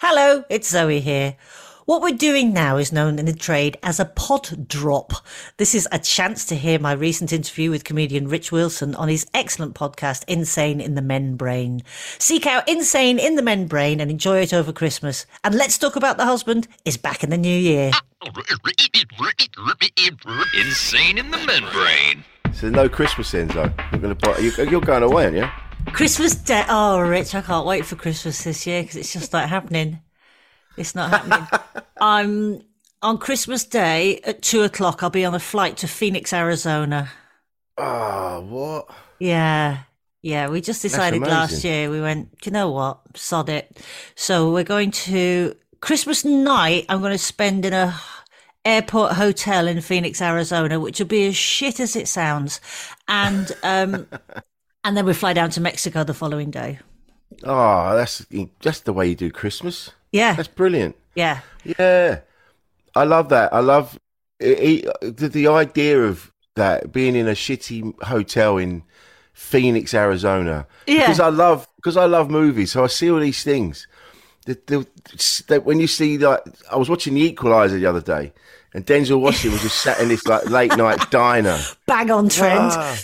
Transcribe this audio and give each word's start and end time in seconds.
Hello, 0.00 0.44
it's 0.48 0.68
Zoe 0.68 1.00
here. 1.00 1.34
What 1.84 2.02
we're 2.02 2.16
doing 2.16 2.52
now 2.52 2.76
is 2.76 2.92
known 2.92 3.18
in 3.18 3.26
the 3.26 3.32
trade 3.32 3.76
as 3.82 3.98
a 3.98 4.04
pod 4.04 4.68
drop. 4.68 5.12
This 5.56 5.74
is 5.74 5.88
a 5.90 5.98
chance 5.98 6.44
to 6.44 6.54
hear 6.54 6.78
my 6.78 6.92
recent 6.92 7.32
interview 7.32 7.72
with 7.72 7.82
comedian 7.82 8.28
Rich 8.28 8.52
Wilson 8.52 8.94
on 8.94 9.08
his 9.08 9.26
excellent 9.34 9.74
podcast, 9.74 10.22
Insane 10.28 10.80
in 10.80 10.94
the 10.94 11.02
Men 11.02 11.34
Brain. 11.34 11.82
Seek 12.20 12.46
out 12.46 12.68
Insane 12.68 13.18
in 13.18 13.34
the 13.34 13.42
Men 13.42 13.66
Brain 13.66 14.00
and 14.00 14.08
enjoy 14.08 14.38
it 14.38 14.54
over 14.54 14.72
Christmas. 14.72 15.26
And 15.42 15.56
Let's 15.56 15.76
Talk 15.76 15.96
About 15.96 16.16
the 16.16 16.26
Husband 16.26 16.68
is 16.84 16.96
back 16.96 17.24
in 17.24 17.30
the 17.30 17.36
new 17.36 17.48
year. 17.48 17.90
Insane 20.54 21.18
in 21.18 21.28
the 21.32 21.44
Men 21.44 21.64
Brain. 21.72 22.24
So 22.54 22.70
no 22.70 22.88
Christmas 22.88 23.34
ends 23.34 23.52
though. 23.52 23.72
You're 23.90 24.00
gonna 24.00 24.14
buy, 24.14 24.38
you're 24.38 24.80
going 24.80 25.02
away, 25.02 25.24
aren't 25.24 25.36
you? 25.38 25.67
Christmas 25.86 26.34
Day. 26.34 26.64
Oh, 26.68 27.00
Rich, 27.00 27.34
I 27.34 27.40
can't 27.40 27.66
wait 27.66 27.84
for 27.84 27.96
Christmas 27.96 28.44
this 28.44 28.66
year 28.66 28.82
because 28.82 28.96
it's 28.96 29.12
just 29.12 29.32
not 29.32 29.48
happening. 29.48 30.00
It's 30.76 30.94
not 30.94 31.10
happening. 31.10 31.84
I'm 32.00 32.62
on 33.02 33.18
Christmas 33.18 33.64
Day 33.64 34.20
at 34.24 34.42
two 34.42 34.62
o'clock. 34.62 35.02
I'll 35.02 35.10
be 35.10 35.24
on 35.24 35.34
a 35.34 35.40
flight 35.40 35.76
to 35.78 35.88
Phoenix, 35.88 36.32
Arizona. 36.32 37.10
Oh, 37.76 38.40
what? 38.40 38.90
Yeah. 39.18 39.78
Yeah, 40.22 40.48
we 40.48 40.60
just 40.60 40.82
decided 40.82 41.22
last 41.22 41.62
year, 41.62 41.90
we 41.90 42.00
went, 42.00 42.40
"Do 42.40 42.50
you 42.50 42.52
know 42.52 42.70
what? 42.70 43.00
Sod 43.14 43.48
it. 43.48 43.80
So 44.16 44.52
we're 44.52 44.64
going 44.64 44.90
to 44.90 45.54
Christmas 45.80 46.24
night, 46.24 46.86
I'm 46.88 47.00
going 47.00 47.12
to 47.12 47.18
spend 47.18 47.64
in 47.64 47.72
a 47.72 47.98
airport 48.64 49.12
hotel 49.12 49.68
in 49.68 49.80
Phoenix, 49.80 50.20
Arizona, 50.20 50.80
which 50.80 50.98
will 50.98 51.06
be 51.06 51.26
as 51.28 51.36
shit 51.36 51.78
as 51.80 51.94
it 51.94 52.08
sounds. 52.08 52.60
And, 53.06 53.52
um, 53.62 54.08
and 54.84 54.96
then 54.96 55.04
we 55.06 55.12
fly 55.14 55.32
down 55.32 55.50
to 55.50 55.60
Mexico 55.60 56.04
the 56.04 56.14
following 56.14 56.50
day. 56.50 56.78
Oh, 57.44 57.94
that's 57.96 58.24
just 58.60 58.84
the 58.84 58.92
way 58.92 59.06
you 59.08 59.14
do 59.14 59.30
Christmas. 59.30 59.90
Yeah. 60.12 60.34
That's 60.34 60.48
brilliant. 60.48 60.96
Yeah. 61.14 61.40
Yeah, 61.64 62.20
I 62.94 63.04
love 63.04 63.28
that. 63.30 63.52
I 63.52 63.60
love 63.60 63.98
it, 64.40 64.84
it- 65.02 65.16
the, 65.16 65.28
the 65.28 65.48
idea 65.48 66.02
of 66.02 66.32
that 66.54 66.92
being 66.92 67.14
in 67.14 67.28
a 67.28 67.32
shitty 67.32 68.00
hotel 68.02 68.56
in 68.58 68.82
Phoenix, 69.32 69.94
Arizona. 69.94 70.66
Yeah. 70.86 71.02
because 71.02 71.20
I 71.20 71.28
love 71.28 71.68
because 71.76 71.96
I 71.96 72.06
love 72.06 72.30
movies, 72.30 72.72
so 72.72 72.84
I 72.84 72.86
see 72.88 73.10
all 73.10 73.20
these 73.20 73.42
things. 73.44 73.86
The, 74.46 74.58
the, 74.66 74.86
that 75.48 75.64
when 75.64 75.78
you 75.78 75.86
see 75.86 76.16
like 76.18 76.40
I 76.72 76.76
was 76.76 76.88
watching 76.88 77.14
The 77.14 77.20
Equalizer 77.22 77.78
the 77.78 77.86
other 77.86 78.00
day, 78.00 78.32
and 78.74 78.86
Denzel 78.86 79.20
Washington 79.20 79.52
was 79.52 79.62
just 79.62 79.82
sat 79.82 80.00
in 80.00 80.08
this 80.08 80.26
like 80.26 80.48
late 80.48 80.76
night 80.76 81.10
diner. 81.10 81.58
Bang 81.86 82.10
on 82.10 82.28
trend. 82.28 82.58
Ah, 82.72 82.98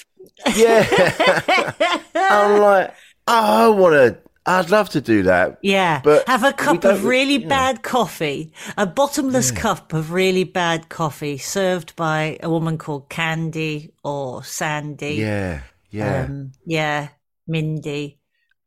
yeah, 0.56 0.86
I'm 2.14 2.60
like, 2.60 2.94
oh, 3.26 3.66
I 3.66 3.68
want 3.68 3.94
to. 3.94 4.18
I'd 4.46 4.70
love 4.70 4.90
to 4.90 5.00
do 5.00 5.22
that. 5.22 5.58
Yeah. 5.62 6.02
but 6.04 6.28
Have 6.28 6.44
a 6.44 6.52
cup 6.52 6.84
of 6.84 7.06
really 7.06 7.38
bad 7.38 7.82
coffee, 7.82 8.52
a 8.76 8.86
bottomless 8.86 9.50
cup 9.50 9.94
of 9.94 10.12
really 10.12 10.44
bad 10.44 10.90
coffee 10.90 11.38
served 11.38 11.96
by 11.96 12.38
a 12.42 12.50
woman 12.50 12.76
called 12.76 13.08
Candy 13.08 13.94
or 14.04 14.44
Sandy. 14.44 15.14
Yeah, 15.14 15.62
yeah. 15.90 16.24
Um, 16.24 16.52
yeah. 16.66 17.08
Mindy. 17.46 18.18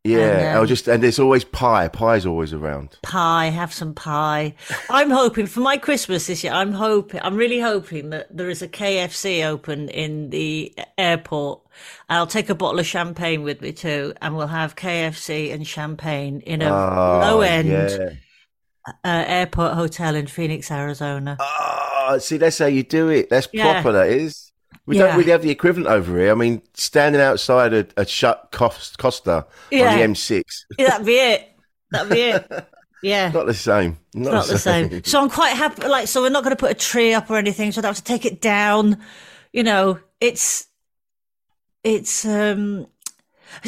Yeah, 0.03 0.51
And, 0.51 0.59
um, 0.59 0.67
just 0.67 0.87
and 0.87 1.03
there's 1.03 1.19
always 1.19 1.43
pie. 1.43 1.89
Pie's 1.89 2.25
always 2.25 2.53
around. 2.53 2.97
Pie, 3.03 3.47
have 3.47 3.73
some 3.73 3.93
pie. 3.93 4.55
I'm 4.89 5.09
hoping 5.09 5.47
for 5.47 5.59
my 5.59 5.75
Christmas 5.77 6.27
this 6.27 6.45
year. 6.45 6.53
I'm 6.53 6.71
hoping, 6.71 7.19
I'm 7.23 7.35
really 7.35 7.59
hoping 7.59 8.11
that 8.11 8.27
there 8.35 8.49
is 8.49 8.61
a 8.61 8.69
KFC 8.69 9.43
open 9.45 9.89
in 9.89 10.29
the 10.29 10.73
airport. 10.97 11.61
I'll 12.07 12.27
take 12.27 12.49
a 12.49 12.55
bottle 12.55 12.79
of 12.79 12.85
champagne 12.85 13.43
with 13.43 13.61
me 13.61 13.73
too, 13.73 14.13
and 14.21 14.37
we'll 14.37 14.47
have 14.47 14.77
KFC 14.77 15.51
and 15.53 15.67
champagne 15.67 16.39
in 16.41 16.61
a 16.61 16.69
Oh, 16.69 17.19
low 17.21 17.41
end 17.41 17.67
Yeah. 17.69 18.09
uh, 19.03 19.25
airport 19.27 19.73
hotel 19.73 20.15
in 20.15 20.27
Phoenix, 20.27 20.71
Arizona. 20.71 21.35
Oh, 21.39 22.17
see, 22.21 22.37
that's 22.37 22.59
how 22.59 22.67
you 22.67 22.83
do 22.83 23.09
it. 23.09 23.29
That's 23.29 23.49
Yeah. 23.51 23.73
proper. 23.73 23.91
That 23.91 24.07
is. 24.07 24.53
We 24.87 24.97
Yeah. 24.97 25.07
don't 25.07 25.17
really 25.17 25.31
have 25.31 25.41
the 25.43 25.51
equivalent 25.51 25.87
over 25.89 26.17
here. 26.17 26.31
I 26.31 26.35
mean, 26.35 26.61
standing 26.73 27.21
outside 27.21 27.73
a, 27.73 27.85
a 27.97 28.05
shut 28.07 28.49
Cost, 28.51 28.97
Costa 28.97 29.45
Yeah. 29.69 29.91
on 29.91 29.97
the 29.97 30.03
M6, 30.03 30.41
Yeah, 30.79 30.87
that'd 30.87 31.05
be 31.05 31.15
it. 31.15 31.49
That'd 31.91 32.11
be 32.11 32.21
it. 32.21 32.49
Yeah. 33.03 33.29
not 33.29 33.45
the 33.45 33.53
same. 33.53 33.99
Not, 34.15 34.33
not 34.33 34.47
the 34.47 34.57
same. 34.57 35.03
So 35.03 35.21
I'm 35.21 35.29
quite 35.29 35.55
happy. 35.55 35.87
Like, 35.87 36.07
so 36.07 36.19
we're 36.23 36.29
not 36.31 36.43
going 36.43 36.55
to 36.55 36.59
put 36.59 36.71
a 36.71 36.73
tree 36.73 37.13
up 37.13 37.29
or 37.29 37.37
anything. 37.37 37.71
So 37.71 37.79
I 37.79 37.81
don't 37.83 37.89
have 37.89 37.97
to 37.97 38.03
take 38.03 38.25
it 38.25 38.41
down. 38.41 38.97
You 39.53 39.61
know, 39.63 39.99
it's, 40.19 40.65
it's, 41.83 42.25
um, 42.25 42.87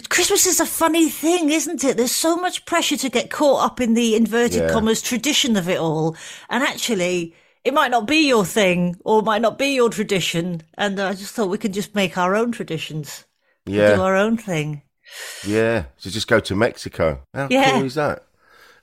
Christmas 0.10 0.48
is 0.48 0.60
a 0.60 0.66
funny 0.66 1.10
thing, 1.10 1.52
isn't 1.52 1.84
it? 1.84 1.96
There's 1.96 2.12
so 2.12 2.38
much 2.38 2.66
pressure 2.66 2.98
to 2.98 3.10
get 3.10 3.30
caught 3.30 3.64
up 3.64 3.80
in 3.80 3.94
the 3.94 4.16
inverted 4.16 4.64
Yeah. 4.64 4.70
commas 4.72 5.02
tradition 5.02 5.56
of 5.56 5.70
it 5.70 5.78
all. 5.80 6.16
And 6.50 6.64
actually, 6.64 7.36
it 7.64 7.74
might 7.74 7.92
not 7.92 8.08
be 8.08 8.28
your 8.28 8.46
thing 8.46 8.96
or 9.04 9.20
it 9.20 9.26
might 9.26 9.42
not 9.42 9.58
be 9.58 9.68
your 9.76 9.90
tradition. 9.90 10.62
And 10.78 11.00
I 11.00 11.14
just 11.14 11.34
thought 11.34 11.50
we 11.50 11.58
could 11.58 11.74
just 11.74 11.96
make 11.96 12.18
our 12.18 12.36
own 12.36 12.52
traditions, 12.52 13.26
Yeah. 13.66 13.96
do 13.96 14.02
our 14.02 14.16
own 14.16 14.38
thing. 14.38 14.82
yeah. 15.46 15.86
So 15.98 16.10
just 16.10 16.28
go 16.28 16.40
to 16.40 16.56
Mexico. 16.56 17.22
How 17.34 17.48
Yeah. 17.50 17.72
cool 17.72 17.84
is 17.86 17.96
that? 17.96 18.24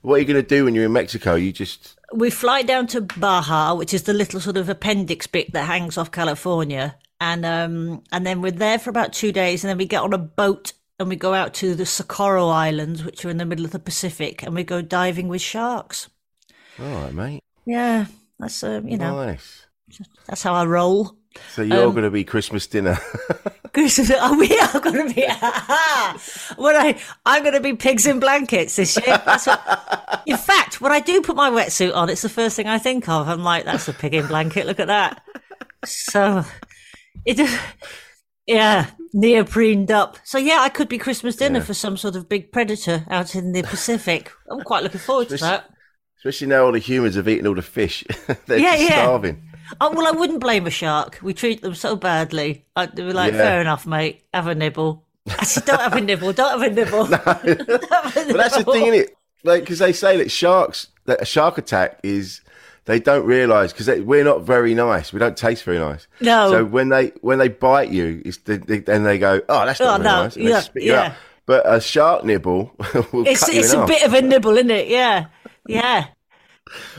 What 0.01 0.15
are 0.15 0.19
you 0.19 0.25
going 0.25 0.41
to 0.43 0.47
do 0.47 0.65
when 0.65 0.75
you're 0.75 0.85
in 0.85 0.93
Mexico? 0.93 1.35
You 1.35 1.51
just 1.51 1.95
we 2.13 2.29
fly 2.29 2.61
down 2.61 2.87
to 2.87 3.01
Baja, 3.01 3.73
which 3.75 3.93
is 3.93 4.03
the 4.03 4.13
little 4.13 4.39
sort 4.39 4.55
of 4.57 4.69
appendix 4.69 5.27
bit 5.27 5.51
that 5.53 5.63
hangs 5.65 5.97
off 5.97 6.11
California, 6.11 6.95
and 7.19 7.45
um, 7.45 8.03
and 8.13 8.25
then 8.25 8.41
we're 8.41 8.51
there 8.51 8.79
for 8.79 8.89
about 8.89 9.11
two 9.11 9.31
days, 9.33 9.63
and 9.63 9.69
then 9.69 9.77
we 9.77 9.85
get 9.85 10.03
on 10.03 10.13
a 10.13 10.17
boat 10.17 10.71
and 10.99 11.09
we 11.09 11.15
go 11.17 11.33
out 11.33 11.53
to 11.55 11.75
the 11.75 11.85
Socorro 11.85 12.47
Islands, 12.47 13.03
which 13.03 13.25
are 13.25 13.29
in 13.29 13.37
the 13.37 13.45
middle 13.45 13.65
of 13.65 13.71
the 13.71 13.79
Pacific, 13.79 14.43
and 14.43 14.53
we 14.55 14.63
go 14.63 14.81
diving 14.81 15.27
with 15.27 15.41
sharks. 15.41 16.09
all 16.79 16.85
right, 16.85 17.13
mate. 17.13 17.43
Yeah, 17.65 18.05
that's 18.39 18.63
uh, 18.63 18.81
you 18.85 18.97
know 18.97 19.25
Nice. 19.25 19.65
that's 20.27 20.43
how 20.43 20.53
I 20.53 20.65
roll. 20.65 21.15
So 21.53 21.61
you're 21.61 21.85
Um, 21.85 21.91
going 21.91 22.03
to 22.03 22.09
be 22.09 22.23
Christmas 22.23 22.65
dinner. 22.65 22.97
Christmas, 23.73 24.11
oh, 24.15 24.37
we 24.39 24.59
are 24.59 24.79
going 24.79 25.07
to 25.07 25.13
be. 25.13 25.21
when 26.57 26.75
I, 26.75 26.99
I'm 27.27 27.43
going 27.43 27.53
to 27.53 27.59
be 27.61 27.75
pigs 27.75 28.07
in 28.07 28.19
blankets 28.19 28.75
this 28.75 28.97
year. 28.97 29.21
That's 29.23 29.45
what, 29.45 30.23
in 30.25 30.37
fact, 30.37 30.81
when 30.81 30.91
I 30.91 30.99
do 30.99 31.21
put 31.21 31.35
my 31.35 31.51
wetsuit 31.51 31.95
on, 31.95 32.09
it's 32.09 32.23
the 32.23 32.29
first 32.29 32.55
thing 32.55 32.67
I 32.67 32.79
think 32.79 33.07
of. 33.07 33.27
I'm 33.27 33.43
like, 33.43 33.65
that's 33.65 33.87
a 33.87 33.93
pig 33.93 34.15
in 34.15 34.25
blanket. 34.25 34.65
Look 34.65 34.79
at 34.79 34.87
that. 34.87 35.21
So, 35.85 36.43
it, 37.23 37.37
yeah, 38.47 38.89
neoprened 39.13 39.91
up. 39.91 40.17
So 40.23 40.39
yeah, 40.39 40.57
I 40.61 40.69
could 40.69 40.89
be 40.89 40.97
Christmas 40.97 41.35
dinner 41.35 41.61
for 41.61 41.75
some 41.75 41.97
sort 41.97 42.15
of 42.15 42.27
big 42.27 42.51
predator 42.51 43.05
out 43.11 43.35
in 43.35 43.51
the 43.51 43.61
Pacific. 43.61 44.31
I'm 44.49 44.61
quite 44.61 44.81
looking 44.81 45.01
forward 45.01 45.29
to 45.29 45.37
that. 45.37 45.69
Especially 46.27 46.47
now 46.47 46.65
all 46.65 46.71
the 46.73 46.79
humans 46.79 47.15
have 47.15 47.27
eaten 47.29 47.47
all 47.47 47.55
the 47.55 47.61
fish. 47.61 48.03
They're 48.47 48.57
Yeah, 48.59 48.75
just 48.75 48.89
yeah. 48.89 49.03
starving. 49.03 49.41
Oh, 49.79 49.91
well, 49.93 50.07
I 50.07 50.11
wouldn't 50.11 50.39
blame 50.41 50.67
a 50.67 50.69
shark. 50.69 51.19
We 51.21 51.33
treat 51.33 51.61
them 51.61 51.73
so 51.75 51.95
badly. 51.95 52.65
I'd 52.75 52.95
be 52.95 53.03
like, 53.03 53.31
Yeah. 53.33 53.39
fair 53.39 53.61
enough, 53.61 53.85
mate. 53.87 54.23
Have 54.33 54.47
a 54.47 54.55
nibble. 54.55 55.03
I 55.27 55.43
said, 55.43 55.65
don't 55.65 55.79
have 55.81 55.93
a 55.93 56.01
nibble. 56.01 56.33
Don't 56.33 56.59
have 56.61 56.69
a 56.71 56.73
nibble. 56.73 57.05
Don't 57.07 57.23
have 57.23 57.45
a 57.45 57.55
But 58.27 58.37
that's 58.37 58.57
the 58.57 58.63
thing, 58.63 58.87
is 58.93 59.01
it? 59.03 59.17
Like, 59.43 59.61
because 59.63 59.79
they 59.79 59.93
say 59.93 60.17
that 60.17 60.31
sharks, 60.31 60.87
that 61.05 61.21
a 61.21 61.25
shark 61.25 61.57
attack 61.57 61.99
is, 62.03 62.41
they 62.85 62.99
don't 62.99 63.25
realise 63.25 63.71
because 63.73 63.87
we're 64.01 64.23
not 64.23 64.41
very 64.43 64.73
nice. 64.73 65.11
We 65.13 65.19
don't 65.19 65.35
taste 65.37 65.63
very 65.63 65.79
nice. 65.79 66.07
No. 66.21 66.49
So 66.51 66.65
when 66.65 66.89
they 66.89 67.07
when 67.21 67.37
they 67.39 67.49
bite 67.49 67.89
you, 67.89 68.21
it's 68.25 68.37
the, 68.37 68.57
they, 68.57 68.79
then 68.79 69.03
they 69.03 69.17
go, 69.19 69.41
oh, 69.49 69.65
that's 69.65 69.79
not 69.81 69.99
Oh, 69.99 70.03
very 70.03 70.15
no. 70.15 70.23
nice. 70.23 70.37
Yeah, 70.75 70.81
yeah. 70.81 71.13
but 71.45 71.63
a 71.71 71.79
shark 71.81 72.23
nibble 72.23 72.71
will 73.11 73.27
It's 73.27 73.41
cut 73.41 73.53
you 73.53 73.59
it's 73.59 73.73
a 73.73 73.79
half. 73.79 73.87
bit 73.89 74.03
of 74.05 74.13
a 74.13 74.21
nibble, 74.21 74.55
isn't 74.57 74.71
it? 74.71 74.87
Yeah, 74.87 75.25
yeah. 75.67 76.07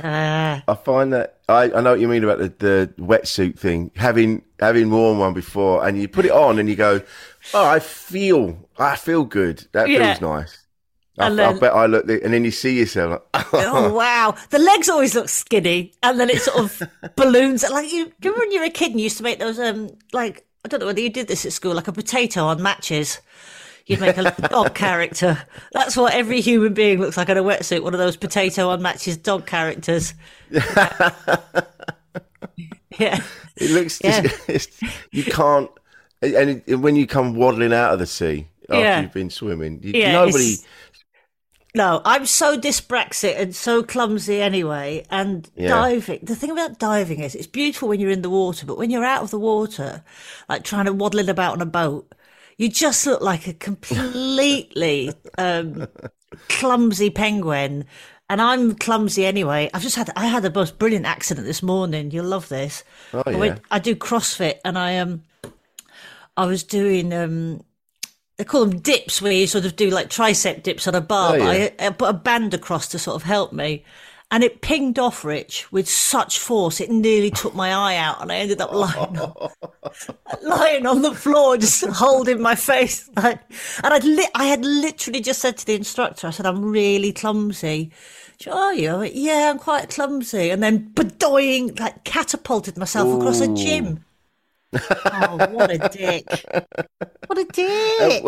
Uh, 0.03 0.61
I 0.67 0.75
find 0.85 1.13
that 1.13 1.39
I, 1.49 1.65
I 1.65 1.81
know 1.81 1.91
what 1.93 2.01
you 2.01 2.09
mean 2.09 2.25
about 2.25 2.39
the, 2.39 2.49
the 2.59 2.93
wetsuit 3.03 3.59
thing. 3.59 3.91
Having 3.97 4.43
having 4.61 4.91
worn 4.91 5.19
one 5.19 5.35
before, 5.35 5.87
and 5.87 6.01
you 6.01 6.09
put 6.09 6.25
it 6.25 6.31
on, 6.31 6.59
and 6.59 6.69
you 6.69 6.77
go, 6.77 7.01
"Oh, 7.55 7.67
I 7.67 7.79
feel, 7.81 8.69
I 8.79 8.97
feel 8.97 9.25
good. 9.25 9.67
That 9.73 9.89
Yeah. 9.89 10.15
feels 10.15 10.21
nice." 10.21 10.65
I, 11.19 11.27
And 11.27 11.41
I 11.41 11.51
then- 11.53 11.59
bet 11.59 11.73
I 11.75 11.87
look, 11.87 12.09
and 12.09 12.33
then 12.33 12.45
you 12.45 12.51
see 12.53 12.79
yourself. 12.79 13.23
Like, 13.35 13.45
oh 13.53 13.93
wow, 13.93 14.35
the 14.51 14.59
legs 14.59 14.89
always 14.89 15.15
look 15.15 15.29
skinny, 15.29 15.93
and 16.03 16.19
then 16.21 16.31
it 16.31 16.41
sort 16.43 16.59
of 16.59 16.83
balloons. 17.17 17.69
Like 17.69 17.91
you, 17.93 17.99
you 17.99 18.13
remember 18.23 18.41
when 18.41 18.53
you 18.53 18.61
were 18.61 18.67
a 18.67 18.71
kid 18.71 18.93
and 18.93 19.01
you 19.01 19.05
used 19.05 19.17
to 19.19 19.23
make 19.25 19.39
those 19.39 19.59
um 19.59 19.91
like 20.13 20.45
I 20.65 20.69
don't 20.69 20.81
know 20.81 20.87
whether 20.87 21.01
you 21.01 21.11
did 21.11 21.29
this 21.29 21.45
at 21.47 21.53
school, 21.53 21.75
like 21.75 21.89
a 21.89 21.93
potato 21.93 22.45
on 22.45 22.63
matches. 22.63 23.21
You'd 23.89 24.01
make 24.01 24.19
a 24.19 24.31
dog 24.49 24.75
character. 24.75 25.43
That's 25.73 25.97
what 25.97 26.13
every 26.15 26.41
human 26.43 26.75
being 26.75 27.01
looks 27.01 27.17
like 27.17 27.29
in 27.31 27.39
a 27.39 27.43
wetsuit. 27.43 27.83
One 27.83 27.95
of 27.95 27.99
those 27.99 28.17
potato 28.17 28.69
on 28.69 28.83
matches 28.83 29.17
dog 29.17 29.47
characters. 29.47 30.15
yeah. 30.51 31.41
It 33.57 33.71
looks 33.71 34.01
Yeah. 34.03 34.23
just, 34.47 34.71
you 35.11 35.25
can't, 35.25 35.71
and 36.23 36.63
it, 36.67 36.77
when 36.77 36.97
you 36.97 37.07
come 37.07 37.35
waddling 37.35 37.73
out 37.73 37.93
of 37.93 37.99
the 37.99 38.07
sea 38.07 38.49
after 38.69 38.81
Yeah. 38.81 39.01
you've 39.01 39.13
been 39.13 39.31
swimming, 39.31 39.81
you, 39.83 39.93
Yeah, 39.95 40.13
nobody. 40.13 40.57
No, 41.75 42.01
I'm 42.05 42.27
so 42.27 42.59
dyspraxic 42.59 43.39
and 43.39 43.55
so 43.55 43.83
clumsy 43.83 44.41
anyway. 44.41 45.05
And 45.11 45.49
Yeah. 45.57 45.69
diving, 45.69 46.21
the 46.23 46.35
thing 46.35 46.51
about 46.51 46.79
diving 46.79 47.21
is 47.21 47.35
it's 47.35 47.47
beautiful 47.47 47.89
when 47.89 48.01
you're 48.01 48.11
in 48.11 48.23
the 48.23 48.31
water, 48.31 48.67
but 48.67 48.79
when 48.79 48.91
you're 48.91 49.05
out 49.05 49.23
of 49.23 49.31
the 49.31 49.39
water, 49.39 50.03
like 50.49 50.65
trying 50.65 50.87
to 50.87 50.93
waddling 50.93 51.29
about 51.29 51.53
on 51.55 51.63
a 51.63 51.67
boat, 51.67 52.13
you 52.59 52.69
just 52.69 53.07
look 53.07 53.23
like 53.23 53.47
a 53.47 53.55
completely 53.55 55.13
um, 55.39 55.87
clumsy 56.49 57.09
penguin. 57.09 57.87
And 58.31 58.43
I'm 58.43 58.75
clumsy 58.75 59.25
anyway. 59.25 59.71
I've 59.73 59.81
just 59.81 59.97
had 59.97 60.11
I 60.15 60.27
had 60.27 60.43
the 60.43 60.51
most 60.51 60.79
brilliant 60.79 61.07
accident 61.07 61.47
this 61.47 61.63
morning. 61.63 62.11
You'll 62.11 62.27
love 62.27 62.51
this. 62.51 62.85
Oh, 63.15 63.23
I, 63.25 63.31
yeah. 63.31 63.37
went, 63.39 63.61
I 63.71 63.79
do 63.79 63.97
CrossFit 63.97 64.59
and 64.67 64.79
I 64.79 64.99
um 64.99 65.23
I 66.37 66.45
was 66.45 66.63
doing 66.63 67.15
um 67.15 67.63
they 68.37 68.45
call 68.45 68.67
them 68.67 68.81
dips 68.81 69.23
where 69.23 69.33
you 69.33 69.47
sort 69.47 69.65
of 69.65 69.77
do 69.77 69.89
like 69.89 70.11
tricep 70.11 70.63
dips 70.63 70.87
on 70.87 70.95
a 70.95 71.01
bar. 71.01 71.37
Oh, 71.37 71.39
but 71.39 71.59
yeah. 71.59 71.71
I, 71.79 71.87
I 71.87 71.91
put 71.91 72.11
a 72.11 72.13
band 72.13 72.53
across 72.53 72.89
to 72.89 72.99
sort 72.99 73.17
of 73.17 73.23
help 73.23 73.53
me. 73.55 73.85
And 74.31 74.45
it 74.45 74.61
pinged 74.61 74.99
off 74.99 75.25
Rich 75.25 75.73
with 75.73 75.89
such 75.89 76.39
force 76.39 76.81
it 76.81 76.91
nearly 76.91 77.31
took 77.31 77.55
my 77.55 77.73
eye 77.73 77.97
out 77.97 78.21
and 78.21 78.31
I 78.31 78.37
ended 78.37 78.61
up 78.61 78.73
lying 78.73 79.19
on, 79.19 79.51
lying 80.43 80.87
on 80.87 81.01
the 81.01 81.15
floor 81.15 81.57
just 81.57 81.87
holding 81.87 82.43
my 82.43 82.55
face 82.55 83.09
like, 83.17 83.41
and 83.83 83.95
I'd 83.95 84.05
li- 84.05 84.29
I 84.35 84.45
had 84.45 84.67
literally 84.67 85.21
just 85.21 85.41
said 85.41 85.57
to 85.57 85.67
the 85.67 85.75
instructor 85.75 86.27
I 86.27 86.31
said 86.31 86.45
I'm 86.45 86.63
really 86.63 87.11
clumsy 87.11 87.91
she, 88.41 88.51
are 88.51 88.73
you? 88.73 88.91
I 88.91 88.97
went, 88.99 89.15
yeah, 89.17 89.51
I'm 89.51 89.59
quite 89.59 89.91
clumsy. 89.91 90.51
And 90.51 90.63
then 90.63 90.91
bedoying, 90.95 91.79
like 91.79 92.05
catapulted 92.05 92.77
myself 92.77 93.13
across 93.13 93.41
a 93.41 93.49
gym. 93.49 94.05
Oh, 94.75 95.49
what 95.51 95.71
a 95.71 95.79
dick. 95.89 96.27
What 97.27 97.39
a 97.39 97.45
dick. 97.45 98.25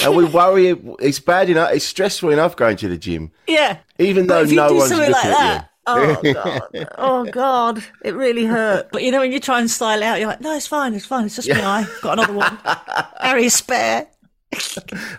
and 0.04 0.16
we 0.16 0.24
worry 0.24 0.76
it's 0.98 1.20
bad 1.20 1.48
enough, 1.48 1.72
it's 1.72 1.84
stressful 1.84 2.30
enough 2.30 2.56
going 2.56 2.76
to 2.78 2.88
the 2.88 2.98
gym, 2.98 3.30
yeah. 3.46 3.78
even 4.00 4.26
though 4.26 4.40
you 4.40 4.56
no 4.56 4.72
one's 4.72 4.88
something 4.88 5.08
looking 5.08 5.30
like 5.30 5.38
at 5.38 5.38
that, 5.38 5.70
oh 5.86 6.20
god, 6.34 6.88
oh 6.98 7.24
god, 7.30 7.84
it 8.04 8.16
really 8.16 8.44
hurt. 8.44 8.88
But 8.90 9.04
you 9.04 9.12
know 9.12 9.20
when 9.20 9.30
you 9.30 9.38
try 9.38 9.60
and 9.60 9.70
style 9.70 10.02
it 10.02 10.04
out, 10.04 10.18
you're 10.18 10.28
like, 10.28 10.40
no, 10.40 10.56
it's 10.56 10.66
fine, 10.66 10.94
it's 10.94 11.06
fine, 11.06 11.26
it's 11.26 11.36
just 11.36 11.48
my 11.48 11.64
eye. 11.64 11.86
Got 12.02 12.18
another 12.18 12.32
one. 12.32 12.58
Carry 13.20 13.46
a 13.46 13.50
spare. 13.50 14.08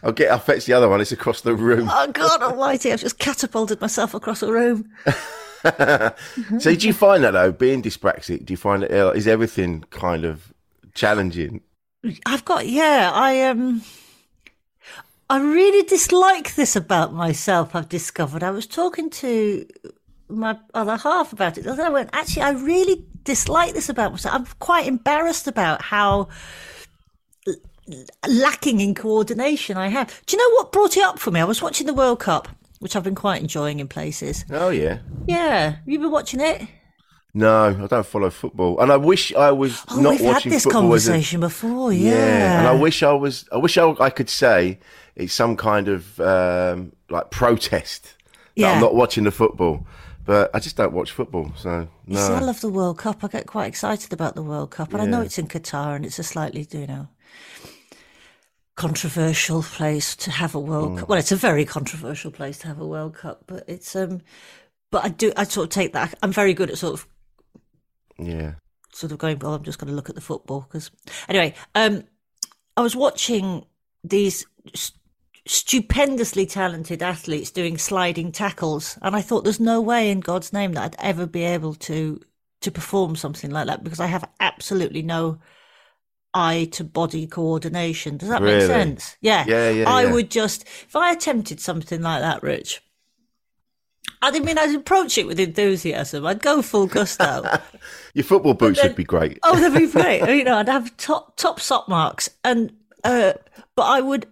I'll 0.03 0.11
get, 0.11 0.29
I'll 0.29 0.39
fetch 0.39 0.65
the 0.65 0.73
other 0.73 0.89
one. 0.89 0.99
It's 0.99 1.13
across 1.13 1.39
the 1.39 1.55
room. 1.55 1.89
Oh 1.89 2.07
god 2.11 2.41
almighty, 2.41 2.91
I've 2.91 2.99
just 2.99 3.17
catapulted 3.17 3.79
myself 3.79 4.13
across 4.13 4.43
a 4.43 4.51
room. 4.51 4.91
So, 5.63 6.75
do 6.75 6.87
you 6.87 6.93
find 6.93 7.23
that 7.23 7.31
though, 7.31 7.51
being 7.51 7.81
dyspraxic? 7.81 8.45
Do 8.45 8.53
you 8.53 8.57
find 8.57 8.83
that 8.83 8.91
uh, 8.91 9.29
everything 9.29 9.83
kind 9.89 10.25
of 10.25 10.53
challenging? 10.93 11.61
I've 12.25 12.45
got 12.45 12.67
yeah, 12.67 13.11
I 13.13 13.43
um 13.43 13.83
I 15.29 15.39
really 15.39 15.83
dislike 15.83 16.55
this 16.55 16.75
about 16.75 17.13
myself, 17.13 17.75
I've 17.75 17.89
discovered. 17.89 18.43
I 18.43 18.51
was 18.51 18.67
talking 18.67 19.09
to 19.11 19.65
my 20.27 20.57
other 20.73 20.97
half 20.97 21.31
about 21.31 21.57
it. 21.57 21.67
I 21.67 21.89
went, 21.89 22.09
actually 22.13 22.41
I 22.41 22.51
really 22.51 23.05
dislike 23.23 23.73
this 23.73 23.87
about 23.89 24.11
myself. 24.11 24.35
I'm 24.35 24.45
quite 24.59 24.87
embarrassed 24.87 25.47
about 25.47 25.81
how 25.81 26.27
lacking 28.27 28.79
in 28.79 28.95
coordination 28.95 29.77
I 29.77 29.87
have. 29.87 30.07
Do 30.25 30.35
you 30.35 30.37
know 30.37 30.55
what 30.55 30.71
brought 30.71 30.97
it 30.97 31.03
up 31.03 31.19
for 31.19 31.31
me? 31.31 31.39
I 31.39 31.45
was 31.45 31.61
watching 31.61 31.87
the 31.87 31.93
World 31.93 32.19
Cup, 32.19 32.47
which 32.81 32.95
I've 32.97 33.03
been 33.03 33.15
quite 33.15 33.41
enjoying 33.41 33.79
in 33.79 33.87
places. 33.87 34.43
Oh 34.51 34.69
yeah. 34.69 34.97
Yeah. 35.27 35.77
You 35.85 35.97
been 35.99 36.11
watching 36.11 36.41
it? 36.41 36.67
No, 37.33 37.67
I 37.83 37.87
don't 37.87 38.05
follow 38.05 38.29
football, 38.29 38.77
and 38.81 38.91
I 38.91 38.97
wish 38.97 39.33
I 39.33 39.51
was 39.51 39.81
Oh, 39.89 40.01
not 40.01 40.09
we've 40.11 40.19
had 40.19 40.33
watching 40.33 40.51
this 40.51 40.63
football 40.65 40.81
a- 40.81 40.83
conversation 40.83 41.39
before, 41.39 41.93
yeah. 41.93 42.09
Yeah, 42.11 42.59
and 42.59 42.67
I 42.67 42.73
wish 42.73 43.03
I 43.03 43.13
was. 43.13 43.45
I 43.53 43.57
wish 43.57 43.77
I, 43.77 43.89
I 44.01 44.09
could 44.09 44.29
say 44.29 44.79
it's 45.15 45.33
some 45.33 45.55
kind 45.55 45.87
of 45.87 46.19
um, 46.19 46.91
like 47.09 47.31
protest. 47.31 48.03
that 48.03 48.13
Yeah. 48.57 48.73
I'm 48.73 48.81
not 48.81 48.95
watching 48.95 49.23
the 49.23 49.31
football, 49.31 49.87
but 50.25 50.51
I 50.53 50.59
just 50.59 50.75
don't 50.75 50.91
watch 50.91 51.11
football. 51.13 51.53
So 51.55 51.87
You 52.05 52.17
See, 52.17 52.33
I 52.33 52.39
love 52.41 52.59
the 52.59 52.69
World 52.69 52.97
Cup. 52.97 53.23
I 53.23 53.29
get 53.29 53.47
quite 53.47 53.67
excited 53.67 54.11
about 54.11 54.35
the 54.35 54.43
World 54.43 54.71
Cup, 54.71 54.91
and 54.91 55.01
I 55.01 55.05
know 55.05 55.21
it's 55.21 55.39
in 55.39 55.47
Qatar, 55.47 55.95
and 55.95 56.05
it's 56.05 56.19
a 56.19 56.23
slightly, 56.23 56.65
do 56.65 56.79
you 56.79 56.87
know, 56.87 57.07
controversial 58.75 59.63
place 59.63 60.15
to 60.17 60.31
have 60.31 60.55
a 60.55 60.59
World 60.59 60.93
Mm. 60.93 60.99
Cup. 60.99 61.09
Well, 61.09 61.19
it's 61.19 61.31
a 61.31 61.35
very 61.35 61.65
controversial 61.65 62.31
place 62.31 62.57
to 62.59 62.67
have 62.67 62.79
a 62.79 62.87
World 62.87 63.15
Cup, 63.15 63.43
but 63.47 63.63
it's 63.67 63.95
um, 63.95 64.21
but 64.91 65.05
I 65.05 65.09
do, 65.09 65.31
I 65.37 65.43
sort 65.43 65.65
of 65.65 65.69
take 65.71 65.93
that. 65.93 66.13
I'm 66.23 66.31
very 66.31 66.53
good 66.53 66.69
at 66.69 66.77
sort 66.77 66.93
of, 66.93 67.07
yeah, 68.17 68.53
sort 68.93 69.11
of 69.11 69.17
going. 69.17 69.39
Well, 69.39 69.53
I'm 69.53 69.63
just 69.63 69.79
going 69.79 69.89
to 69.89 69.95
look 69.95 70.09
at 70.09 70.15
the 70.15 70.21
football 70.21 70.61
because 70.61 70.91
anyway, 71.29 71.53
um, 71.75 72.03
I 72.77 72.81
was 72.81 72.95
watching 72.95 73.65
these. 74.03 74.45
st- 74.73 74.97
Stupendously 75.47 76.45
talented 76.45 77.01
athletes 77.01 77.49
doing 77.49 77.75
sliding 77.79 78.31
tackles, 78.31 78.99
and 79.01 79.15
I 79.15 79.21
thought, 79.21 79.43
"There's 79.43 79.59
no 79.59 79.81
way 79.81 80.11
in 80.11 80.19
God's 80.19 80.53
name 80.53 80.73
that 80.73 80.83
I'd 80.83 80.95
ever 80.99 81.25
be 81.25 81.43
able 81.43 81.73
to 81.73 82.21
to 82.61 82.69
perform 82.71 83.15
something 83.15 83.49
like 83.49 83.65
that 83.65 83.83
because 83.83 83.99
I 83.99 84.05
have 84.05 84.29
absolutely 84.39 85.01
no 85.01 85.39
eye 86.33 86.67
to 86.73 86.83
body 86.83 87.27
coordination. 87.27 88.17
Does 88.17 88.29
that 88.29 88.41
Really? 88.41 88.59
make 88.59 88.67
sense? 88.67 89.17
Yeah. 89.21 89.43
Yeah, 89.47 89.69
yeah, 89.69 89.89
I 89.89 90.03
yeah. 90.03 90.11
would 90.13 90.31
just, 90.31 90.63
if 90.63 90.95
I 90.95 91.11
attempted 91.11 91.59
something 91.59 92.01
like 92.01 92.21
that, 92.21 92.41
Rich, 92.43 92.81
I 94.21 94.31
didn't 94.31 94.45
mean 94.45 94.57
I'd 94.57 94.75
approach 94.75 95.17
it 95.17 95.25
with 95.27 95.39
enthusiasm. 95.39 96.25
I'd 96.25 96.41
go 96.41 96.61
full 96.61 96.87
gusto. 96.87 97.43
your 98.13 98.23
football 98.23 98.53
boots 98.53 98.79
then- 98.79 98.89
would 98.91 98.95
be 98.95 99.03
great. 99.03 99.39
oh, 99.43 99.55
they'd 99.59 99.77
be 99.79 99.87
great. 99.91 100.21
You 100.37 100.43
know, 100.43 100.57
I'd 100.57 100.67
have 100.69 100.95
top 100.97 101.37
top 101.37 101.59
sock 101.59 101.87
marks, 101.89 102.29
and 102.43 102.71
uh, 103.03 103.33
but 103.75 103.83
I 103.83 104.01
would. 104.01 104.27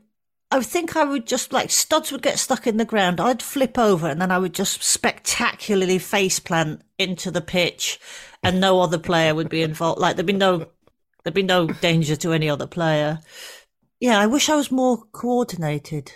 I 0.52 0.62
think 0.62 0.96
I 0.96 1.04
would 1.04 1.28
just 1.28 1.54
like 1.54 1.70
studs 1.70 2.12
would 2.12 2.24
get 2.24 2.40
stuck 2.40 2.66
in 2.66 2.78
the 2.78 2.86
ground. 2.86 3.20
I'd 3.20 3.42
flip 3.44 3.78
over 3.78 4.08
and 4.08 4.20
then 4.20 4.32
I 4.32 4.40
would 4.40 4.54
just 4.54 4.82
spectacularly 4.84 6.00
face 6.00 6.40
plant 6.40 6.82
into 6.98 7.30
the 7.30 7.42
pitch, 7.42 8.00
and 8.44 8.60
no 8.60 8.82
other 8.82 8.98
player 8.98 9.34
would 9.36 9.50
be 9.50 9.62
involved. 9.62 10.00
Like 10.02 10.16
there'd 10.16 10.26
be 10.26 10.34
no, 10.34 10.68
there'd 11.24 11.34
be 11.34 11.44
no 11.44 11.68
danger 11.68 12.16
to 12.18 12.32
any 12.34 12.50
other 12.50 12.68
player. 12.68 13.20
Yeah, 14.00 14.20
I 14.20 14.28
wish 14.28 14.50
I 14.50 14.56
was 14.56 14.72
more 14.72 15.04
coordinated. 15.12 16.12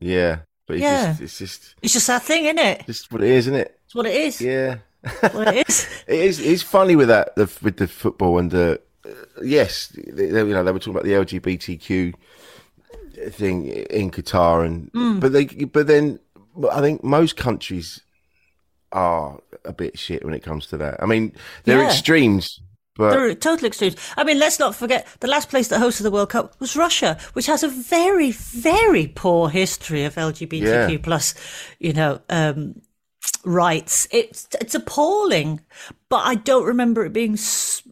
Yeah, 0.00 0.40
but 0.66 0.76
it's 0.76 0.82
Yeah. 0.82 1.06
just 1.12 1.20
it's 1.22 1.38
just 1.38 1.74
It's 1.82 1.92
just 1.94 2.06
that 2.08 2.22
thing, 2.22 2.44
isn't 2.44 2.58
it? 2.58 2.86
just 2.86 3.10
what 3.12 3.22
it 3.22 3.30
is, 3.30 3.46
isn't 3.46 3.54
it? 3.60 3.80
It's 3.86 3.94
what 3.94 4.06
it 4.06 4.14
is. 4.14 4.40
Yeah. 4.40 4.76
What 5.32 5.48
it 5.56 5.68
is. 5.68 5.86
It 6.06 6.18
is. 6.20 6.40
It's 6.40 6.62
funny 6.62 6.96
with 6.96 7.08
that 7.08 7.34
the, 7.36 7.50
with 7.62 7.76
the 7.78 7.88
football 7.88 8.38
and 8.38 8.50
the 8.50 8.80
uh, 9.06 9.10
yes, 9.42 9.88
they, 9.88 10.26
they- 10.26 10.40
you 10.40 10.52
know 10.54 10.62
they 10.64 10.72
were 10.72 10.78
talking 10.78 10.94
about 10.94 11.04
the 11.04 11.12
LGBTQ 11.12 12.14
thing 13.30 13.66
in 13.66 14.10
Qatar, 14.10 14.64
and 14.66 14.92
Mm. 14.92 15.20
but 15.20 15.32
they 15.32 15.46
but 15.46 15.86
then 15.86 16.18
I 16.70 16.80
think 16.80 17.02
most 17.02 17.36
countries 17.36 18.00
are 18.92 19.40
a 19.64 19.72
bit 19.72 19.98
shit 19.98 20.24
when 20.24 20.34
it 20.34 20.42
comes 20.42 20.66
to 20.68 20.76
that. 20.78 21.02
I 21.02 21.06
mean, 21.06 21.32
they're 21.64 21.80
Yeah. 21.82 21.86
extremes, 21.88 22.60
but 22.98 23.10
They're 23.10 23.34
total 23.34 23.66
extremes. 23.66 23.96
I 24.16 24.24
mean, 24.24 24.38
let's 24.38 24.58
not 24.58 24.74
forget 24.74 25.06
the 25.20 25.28
last 25.28 25.48
place 25.48 25.68
that 25.68 25.80
hosted 25.80 26.02
the 26.02 26.10
World 26.10 26.30
Cup 26.30 26.60
was 26.60 26.76
Russia, 26.76 27.16
which 27.32 27.46
has 27.46 27.62
a 27.62 27.68
very, 27.68 28.32
very 28.32 29.06
poor 29.06 29.48
history 29.48 30.04
of 30.04 30.16
LGBTQ 30.16 30.90
Yeah. 30.90 30.98
plus, 31.02 31.34
you 31.78 31.92
know, 31.92 32.20
um, 32.28 32.82
rights. 33.44 34.08
It's 34.10 34.48
it's 34.60 34.74
appalling, 34.74 35.60
but 36.08 36.26
I 36.26 36.34
don't 36.34 36.66
remember 36.66 37.04
it 37.06 37.12
being 37.12 37.38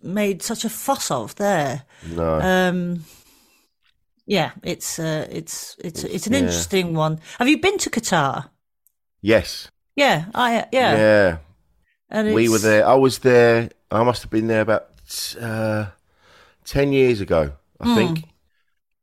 made 0.02 0.42
such 0.42 0.64
a 0.64 0.68
fuss 0.68 1.10
of 1.10 1.34
there. 1.36 1.82
no, 2.04 2.40
Um, 2.40 3.04
yeah, 4.26 4.50
it's 4.62 4.98
uh, 4.98 5.26
it's 5.30 5.76
it's 5.84 6.02
it's 6.04 6.26
an 6.26 6.32
yeah. 6.32 6.40
interesting 6.40 6.94
one. 6.94 7.20
Have 7.38 7.48
you 7.48 7.60
been 7.60 7.78
to 7.78 7.90
Qatar? 7.90 8.50
yes, 9.22 9.70
Yeah, 9.94 10.24
I 10.34 10.66
yeah. 10.72 10.96
yeah. 10.96 11.36
And 12.10 12.34
We 12.34 12.48
were 12.48 12.58
there. 12.58 12.86
I 12.86 12.94
was 12.94 13.18
there. 13.18 13.70
I 13.90 14.02
must 14.04 14.22
have 14.22 14.30
been 14.30 14.46
there 14.48 14.60
about 14.62 14.88
uh, 15.36 15.86
ten 16.64 16.92
years 16.92 17.20
ago. 17.20 17.52
I 17.80 17.84
Hmm. 17.88 17.94
think. 17.94 18.24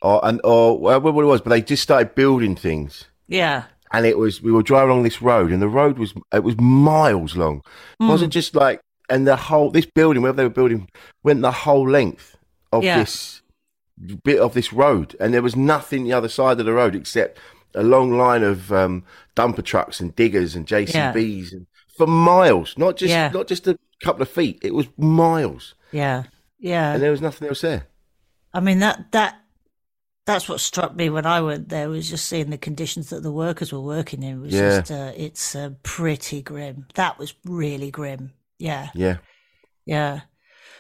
or 0.02 0.20
and 0.26 0.42
or 0.44 0.78
whatever 0.80 1.08
it 1.10 1.26
was, 1.26 1.42
but 1.42 1.50
they 1.52 1.62
just 1.62 1.84
started 1.84 2.14
building 2.16 2.56
things. 2.56 3.06
Yeah. 3.28 3.64
and 3.96 4.06
it 4.08 4.18
was 4.18 4.42
we 4.42 4.52
were 4.52 4.64
driving 4.64 4.90
along 4.90 5.04
this 5.04 5.22
road 5.22 5.52
and 5.52 5.62
the 5.62 5.68
road 5.68 6.00
was 6.00 6.14
it 6.34 6.44
was 6.44 6.56
miles 6.60 7.36
long 7.38 7.62
it 8.00 8.06
wasn't 8.06 8.34
just 8.34 8.56
like 8.56 8.80
and 9.08 9.28
the 9.28 9.36
whole 9.36 9.70
this 9.70 9.86
building 9.86 10.22
wherever 10.24 10.36
they 10.38 10.44
were 10.44 10.50
building 10.62 10.90
went 11.24 11.42
the 11.44 11.52
whole 11.52 11.88
length 11.88 12.36
of 12.72 12.84
Yeah. 12.84 12.98
this 12.98 13.42
bit 14.24 14.40
of 14.40 14.56
this 14.56 14.74
road 14.74 15.16
and 15.20 15.32
there 15.34 15.44
was 15.44 15.56
nothing 15.56 16.04
the 16.06 16.12
other 16.14 16.28
side 16.28 16.60
of 16.60 16.66
the 16.66 16.74
road 16.74 16.96
except 16.96 17.38
a 17.76 17.84
long 17.84 18.18
line 18.18 18.42
of 18.44 18.72
um, 18.74 19.04
dumper 19.36 19.64
trucks 19.64 20.00
and 20.00 20.16
diggers 20.16 20.56
and 20.56 20.66
JCBs 20.66 21.52
and 21.54 21.68
for 21.96 22.08
miles 22.08 22.76
not 22.78 22.98
just 22.98 23.12
Yeah. 23.12 23.30
not 23.32 23.48
just 23.48 23.68
a 23.68 23.78
couple 24.04 24.22
of 24.22 24.30
feet 24.30 24.60
it 24.62 24.74
was 24.74 24.88
miles 24.98 25.76
Yeah. 25.92 26.24
Yeah. 26.60 26.94
and 26.94 27.02
there 27.04 27.12
was 27.12 27.22
nothing 27.22 27.48
else 27.48 27.62
there 27.62 27.88
I 28.54 28.60
mean 28.60 28.80
that 28.80 29.12
that 29.12 29.40
that's 30.26 30.48
what 30.48 30.60
struck 30.62 30.96
me 30.96 31.10
when 31.10 31.26
I 31.26 31.42
went 31.42 31.70
there 31.70 31.90
was 31.90 32.10
just 32.10 32.26
seeing 32.26 32.50
the 32.50 32.58
conditions 32.58 33.10
that 33.10 33.24
the 33.24 33.32
workers 33.32 33.74
were 33.74 33.82
working 33.82 34.24
in 34.24 34.42
was 34.42 34.54
Yeah. 34.54 34.80
just 34.80 34.92
uh, 34.92 35.12
it's 35.18 35.56
uh, 35.56 35.72
pretty 35.84 36.42
grim. 36.42 36.86
That 36.96 37.20
was 37.20 37.34
really 37.46 37.92
grim. 37.92 38.32
Yeah, 38.58 38.88
yeah 38.94 39.18
yeah. 39.86 40.22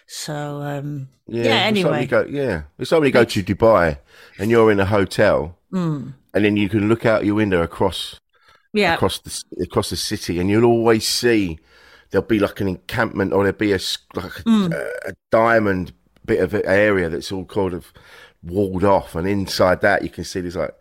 So 0.07 0.61
um, 0.61 1.09
Yeah. 1.27 1.43
yeah. 1.43 1.55
anyway, 1.71 2.05
go, 2.05 2.25
yeah. 2.29 2.63
When 2.77 3.03
you 3.03 3.11
go 3.11 3.25
to 3.25 3.43
Dubai 3.43 3.97
and 4.39 4.49
you're 4.51 4.71
in 4.71 4.79
a 4.79 4.85
hotel 4.85 5.57
Mm. 5.73 6.13
and 6.33 6.45
then 6.45 6.55
you 6.55 6.69
can 6.69 6.87
look 6.87 7.03
out 7.03 7.25
your 7.25 7.35
window 7.35 7.63
across 7.63 8.19
yeah, 8.73 8.93
across 8.93 9.19
the 9.19 9.31
across 9.63 9.89
the 9.89 9.97
city 9.97 10.39
and 10.39 10.49
you'll 10.49 10.65
always 10.65 11.07
see 11.07 11.57
there'll 12.13 12.25
be 12.27 12.39
like 12.39 12.61
an 12.61 12.69
encampment 12.69 13.33
or 13.33 13.43
there'll 13.43 13.57
be 13.59 13.73
a 13.73 13.79
like 14.15 14.39
a, 14.39 14.43
Mm. 14.45 14.73
a, 14.73 15.09
a 15.09 15.13
diamond 15.31 15.93
bit 16.25 16.39
of 16.39 16.53
an 16.53 16.63
area 16.65 17.09
that's 17.09 17.33
all 17.33 17.45
kind 17.45 17.73
of 17.73 17.91
walled 18.43 18.85
off 18.85 19.15
and 19.15 19.27
inside 19.27 19.81
that 19.81 20.03
you 20.03 20.09
can 20.09 20.23
see 20.23 20.41
there's 20.41 20.55
like 20.55 20.75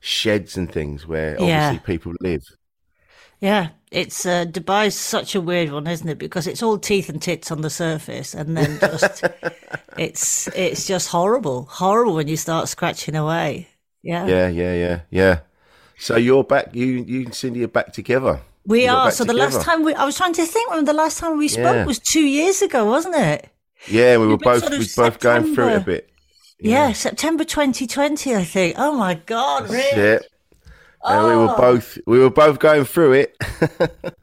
sheds 0.00 0.56
and 0.56 0.72
things 0.72 1.06
where 1.06 1.32
obviously 1.42 1.48
Yeah. 1.48 1.78
people 1.84 2.14
live. 2.20 2.44
yeah. 3.40 3.68
It's 3.92 4.26
uh, 4.26 4.44
Dubai's 4.46 4.94
such 4.96 5.34
a 5.34 5.40
weird 5.40 5.70
one, 5.72 5.86
isn't 5.86 6.08
it? 6.08 6.18
Because 6.18 6.46
it's 6.46 6.62
all 6.62 6.78
teeth 6.78 7.08
and 7.08 7.22
tits 7.22 7.50
on 7.52 7.62
the 7.62 7.70
surface, 7.70 8.34
and 8.34 8.56
then 8.56 8.78
just 8.80 9.24
it's 9.96 10.48
it's 10.48 10.86
just 10.86 11.08
horrible, 11.08 11.66
horrible 11.70 12.14
when 12.14 12.28
you 12.28 12.36
start 12.36 12.68
scratching 12.68 13.14
away. 13.14 13.68
Yeah, 14.02 14.26
Yeah, 14.26 14.48
yeah, 14.48 14.74
yeah, 14.74 15.00
yeah. 15.10 15.38
So 15.98 16.16
you're 16.16 16.44
back 16.44 16.74
you 16.74 16.86
you 17.06 17.22
and 17.26 17.34
Cindy 17.34 17.62
are 17.64 17.68
back 17.68 17.92
together. 17.92 18.40
We 18.66 18.88
are. 18.88 19.10
So 19.10 19.24
the 19.24 19.32
last 19.32 19.62
time 19.62 19.82
we, 19.82 19.94
I 19.94 20.04
was 20.04 20.16
trying 20.16 20.34
to 20.34 20.44
think 20.44 20.70
when 20.70 20.84
the 20.84 20.92
last 20.92 21.18
time 21.18 21.38
we 21.38 21.48
spoke 21.48 21.76
Yeah. 21.76 21.84
was 21.84 21.98
two 21.98 22.24
years 22.26 22.62
ago, 22.62 22.84
wasn't 22.84 23.16
it? 23.16 23.48
Yeah, 23.88 24.18
we 24.18 24.26
were 24.26 24.38
both 24.38 24.60
sort 24.60 24.72
of 24.72 24.78
we 24.78 24.84
were 24.84 25.10
both 25.10 25.20
going 25.20 25.54
through 25.54 25.68
it 25.68 25.76
a 25.76 25.80
bit. 25.80 26.10
Yeah, 26.58 26.92
September 26.92 27.44
2020, 27.44 28.34
I 28.34 28.44
think. 28.44 28.76
Oh 28.78 28.92
my 28.92 29.14
God, 29.14 29.68
really? 29.70 30.02
Yeah. 30.02 30.18
And 31.04 31.26
we 31.26 31.36
were 31.36 31.50
oh. 31.50 31.56
both 31.56 31.98
we 32.06 32.18
were 32.18 32.30
both 32.30 32.58
going 32.58 32.84
through 32.84 33.12
it. 33.12 33.36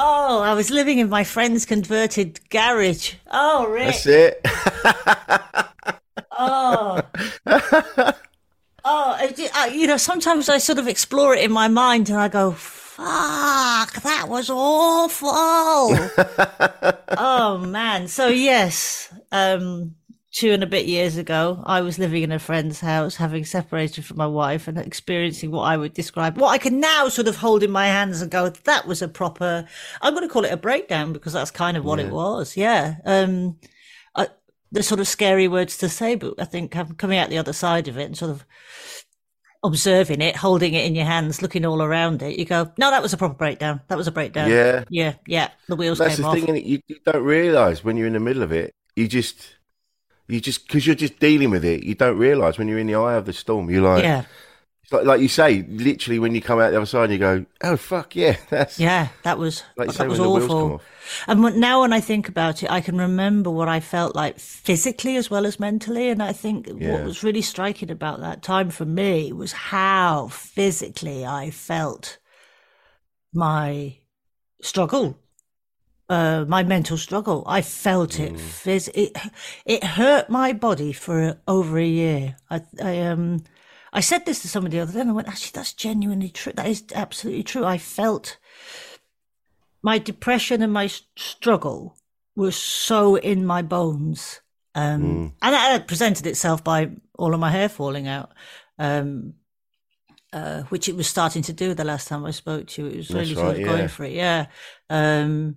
Oh, 0.00 0.42
I 0.42 0.54
was 0.54 0.70
living 0.70 1.00
in 1.00 1.08
my 1.08 1.24
friend's 1.24 1.66
converted 1.66 2.38
garage. 2.50 3.14
Oh, 3.32 3.66
really? 3.66 3.86
That's 3.86 4.06
it. 4.06 4.40
Oh. 6.40 7.00
oh, 7.46 8.12
I 8.84 9.32
do- 9.34 9.48
I- 9.52 9.72
you 9.74 9.88
know, 9.88 9.96
sometimes 9.96 10.48
I 10.48 10.58
sort 10.58 10.78
of 10.78 10.86
explore 10.86 11.34
it 11.34 11.42
in 11.42 11.50
my 11.50 11.66
mind 11.66 12.10
and 12.10 12.18
I 12.20 12.28
go, 12.28 12.52
fuck, 12.98 14.02
that 14.02 14.26
was 14.28 14.50
awful. 14.50 15.30
oh, 17.16 17.58
man. 17.58 18.08
So, 18.08 18.26
yes, 18.26 19.12
um, 19.30 19.94
two 20.32 20.50
and 20.50 20.64
a 20.64 20.66
bit 20.66 20.86
years 20.86 21.16
ago, 21.16 21.62
I 21.64 21.80
was 21.80 21.98
living 21.98 22.24
in 22.24 22.32
a 22.32 22.40
friend's 22.40 22.80
house, 22.80 23.14
having 23.14 23.44
separated 23.44 24.04
from 24.04 24.16
my 24.16 24.26
wife 24.26 24.66
and 24.66 24.78
experiencing 24.78 25.52
what 25.52 25.62
I 25.62 25.76
would 25.76 25.94
describe, 25.94 26.38
what 26.38 26.50
I 26.50 26.58
can 26.58 26.80
now 26.80 27.08
sort 27.08 27.28
of 27.28 27.36
hold 27.36 27.62
in 27.62 27.70
my 27.70 27.86
hands 27.86 28.20
and 28.20 28.32
go, 28.32 28.48
that 28.48 28.86
was 28.86 29.00
a 29.00 29.08
proper, 29.08 29.64
I'm 30.02 30.14
going 30.14 30.26
to 30.26 30.32
call 30.32 30.44
it 30.44 30.52
a 30.52 30.56
breakdown 30.56 31.12
because 31.12 31.32
that's 31.32 31.52
kind 31.52 31.76
of 31.76 31.84
what 31.84 32.00
it 32.00 32.10
was. 32.10 32.56
Yeah. 32.56 32.96
Um, 33.04 33.58
I, 34.16 34.26
the 34.72 34.82
sort 34.82 35.00
of 35.00 35.06
scary 35.06 35.46
words 35.46 35.78
to 35.78 35.88
say, 35.88 36.16
but 36.16 36.34
I 36.38 36.44
think 36.44 36.74
having- 36.74 36.96
coming 36.96 37.18
out 37.18 37.30
the 37.30 37.38
other 37.38 37.52
side 37.52 37.86
of 37.86 37.96
it 37.96 38.04
and 38.06 38.18
sort 38.18 38.32
of 38.32 38.44
observing 39.64 40.20
it, 40.20 40.36
holding 40.36 40.74
it 40.74 40.84
in 40.86 40.94
your 40.94 41.04
hands, 41.04 41.42
looking 41.42 41.64
all 41.64 41.82
around 41.82 42.22
it, 42.22 42.38
you 42.38 42.44
go, 42.44 42.70
no, 42.78 42.90
that 42.90 43.02
was 43.02 43.12
a 43.12 43.16
proper 43.16 43.34
breakdown. 43.34 43.80
That 43.88 43.98
was 43.98 44.06
a 44.06 44.12
breakdown. 44.12 44.50
Yeah. 44.50 44.84
Yeah. 44.88 45.14
Yeah. 45.26 45.50
The 45.66 45.76
wheels 45.76 45.98
That's 45.98 46.16
came 46.16 46.22
the 46.22 46.28
off. 46.28 46.38
thing, 46.38 46.64
you, 46.64 46.80
you 46.86 46.96
don't 47.04 47.24
realise 47.24 47.82
when 47.82 47.96
you're 47.96 48.06
in 48.06 48.12
the 48.12 48.20
middle 48.20 48.42
of 48.42 48.52
it. 48.52 48.72
You 48.94 49.08
just, 49.08 49.56
you 50.28 50.40
just, 50.40 50.66
because 50.66 50.86
you're 50.86 50.96
just 50.96 51.18
dealing 51.18 51.50
with 51.50 51.64
it. 51.64 51.82
You 51.82 51.94
don't 51.94 52.18
realise 52.18 52.58
when 52.58 52.68
you're 52.68 52.78
in 52.78 52.86
the 52.86 52.94
eye 52.94 53.14
of 53.14 53.26
the 53.26 53.32
storm. 53.32 53.68
You're 53.68 53.82
like, 53.82 54.04
yeah. 54.04 54.24
Like, 54.90 55.04
like 55.04 55.20
you 55.20 55.28
say, 55.28 55.62
literally 55.68 56.18
when 56.18 56.34
you 56.34 56.40
come 56.40 56.58
out 56.60 56.70
the 56.70 56.76
other 56.76 56.86
side, 56.86 57.04
and 57.04 57.12
you 57.12 57.18
go, 57.18 57.44
oh 57.62 57.76
fuck 57.76 58.16
yeah, 58.16 58.36
that's 58.50 58.78
Yeah. 58.78 59.08
That 59.22 59.38
was, 59.38 59.62
Like 59.76 59.92
that 59.92 60.08
was 60.08 60.18
when 60.18 60.28
the 60.28 60.34
wheels 60.34 60.48
come 60.48 60.56
awful. 60.72 60.82
And 61.26 61.56
now 61.60 61.80
when 61.80 61.92
I 61.92 62.00
think 62.00 62.28
about 62.28 62.62
it, 62.62 62.70
I 62.70 62.80
can 62.80 62.98
remember 62.98 63.50
what 63.50 63.68
I 63.68 63.80
felt 63.80 64.14
like 64.14 64.38
physically 64.38 65.16
as 65.16 65.30
well 65.30 65.46
as 65.46 65.58
mentally. 65.58 66.08
And 66.10 66.22
I 66.22 66.32
think 66.32 66.68
Yeah. 66.68 66.92
what 66.92 67.04
was 67.04 67.22
really 67.22 67.42
striking 67.42 67.90
about 67.90 68.20
that 68.20 68.42
time 68.42 68.70
for 68.70 68.84
me 68.84 69.32
was 69.32 69.52
how 69.52 70.28
physically 70.28 71.24
I 71.24 71.50
felt 71.50 72.18
my 73.32 73.98
struggle, 74.62 75.18
uh, 76.08 76.44
my 76.48 76.62
mental 76.62 76.96
struggle. 76.96 77.42
I 77.46 77.62
felt 77.62 78.18
it. 78.18 78.34
Phys- 78.34 78.90
it 78.94 79.16
it 79.64 79.84
hurt 79.84 80.30
my 80.30 80.52
body 80.52 80.92
for 80.92 81.38
over 81.46 81.78
a 81.78 81.86
year. 81.86 82.36
I, 82.50 82.62
I 82.82 83.00
um. 83.02 83.44
I 83.92 84.00
said 84.00 84.26
this 84.26 84.42
to 84.42 84.48
somebody 84.48 84.76
the 84.76 84.82
other 84.82 84.92
day, 84.92 85.00
and 85.00 85.10
I 85.10 85.12
went, 85.12 85.28
"Actually, 85.28 85.52
that's 85.54 85.72
genuinely 85.72 86.30
true. 86.30 86.52
That 86.52 86.66
is 86.66 86.84
absolutely 86.94 87.42
true. 87.42 87.64
I 87.64 87.78
felt 87.78 88.38
my 89.82 89.98
depression 89.98 90.62
and 90.62 90.72
my 90.72 90.88
struggle 91.16 91.96
were 92.34 92.52
so 92.52 93.16
in 93.16 93.46
my 93.46 93.62
bones. 93.62 94.40
Um, 94.74 95.34
And 95.42 95.54
that 95.54 95.88
presented 95.88 96.26
itself 96.26 96.62
by 96.62 96.90
all 97.18 97.34
of 97.34 97.40
my 97.40 97.50
hair 97.50 97.68
falling 97.68 98.06
out, 98.06 98.30
um, 98.78 99.34
uh, 100.32 100.62
which 100.64 100.88
it 100.88 100.96
was 100.96 101.06
starting 101.08 101.42
to 101.42 101.52
do 101.52 101.74
the 101.74 101.84
last 101.84 102.08
time 102.08 102.24
I 102.24 102.30
spoke 102.30 102.66
to 102.68 102.82
you. 102.82 102.88
It 102.88 102.96
was 102.96 103.10
really 103.10 103.34
sort 103.34 103.46
right, 103.46 103.60
of 103.60 103.66
going 103.66 103.88
for 103.88 104.04
it, 104.04 104.12
yeah. 104.12 104.46
Um, 104.90 105.56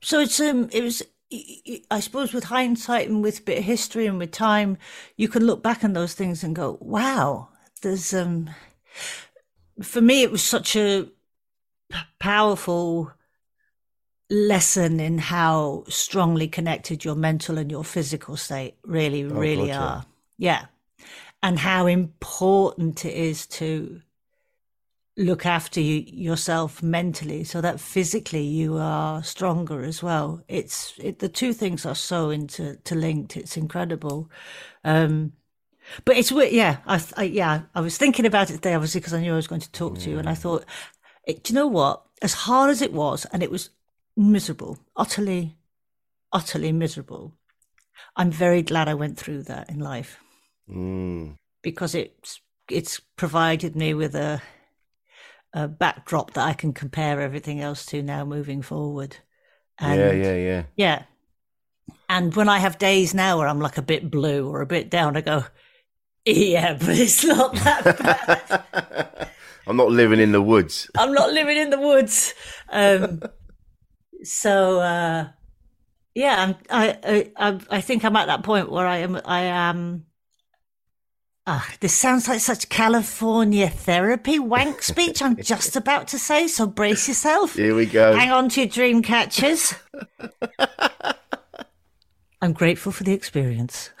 so 0.00 0.20
it's 0.20 0.40
um, 0.40 0.68
it 0.72 0.82
was. 0.82 1.02
I 1.90 2.00
suppose 2.00 2.32
with 2.32 2.44
hindsight 2.44 3.08
and 3.08 3.22
with 3.22 3.40
a 3.40 3.42
bit 3.42 3.58
of 3.58 3.64
history 3.64 4.06
and 4.06 4.18
with 4.18 4.32
time, 4.32 4.78
you 5.16 5.28
can 5.28 5.44
look 5.44 5.62
back 5.62 5.84
on 5.84 5.92
those 5.92 6.14
things 6.14 6.44
and 6.44 6.54
go, 6.54 6.78
"Wow, 6.80 7.48
there's 7.82 8.12
um." 8.12 8.50
For 9.80 10.00
me, 10.00 10.22
it 10.22 10.30
was 10.30 10.42
such 10.42 10.76
a 10.76 11.08
p- 11.90 11.98
powerful 12.18 13.12
lesson 14.32 14.98
in 14.98 15.18
how 15.18 15.84
strongly 15.88 16.48
connected 16.48 17.04
your 17.04 17.14
mental 17.14 17.58
and 17.58 17.70
your 17.70 17.84
physical 17.84 18.36
state 18.36 18.74
really, 18.82 19.24
really 19.24 19.68
gotcha. 19.68 19.80
are. 19.80 20.06
Yeah. 20.38 20.66
And 21.42 21.58
how 21.58 21.86
important 21.86 23.04
it 23.04 23.14
is 23.14 23.46
to 23.48 24.00
look 25.16 25.44
after 25.44 25.80
you, 25.80 26.04
yourself 26.06 26.82
mentally 26.82 27.44
so 27.44 27.60
that 27.60 27.80
physically 27.80 28.42
you 28.42 28.76
are 28.78 29.22
stronger 29.22 29.82
as 29.82 30.02
well. 30.02 30.42
It's 30.48 30.94
it, 30.98 31.18
the 31.18 31.28
two 31.28 31.52
things 31.52 31.84
are 31.84 31.94
so 31.94 32.30
inter, 32.30 32.70
interlinked. 32.70 33.36
It's 33.36 33.56
incredible. 33.56 34.30
Um, 34.84 35.32
but 36.04 36.16
it's. 36.16 36.30
Yeah. 36.30 36.78
I, 36.86 37.02
I, 37.16 37.22
yeah, 37.24 37.62
I 37.74 37.80
was 37.80 37.98
thinking 37.98 38.26
about 38.26 38.50
it 38.50 38.54
today, 38.54 38.74
obviously, 38.74 39.00
because 39.00 39.14
I 39.14 39.20
knew 39.20 39.32
I 39.32 39.36
was 39.36 39.48
going 39.48 39.60
to 39.60 39.72
talk 39.72 39.98
to 39.98 40.10
you. 40.10 40.18
And 40.18 40.28
I 40.28 40.34
thought, 40.34 40.64
it, 41.26 41.44
do 41.44 41.52
you 41.52 41.58
know 41.58 41.66
what? 41.66 42.04
As 42.22 42.34
hard 42.34 42.70
as 42.70 42.80
it 42.80 42.92
was, 42.92 43.24
and 43.26 43.42
it 43.42 43.50
was 43.50 43.70
miserable, 44.16 44.78
utterly, 44.96 45.56
utterly 46.32 46.72
miserable. 46.72 47.34
I'm 48.16 48.30
very 48.30 48.62
glad 48.62 48.88
I 48.88 48.94
went 48.94 49.18
through 49.18 49.44
that 49.44 49.70
in 49.70 49.78
life 49.78 50.18
Mm. 50.70 51.36
because 51.60 51.94
it's 51.94 52.40
it's 52.70 53.00
provided 53.16 53.74
me 53.74 53.94
with 53.94 54.14
a 54.14 54.40
a 55.52 55.68
backdrop 55.68 56.32
that 56.34 56.46
I 56.46 56.52
can 56.52 56.72
compare 56.72 57.20
everything 57.20 57.60
else 57.60 57.84
to 57.86 58.02
now 58.02 58.24
moving 58.24 58.62
forward. 58.62 59.16
And 59.78 60.00
yeah, 60.00 60.12
yeah, 60.12 60.34
yeah. 60.34 60.62
yeah. 60.76 61.02
And 62.08 62.34
when 62.34 62.48
I 62.48 62.58
have 62.58 62.78
days 62.78 63.14
now 63.14 63.38
where 63.38 63.48
I'm 63.48 63.60
like 63.60 63.78
a 63.78 63.82
bit 63.82 64.10
blue 64.10 64.48
or 64.48 64.60
a 64.60 64.66
bit 64.66 64.90
down, 64.90 65.16
I 65.16 65.20
go, 65.22 65.44
yeah, 66.24 66.74
but 66.80 66.98
it's 66.98 67.24
not 67.24 67.54
that 67.54 67.84
bad. 68.72 69.28
I'm 69.66 69.76
not 69.76 69.90
living 69.90 70.20
in 70.20 70.32
the 70.32 70.42
woods. 70.42 70.90
I'm 70.98 71.12
not 71.12 71.32
living 71.32 71.56
in 71.56 71.70
the 71.70 71.80
woods. 71.80 72.34
Um, 72.68 73.22
so 74.24 74.80
uh, 74.80 75.28
yeah, 76.14 76.36
I'm, 76.42 76.56
I, 76.68 76.98
I 77.04 77.50
I 77.50 77.60
I 77.70 77.80
think 77.80 78.04
I'm 78.04 78.16
at 78.16 78.26
that 78.26 78.42
point 78.42 78.70
where 78.70 78.86
I 78.86 78.98
am 78.98 79.20
I 79.24 79.42
am. 79.42 80.06
Ah, 81.44 81.68
this 81.80 81.92
sounds 81.92 82.28
like 82.28 82.38
such 82.38 82.68
California 82.68 83.68
therapy 83.68 84.38
wank 84.38 84.80
speech. 84.80 85.20
I'm 85.20 85.34
just 85.42 85.74
about 85.74 86.06
to 86.08 86.18
say, 86.18 86.46
so 86.46 86.68
brace 86.68 87.08
yourself. 87.08 87.56
Here 87.56 87.74
we 87.74 87.86
go. 87.86 88.14
Hang 88.14 88.30
on 88.30 88.48
to 88.50 88.60
your 88.60 88.68
dream 88.68 89.02
catchers. 89.02 89.74
I'm 92.40 92.52
grateful 92.52 92.92
for 92.92 93.02
the 93.02 93.12
experience. 93.12 93.90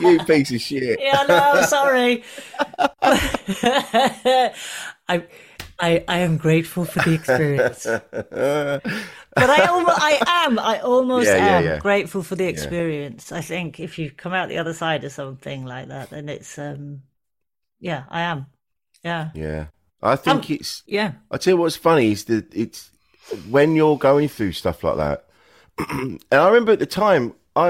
you 0.00 0.18
piece 0.24 0.52
of 0.52 0.60
shit. 0.60 0.98
yeah, 1.00 1.24
no, 1.28 1.62
sorry. 1.62 2.24
I, 3.02 4.52
I, 5.08 6.04
I 6.06 6.18
am 6.18 6.36
grateful 6.36 6.84
for 6.84 7.00
the 7.00 7.14
experience. 7.14 7.86
But 9.38 9.50
I, 9.50 9.64
almost, 9.66 9.98
I 10.00 10.22
am, 10.46 10.58
I 10.58 10.80
almost 10.80 11.30
Yeah, 11.30 11.36
yeah, 11.36 11.58
am 11.58 11.64
yeah. 11.64 11.80
grateful 11.80 12.22
for 12.22 12.36
the 12.36 12.46
experience. 12.46 13.32
I 13.32 13.40
think 13.40 13.80
if 13.80 13.98
you 13.98 14.10
come 14.10 14.32
out 14.34 14.48
the 14.48 14.58
other 14.58 14.74
side 14.74 15.04
of 15.04 15.12
something 15.12 15.64
like 15.64 15.88
that, 15.88 16.10
then 16.10 16.28
it's, 16.28 16.58
um, 16.58 17.02
yeah, 17.80 18.04
I 18.10 18.22
am. 18.22 18.46
Yeah, 19.04 19.32
Yeah. 19.32 19.66
I 20.02 20.16
think 20.16 20.48
Um, 20.48 20.50
it's 20.50 20.84
yeah, 20.86 21.14
I 21.30 21.38
tell 21.38 21.54
you 21.54 21.58
what's 21.58 21.76
funny 21.76 22.12
is 22.12 22.24
that 22.26 22.54
it's 22.54 22.90
when 23.48 23.74
you're 23.74 23.98
going 23.98 24.28
through 24.28 24.52
stuff 24.52 24.84
like 24.84 24.96
that. 24.96 25.26
and 25.90 26.20
I 26.30 26.46
remember 26.46 26.72
at 26.72 26.78
the 26.78 26.86
time, 26.86 27.34
I 27.56 27.68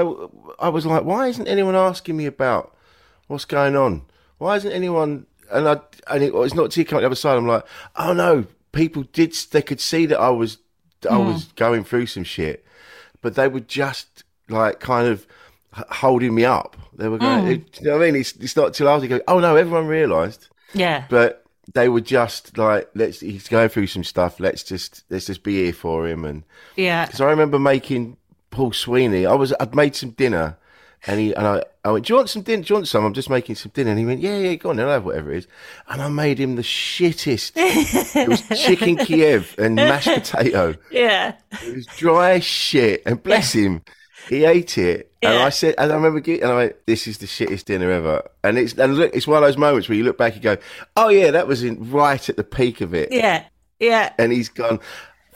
I 0.59 0.69
was 0.69 0.85
like, 0.85 1.03
why 1.03 1.27
isn't 1.27 1.47
anyone 1.47 1.75
asking 1.75 2.17
me 2.17 2.25
about 2.27 2.75
what's 3.27 3.45
going 3.45 3.75
on? 3.75 4.03
Why 4.37 4.57
isn't 4.57 4.71
anyone? 4.71 5.25
And 5.51 5.67
I 5.67 5.79
and 6.07 6.23
it 6.23 6.33
was 6.33 6.53
not 6.53 6.71
till 6.71 6.81
you 6.81 6.85
come 6.85 6.97
out 6.97 7.01
the 7.01 7.07
other 7.07 7.15
side. 7.15 7.37
I'm 7.37 7.47
like, 7.47 7.65
oh 7.95 8.13
no, 8.13 8.45
people 8.71 9.03
did. 9.13 9.33
They 9.51 9.61
could 9.63 9.81
see 9.81 10.05
that 10.07 10.19
I 10.19 10.29
was 10.29 10.59
I 11.09 11.15
hmm. 11.15 11.27
was 11.27 11.45
going 11.55 11.83
through 11.83 12.07
some 12.07 12.23
shit, 12.23 12.65
but 13.21 13.35
they 13.35 13.47
were 13.47 13.59
just 13.59 14.23
like 14.49 14.79
kind 14.79 15.07
of 15.07 15.27
holding 15.73 16.33
me 16.33 16.45
up. 16.45 16.75
They 16.93 17.07
were 17.07 17.17
going. 17.17 17.45
Hmm. 17.45 17.51
It, 17.51 17.79
you 17.79 17.87
know 17.87 17.97
what 17.97 18.03
I 18.03 18.11
mean? 18.11 18.21
It's, 18.21 18.33
it's 18.33 18.55
not 18.55 18.73
till 18.73 18.87
I 18.87 18.95
was 18.95 19.07
go. 19.07 19.21
Oh 19.27 19.39
no, 19.39 19.55
everyone 19.55 19.87
realised 19.87 20.47
yeah, 20.73 21.05
but 21.09 21.43
they 21.73 21.89
were 21.89 22.01
just 22.01 22.57
like, 22.57 22.89
let's. 22.95 23.19
He's 23.19 23.47
going 23.47 23.69
through 23.69 23.87
some 23.87 24.03
stuff. 24.03 24.39
Let's 24.39 24.63
just 24.63 25.03
let's 25.09 25.25
just 25.25 25.43
be 25.43 25.63
here 25.63 25.73
for 25.73 26.07
him. 26.07 26.25
And 26.25 26.43
yeah, 26.75 27.05
because 27.05 27.21
I 27.21 27.29
remember 27.29 27.59
making 27.59 28.17
Paul 28.51 28.73
Sweeney. 28.73 29.25
I 29.25 29.33
was 29.33 29.53
I'd 29.59 29.75
made 29.75 29.95
some 29.95 30.11
dinner, 30.11 30.57
and 31.07 31.19
he 31.19 31.33
and 31.33 31.45
I. 31.47 31.63
I 31.85 31.91
went, 31.91 32.05
do 32.05 32.11
you 32.13 32.17
want 32.17 32.29
some 32.29 32.41
dinner? 32.41 32.61
Do 32.61 32.73
you 32.73 32.75
want 32.75 32.89
some? 32.89 33.05
I'm 33.05 33.13
just 33.13 33.29
making 33.29 33.55
some 33.55 33.71
dinner. 33.73 33.91
And 33.91 33.97
he 33.99 34.05
went, 34.05 34.19
yeah, 34.19 34.37
yeah, 34.37 34.53
go 34.55 34.69
on, 34.69 34.75
then, 34.75 34.85
I'll 34.85 34.91
have 34.93 35.05
whatever 35.05 35.31
it 35.31 35.37
is. 35.37 35.47
And 35.87 36.01
I 36.01 36.09
made 36.09 36.37
him 36.37 36.57
the 36.57 36.61
shittest. 36.61 37.53
it 37.55 38.27
was 38.27 38.41
chicken 38.61 38.97
Kiev 38.97 39.55
and 39.57 39.75
mashed 39.75 40.09
potato. 40.09 40.75
yeah, 40.91 41.35
It 41.63 41.75
was 41.77 41.85
dry 41.85 42.31
as 42.31 42.43
shit. 42.43 43.01
And 43.05 43.23
bless 43.23 43.53
him, 43.53 43.81
he 44.27 44.43
ate 44.43 44.77
it. 44.77 45.09
And 45.21 45.37
I 45.39 45.49
said, 45.49 45.75
and 45.77 45.89
I 45.91 45.95
remember, 45.95 46.19
getting, 46.19 46.43
and 46.43 46.51
I 46.51 46.55
went, 46.55 46.85
"This 46.85 47.07
is 47.07 47.17
the 47.17 47.25
shittest 47.25 47.65
dinner 47.65 47.89
ever." 47.91 48.29
And 48.43 48.57
it's 48.57 48.73
and 48.73 48.95
look, 48.95 49.13
it's 49.13 49.25
one 49.27 49.41
of 49.41 49.47
those 49.47 49.57
moments 49.57 49.89
where 49.89 49.97
you 49.97 50.03
look 50.03 50.17
back 50.17 50.33
and 50.33 50.41
go, 50.41 50.57
"Oh 50.95 51.09
yeah, 51.09 51.31
that 51.31 51.47
was 51.47 51.63
in 51.63 51.89
right 51.91 52.29
at 52.29 52.35
the 52.37 52.43
peak 52.43 52.79
of 52.81 52.93
it." 52.93 53.11
yeah, 53.11 53.45
yeah. 53.79 54.13
And 54.17 54.31
he's 54.31 54.47
gone, 54.49 54.79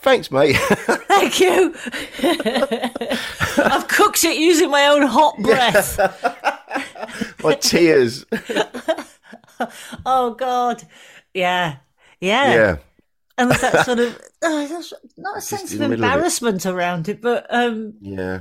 "Thanks, 0.04 0.30
mate." 0.30 0.56
Thank 1.08 1.40
you. 1.40 1.74
I've 3.58 3.88
cooked 3.88 4.22
it 4.24 4.36
using 4.36 4.70
my 4.70 4.86
own 4.86 5.02
hot 5.02 5.36
breath. 5.38 5.98
My 7.42 7.54
tears. 7.54 8.24
Oh 10.04 10.34
God. 10.34 10.82
Yeah. 11.32 11.76
Yeah. 12.20 12.54
yeah, 12.54 12.76
And 13.38 13.50
there's 13.50 13.60
that 13.60 13.84
sort 13.84 13.98
of 13.98 14.14
uh, 14.42 14.66
there's 14.66 14.92
not 15.16 15.38
a 15.38 15.40
sense 15.40 15.72
of 15.74 15.80
middle 15.80 15.92
of 15.94 16.00
it. 16.00 16.04
embarrassment 16.04 16.64
around 16.66 17.08
it, 17.08 17.20
but 17.20 17.46
um 17.50 17.94
yeah, 18.00 18.40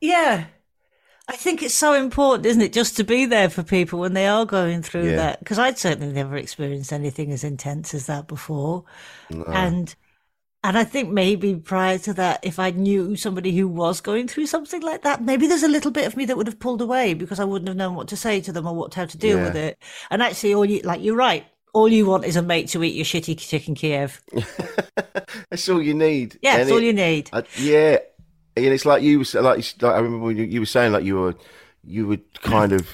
yeah. 0.00 0.46
I 1.28 1.34
think 1.36 1.62
it's 1.62 1.74
so 1.74 1.92
important, 1.94 2.46
isn't 2.46 2.62
it, 2.62 2.72
just 2.72 2.96
to 2.98 3.04
be 3.04 3.26
there 3.26 3.48
for 3.50 3.62
people 3.64 3.98
when 3.98 4.12
they 4.14 4.28
are 4.28 4.44
going 4.46 4.82
through 4.82 5.10
Yeah. 5.10 5.16
that? 5.16 5.38
Because 5.40 5.58
I'd 5.58 5.76
certainly 5.78 6.12
never 6.12 6.36
experienced 6.36 6.92
anything 6.92 7.32
as 7.32 7.42
intense 7.42 7.94
as 7.94 8.06
that 8.06 8.28
before, 8.28 8.84
and 9.30 9.94
and 10.64 10.76
I 10.76 10.82
think 10.84 11.10
maybe 11.10 11.54
prior 11.54 11.98
to 11.98 12.12
that, 12.14 12.40
if 12.42 12.58
I 12.58 12.70
knew 12.70 13.14
somebody 13.14 13.56
who 13.56 13.68
was 13.68 14.00
going 14.00 14.26
through 14.26 14.46
something 14.46 14.82
like 14.82 15.02
that, 15.02 15.22
maybe 15.22 15.46
there's 15.46 15.62
a 15.62 15.68
little 15.68 15.92
bit 15.92 16.06
of 16.06 16.16
me 16.16 16.24
that 16.24 16.36
would 16.36 16.48
have 16.48 16.58
pulled 16.58 16.80
away 16.82 17.14
because 17.14 17.38
I 17.38 17.44
wouldn't 17.44 17.68
have 17.68 17.76
known 17.76 17.94
what 17.94 18.08
to 18.08 18.16
say 18.16 18.40
to 18.40 18.50
them 18.52 18.66
or 18.66 18.74
what 18.74 18.94
how 18.94 19.04
to 19.04 19.16
deal 19.18 19.36
Yeah. 19.38 19.44
with 19.44 19.56
it. 19.56 19.78
And 20.10 20.22
actually, 20.22 20.54
all 20.54 20.64
you 20.64 20.80
like, 20.82 21.02
you're 21.02 21.14
right. 21.16 21.44
All 21.72 21.88
you 21.88 22.06
want 22.06 22.24
is 22.24 22.34
a 22.36 22.42
mate 22.42 22.68
to 22.70 22.82
eat 22.82 22.94
your 22.94 23.04
shitty 23.04 23.38
chicken 23.38 23.74
Kiev. 23.76 24.20
that's 25.50 25.68
all 25.68 25.80
you 25.82 25.94
need. 25.94 26.38
Yeah, 26.42 26.52
And 26.52 26.60
that's 26.62 26.70
all 26.72 26.80
you 26.80 26.92
need. 26.92 27.30
I, 27.32 27.44
yeah, 27.58 27.98
and 28.56 28.66
it's 28.66 28.84
like 28.86 29.02
you 29.02 29.18
was 29.20 29.34
like, 29.34 29.58
like 29.82 29.92
I 29.94 29.96
remember 29.98 30.26
when 30.26 30.36
you, 30.36 30.44
you 30.44 30.60
were 30.60 30.66
saying 30.66 30.92
like 30.92 31.04
you 31.04 31.16
were 31.16 31.34
you 31.84 32.06
were 32.06 32.18
kind 32.42 32.72
of. 32.72 32.88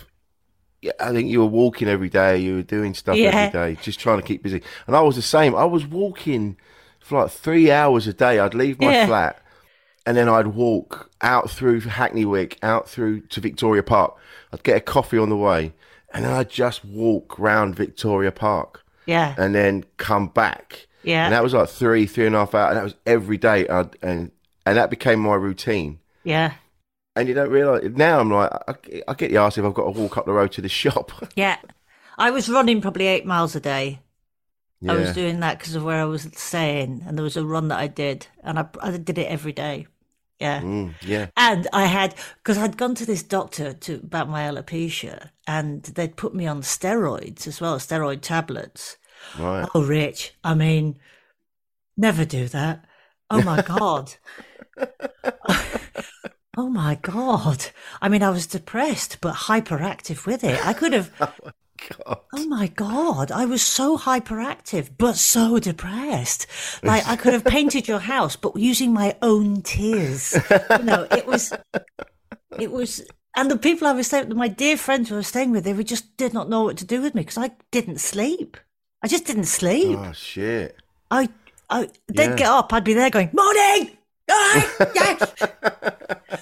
Yeah, 0.81 0.93
I 0.99 1.13
think 1.13 1.31
you 1.31 1.39
were 1.39 1.47
walking 1.47 1.87
every 1.87 2.09
day. 2.09 2.39
You 2.39 2.57
were 2.57 2.63
doing 2.63 2.93
stuff 2.95 3.17
Yeah. 3.17 3.29
every 3.29 3.53
day, 3.53 3.81
just 3.83 4.01
trying 4.01 4.21
to 4.21 4.27
keep 4.27 4.43
busy. 4.43 4.63
And 4.89 4.97
I 4.97 5.01
was 5.01 5.15
the 5.15 5.23
same. 5.23 5.55
I 5.55 5.65
was 5.65 5.87
walking 5.87 6.57
for 6.99 7.23
like 7.23 7.31
three 7.31 7.71
hours 7.71 8.09
a 8.09 8.13
day. 8.13 8.41
I'd 8.41 8.53
leave 8.55 8.81
my 8.81 8.93
Yeah. 8.93 9.07
flat, 9.07 9.41
and 10.07 10.17
then 10.17 10.29
I'd 10.29 10.49
walk 10.49 11.09
out 11.21 11.49
through 11.51 11.83
Hackney 11.83 12.25
Wick, 12.25 12.59
out 12.65 12.89
through 12.89 13.21
to 13.29 13.41
Victoria 13.41 13.85
Park. 13.85 14.17
I'd 14.53 14.65
get 14.65 14.77
a 14.77 14.81
coffee 14.81 15.19
on 15.19 15.29
the 15.29 15.37
way, 15.37 15.73
and 16.13 16.25
then 16.25 16.33
I'd 16.33 16.51
just 16.51 16.85
walk 16.85 17.39
round 17.39 17.77
Victoria 17.77 18.33
Park 18.33 18.83
Yeah, 19.07 19.37
and 19.39 19.55
then 19.55 19.85
come 19.99 20.27
back. 20.29 20.89
Yeah. 21.05 21.27
And 21.27 21.33
that 21.33 21.45
was 21.45 21.55
like 21.55 21.69
three, 21.69 22.07
three 22.07 22.27
and 22.27 22.35
a 22.35 22.41
half 22.41 22.57
hours. 22.57 22.71
And 22.71 22.79
that 22.79 22.85
was 22.85 22.95
every 23.07 23.37
day. 23.39 23.69
I'd, 23.69 23.97
and 24.03 24.33
and 24.67 24.77
that 24.77 24.91
became 24.91 25.21
my 25.21 25.35
routine. 25.35 25.99
yeah, 26.25 26.55
And 27.17 27.29
you 27.29 27.35
don't 27.35 27.51
realise 27.51 27.85
now. 27.95 28.21
I'm 28.21 28.31
like, 28.31 28.51
I, 28.69 28.75
I 29.09 29.15
get 29.15 29.31
the 29.31 29.37
arse 29.39 29.59
if 29.59 29.65
I've 29.65 29.75
got 29.75 29.93
to 29.93 30.01
walk 30.01 30.17
up 30.19 30.27
the 30.27 30.33
road 30.33 30.53
to 30.53 30.61
the 30.63 30.69
shop. 30.83 31.13
yeah. 31.37 31.57
I 32.19 32.31
was 32.31 32.49
running 32.49 32.81
probably 32.81 33.07
eight 33.07 33.27
miles 33.27 33.57
a 33.57 33.61
day. 33.61 34.01
Yeah. 34.81 34.93
I 34.93 34.97
was 34.97 35.15
doing 35.15 35.41
that 35.41 35.59
because 35.59 35.75
of 35.75 35.85
where 35.85 36.01
I 36.01 36.05
was 36.05 36.29
staying, 36.35 37.03
and 37.07 37.17
there 37.17 37.23
was 37.23 37.37
a 37.37 37.45
run 37.45 37.69
that 37.69 37.79
I 37.79 37.87
did, 37.87 38.27
and 38.43 38.59
I, 38.59 38.67
I 38.81 38.91
did 38.97 39.17
it 39.19 39.29
every 39.29 39.53
day. 39.53 39.87
Yeah. 40.41 40.61
Mm, 40.61 40.95
yeah, 41.03 41.29
And 41.37 41.69
I 41.73 41.87
had, 41.87 42.17
because 42.39 42.59
I'd 42.59 42.77
gone 42.77 42.97
to 42.97 43.07
this 43.07 43.23
doctor 43.23 43.73
to 43.75 43.95
about 43.95 44.29
my 44.29 44.43
alopecia, 44.43 45.31
and 45.47 45.85
they'd 45.85 46.17
put 46.17 46.35
me 46.35 46.49
on 46.49 46.63
steroids 46.63 47.47
as 47.47 47.61
well, 47.61 47.79
steroid 47.79 48.23
tablets. 48.23 48.97
right. 49.39 49.69
Oh, 49.73 49.85
Rich, 49.85 50.35
I 50.43 50.55
mean, 50.55 50.99
never 51.97 52.25
do 52.25 52.49
that. 52.49 52.85
Oh 53.31 53.41
my 53.43 53.63
God. 53.67 54.15
oh 56.57 56.69
my 56.69 56.97
God. 56.97 57.67
I 58.01 58.09
mean, 58.09 58.23
I 58.23 58.31
was 58.31 58.47
depressed, 58.47 59.19
but 59.21 59.35
hyperactive 59.35 60.27
with 60.27 60.45
it. 60.45 60.65
I 60.65 60.73
could 60.73 60.93
have. 60.93 61.11
Oh 61.83 61.95
God. 62.07 62.19
Oh 62.33 62.45
my 62.47 62.69
God, 62.69 63.33
I 63.33 63.45
was 63.45 63.61
so 63.61 63.99
hyperactive, 63.99 64.91
but 64.99 65.17
so 65.17 65.59
depressed. 65.59 66.47
Like 66.85 67.05
I 67.09 67.17
could 67.17 67.33
have 67.33 67.45
painted 67.45 67.89
your 67.89 67.99
house, 67.99 68.37
but 68.37 68.55
using 68.57 68.93
my 68.93 69.17
own 69.21 69.63
tears. 69.63 70.39
You 70.79 70.85
know, 70.85 71.09
it 71.11 71.27
was, 71.27 71.53
it 72.57 72.71
was, 72.71 73.05
and 73.37 73.51
the 73.51 73.57
people 73.59 73.89
I 73.89 73.93
was 73.95 74.07
staying 74.07 74.29
with, 74.29 74.37
my 74.37 74.47
dear 74.47 74.77
friends 74.77 75.09
who 75.09 75.17
I 75.17 75.19
was 75.19 75.27
staying 75.27 75.51
with, 75.51 75.65
they 75.65 75.73
were 75.75 75.83
just 75.83 76.17
did 76.17 76.33
not 76.33 76.49
know 76.49 76.63
what 76.63 76.77
to 76.77 76.85
do 76.85 77.03
with 77.03 77.17
me 77.17 77.23
because 77.23 77.39
I 77.39 77.51
didn't 77.73 77.99
sleep. 77.99 78.57
I 79.03 79.09
just 79.09 79.27
didn't 79.27 79.47
sleep. 79.47 79.99
Oh 79.99 80.13
shit. 80.13 80.77
I, 81.11 81.31
I, 81.69 81.89
they'd 82.07 82.31
Yeah. 82.31 82.37
get 82.37 82.47
up, 82.49 82.73
I'd 82.73 82.85
be 82.85 82.95
there 82.95 83.11
going, 83.11 83.31
morning! 83.33 83.99
Yes! 84.29 85.33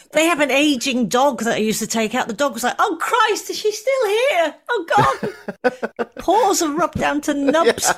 they 0.13 0.27
have 0.27 0.41
an 0.41 0.51
aging 0.51 1.09
dog 1.09 1.41
that 1.43 1.55
I 1.55 1.59
used 1.59 1.81
to 1.81 1.87
take 1.87 2.15
out. 2.15 2.29
The 2.29 2.35
dog 2.35 2.55
was 2.55 2.63
like, 2.65 2.77
oh 2.79 2.97
Christ, 3.01 3.51
is 3.51 3.59
she 3.59 3.73
still 3.73 4.07
here? 4.09 4.55
Oh 4.71 4.87
God. 4.97 6.09
Paws 6.19 6.63
are 6.63 6.73
rubbed 6.73 6.99
down 6.99 7.21
to 7.23 7.35
nubs. 7.35 7.93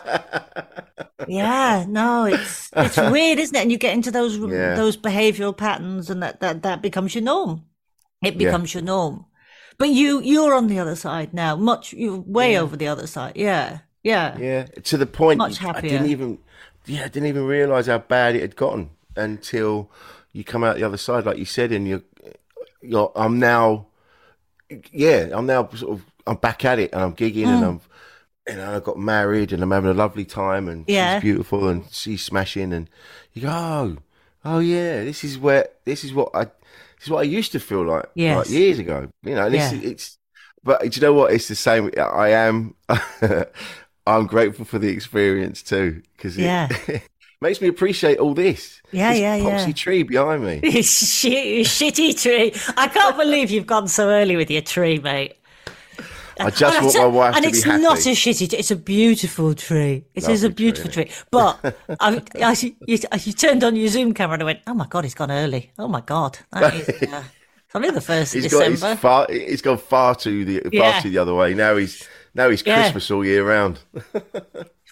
yeah, 1.29 1.85
no, 1.89 2.25
it's 2.25 2.71
it's 2.77 2.97
weird, 2.97 3.39
isn't 3.39 3.55
it? 3.57 3.63
And 3.63 3.73
you 3.73 3.79
get 3.79 3.95
into 3.95 4.11
those 4.11 4.37
Yeah. 4.37 4.75
those 4.75 4.97
behavioural 4.97 5.57
patterns 5.57 6.11
and 6.11 6.23
that, 6.23 6.41
that, 6.41 6.63
that 6.63 6.83
becomes 6.83 7.15
your 7.15 7.25
norm. 7.25 7.65
It 8.23 8.35
Yeah. 8.35 8.49
becomes 8.51 8.75
your 8.75 8.83
norm. 8.83 9.27
But 9.79 9.89
you 9.89 10.21
you're 10.21 10.55
on 10.55 10.69
the 10.69 10.79
other 10.79 10.97
side 10.97 11.35
now, 11.35 11.57
much 11.57 11.93
you're 11.93 12.21
way 12.21 12.57
over 12.59 12.77
the 12.77 12.89
other 12.89 13.07
side. 13.07 13.33
Yeah. 13.37 13.79
Yeah. 14.03 14.37
Yeah, 14.39 14.65
to 14.65 14.97
the 14.97 15.07
point 15.07 15.39
Much 15.39 15.61
I 15.63 15.67
happier. 15.67 15.91
didn't 15.91 16.09
even, 16.09 16.39
yeah, 16.87 17.05
I 17.05 17.09
didn't 17.09 17.29
even 17.29 17.45
realise 17.47 17.87
how 17.87 17.99
bad 17.99 18.35
it 18.35 18.43
had 18.43 18.57
gotten 18.57 18.91
until 19.17 19.91
you 20.33 20.45
come 20.45 20.65
out 20.65 20.77
the 20.77 20.85
other 20.85 20.97
side, 20.97 21.27
like 21.27 21.39
you 21.39 21.45
said, 21.45 21.73
and 21.73 21.87
you're, 21.87 22.03
you're 22.81 23.13
I'm 23.15 23.39
now, 23.39 23.87
yeah, 24.91 25.29
I'm 25.33 25.47
now 25.47 25.69
sort 25.69 25.93
of, 25.99 26.05
I'm 26.27 26.37
back 26.37 26.65
at 26.65 26.79
it, 26.79 26.93
and 26.93 27.03
I'm 27.03 27.15
gigging, 27.15 27.47
Mm. 27.47 27.55
and 27.55 27.65
I'm, 27.65 27.81
and 28.47 28.61
I 28.61 28.81
got 28.81 28.99
married, 28.99 29.53
and 29.53 29.63
I'm 29.63 29.71
having 29.71 29.91
a 29.91 29.95
lovely 29.95 30.25
time, 30.25 30.69
and 30.69 30.85
Yeah. 30.89 31.15
she's 31.15 31.23
beautiful, 31.23 31.69
and 31.69 31.85
she's 31.91 32.25
smashing, 32.25 32.73
and 32.73 32.89
you 33.33 33.43
go, 33.43 33.49
oh, 33.51 33.97
oh 34.45 34.59
yeah, 34.61 35.05
this 35.05 35.25
is 35.25 35.39
where, 35.39 35.69
this 35.85 36.05
is 36.05 36.13
what 36.15 36.31
I, 36.35 36.45
this 36.45 37.05
is 37.05 37.11
what 37.11 37.21
I 37.21 37.25
used 37.25 37.53
to 37.53 37.61
feel 37.61 37.85
like, 37.85 38.07
Yes. 38.15 38.37
like 38.39 38.51
years 38.51 38.79
ago, 38.79 39.09
you 39.23 39.35
know, 39.35 39.47
and 39.47 39.55
Yeah. 39.55 39.73
it's, 39.75 39.85
it's, 39.85 40.19
but 40.65 40.81
do 40.81 40.89
you 40.93 41.01
know 41.03 41.13
what? 41.13 41.33
It's 41.33 41.49
the 41.49 41.57
same. 41.57 41.91
I 41.99 42.29
am. 42.29 42.75
I'm 44.07 44.27
grateful 44.27 44.65
for 44.65 44.79
the 44.79 44.89
experience 44.89 45.63
too, 45.63 46.03
because 46.17 46.37
it 46.39 46.43
Yeah. 46.43 46.69
makes 47.43 47.61
me 47.61 47.69
appreciate 47.69 48.19
all 48.19 48.33
this. 48.35 48.81
Yeah, 48.91 49.13
This 49.13 49.21
yeah, 49.21 49.43
Popsy 49.43 49.67
yeah. 49.69 49.73
tree 49.75 50.03
behind 50.03 50.43
me. 50.45 50.61
Shit, 50.83 51.67
shitty 51.67 52.21
tree. 52.23 52.53
I 52.77 52.89
can't 52.89 53.17
believe 53.17 53.51
you've 53.51 53.67
gone 53.67 53.89
so 53.89 54.09
early 54.09 54.37
with 54.37 54.51
your 54.51 54.63
tree, 54.63 54.99
mate. 54.99 55.35
I 56.41 56.49
just 56.51 56.77
And 56.77 56.87
want 56.87 56.97
my 56.97 57.07
wife 57.07 57.37
and 57.37 57.45
to 57.45 57.51
be 57.51 57.59
happy. 57.59 57.71
And 57.71 57.83
it's 57.83 57.83
not 57.85 57.99
a 58.07 58.11
shitty 58.17 58.49
tree. 58.49 58.59
It's 58.59 58.71
a 58.71 58.77
beautiful 58.77 59.55
tree. 59.55 60.05
It 60.15 60.29
is 60.29 60.43
a 60.45 60.51
beautiful 60.51 60.91
tree, 60.91 61.05
tree. 61.05 61.15
But 61.31 61.77
I, 62.01 62.23
I, 62.43 62.57
you, 62.61 62.75
you 62.87 63.33
turned 63.33 63.63
on 63.65 63.77
your 63.77 63.89
Zoom 63.89 64.15
camera 64.15 64.35
and 64.35 64.43
I 64.43 64.47
went, 64.47 64.61
oh 64.67 64.75
my 64.75 64.87
God, 64.89 65.05
he's 65.05 65.15
gone 65.15 65.31
early. 65.31 65.71
Oh 65.79 65.89
my 65.89 66.01
God. 66.01 66.39
That 66.53 66.75
is, 66.75 66.89
uh, 67.13 67.23
only 67.75 67.91
the 67.91 68.01
1st 68.01 68.35
of 68.37 68.43
He's 68.43 68.53
got 68.53 68.63
he's 68.67 68.81
December. 68.81 69.01
far. 69.01 69.27
He's 69.31 69.63
gone 69.63 69.79
far 69.79 70.15
too 70.15 70.45
the 70.45 70.61
far 70.61 70.71
Yeah. 70.73 71.01
the 71.03 71.19
other 71.19 71.35
way. 71.35 71.55
Now 71.55 71.77
he's 71.77 72.09
now 72.35 72.49
he's 72.49 72.65
Yeah. 72.67 72.83
Christmas 72.83 73.11
all 73.11 73.25
year 73.25 73.47
round. 73.47 73.79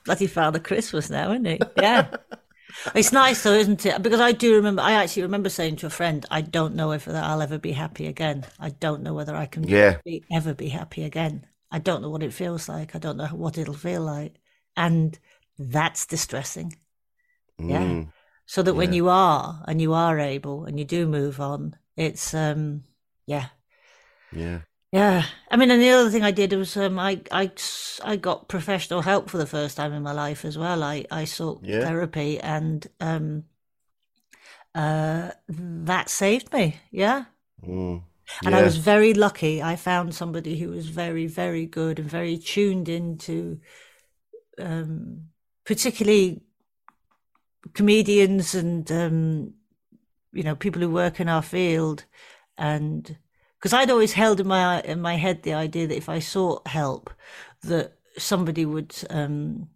Bloody 0.05 0.27
Father 0.27 0.59
Christmas 0.59 1.11
now, 1.11 1.33
isn't 1.33 1.45
he? 1.45 1.61
Yeah. 1.77 2.09
it's 2.95 3.13
nice 3.13 3.43
though, 3.43 3.53
isn't 3.55 3.85
it? 3.87 4.03
Because 4.03 4.21
I 4.21 4.33
do 4.33 4.55
remember, 4.57 4.83
I 4.83 4.93
actually 4.93 5.23
remember 5.23 5.49
saying 5.49 5.77
to 5.77 5.87
a 5.87 5.91
friend, 5.91 6.25
I 6.31 6.41
don't 6.41 6.75
know 6.75 6.93
if 6.93 7.09
I'll 7.09 7.43
ever 7.43 7.59
be 7.59 7.73
happy 7.73 8.07
again. 8.07 8.47
I 8.59 8.71
don't 8.71 9.03
know 9.03 9.15
whether 9.15 9.35
I 9.37 9.47
can 9.47 9.65
Yeah. 9.65 9.99
be, 10.05 10.25
ever 10.33 10.55
be 10.55 10.69
happy 10.69 11.05
again. 11.05 11.47
I 11.71 11.79
don't 11.79 12.03
know 12.03 12.11
what 12.11 12.23
it 12.23 12.33
feels 12.33 12.69
like. 12.69 12.95
I 12.95 12.99
don't 12.99 13.17
know 13.17 13.27
what 13.29 13.59
it'll 13.59 13.75
feel 13.75 14.03
like. 14.03 14.35
And 14.77 15.19
that's 15.59 16.07
distressing. 16.07 16.77
Yeah. 17.59 17.83
Mm. 17.83 18.13
So 18.47 18.63
that 18.63 18.75
when 18.75 18.93
you 18.93 19.09
are 19.09 19.63
and 19.69 19.81
you 19.81 19.93
are 19.93 20.19
able 20.19 20.65
and 20.65 20.79
you 20.79 20.85
do 20.85 21.07
move 21.07 21.41
on, 21.41 21.77
it's, 21.97 22.35
um, 22.35 22.85
yeah, 23.27 23.49
Yeah. 24.33 24.61
Yeah, 24.93 25.25
I 25.51 25.57
mean, 25.57 25.71
and 25.71 25.81
the 25.81 25.91
other 25.91 26.11
thing 26.11 26.25
I 26.25 26.33
did 26.33 26.53
was 26.53 26.77
um, 26.77 26.99
I, 26.99 27.21
I, 27.31 27.53
I 28.05 28.17
got 28.17 28.49
professional 28.49 29.03
help 29.03 29.31
for 29.31 29.39
the 29.39 29.47
first 29.47 29.77
time 29.77 29.93
in 29.93 30.03
my 30.03 30.13
life 30.13 30.45
as 30.45 30.59
well. 30.59 30.83
I, 30.83 31.05
I 31.11 31.25
sought 31.25 31.65
Yeah. 31.65 31.85
therapy, 31.85 32.41
and 32.41 32.85
um, 32.99 33.45
uh, 34.75 35.31
that 35.49 36.09
saved 36.11 36.53
me. 36.53 36.81
Yeah, 36.91 37.27
Mm. 37.65 38.03
and 38.45 38.55
I 38.57 38.63
was 38.63 38.79
very 38.79 39.15
lucky. 39.15 39.63
I 39.63 39.77
found 39.77 40.15
somebody 40.15 40.59
who 40.59 40.71
was 40.71 40.89
very, 40.89 41.27
very 41.27 41.67
good 41.67 41.99
and 42.01 42.11
very 42.11 42.37
tuned 42.37 42.89
into, 42.89 43.61
um, 44.59 45.29
particularly 45.65 46.43
comedians 47.75 48.55
and 48.55 48.91
um, 48.91 49.55
you 50.33 50.43
know 50.43 50.57
people 50.57 50.83
who 50.83 50.91
work 50.91 51.21
in 51.21 51.29
our 51.29 51.43
field, 51.43 52.07
and 52.59 53.19
because 53.61 53.75
I'd 53.75 53.91
always 53.91 54.15
held 54.15 54.41
in 54.41 54.47
my 54.47 54.81
in 54.81 55.01
my 55.03 55.17
head 55.17 55.43
the 55.43 55.53
idea 55.55 55.87
that 55.87 55.97
if 55.97 56.09
I 56.09 56.19
sought 56.19 56.67
help, 56.67 57.11
that 57.63 57.93
somebody 58.19 58.65
would 58.65 58.95
um, 59.11 59.69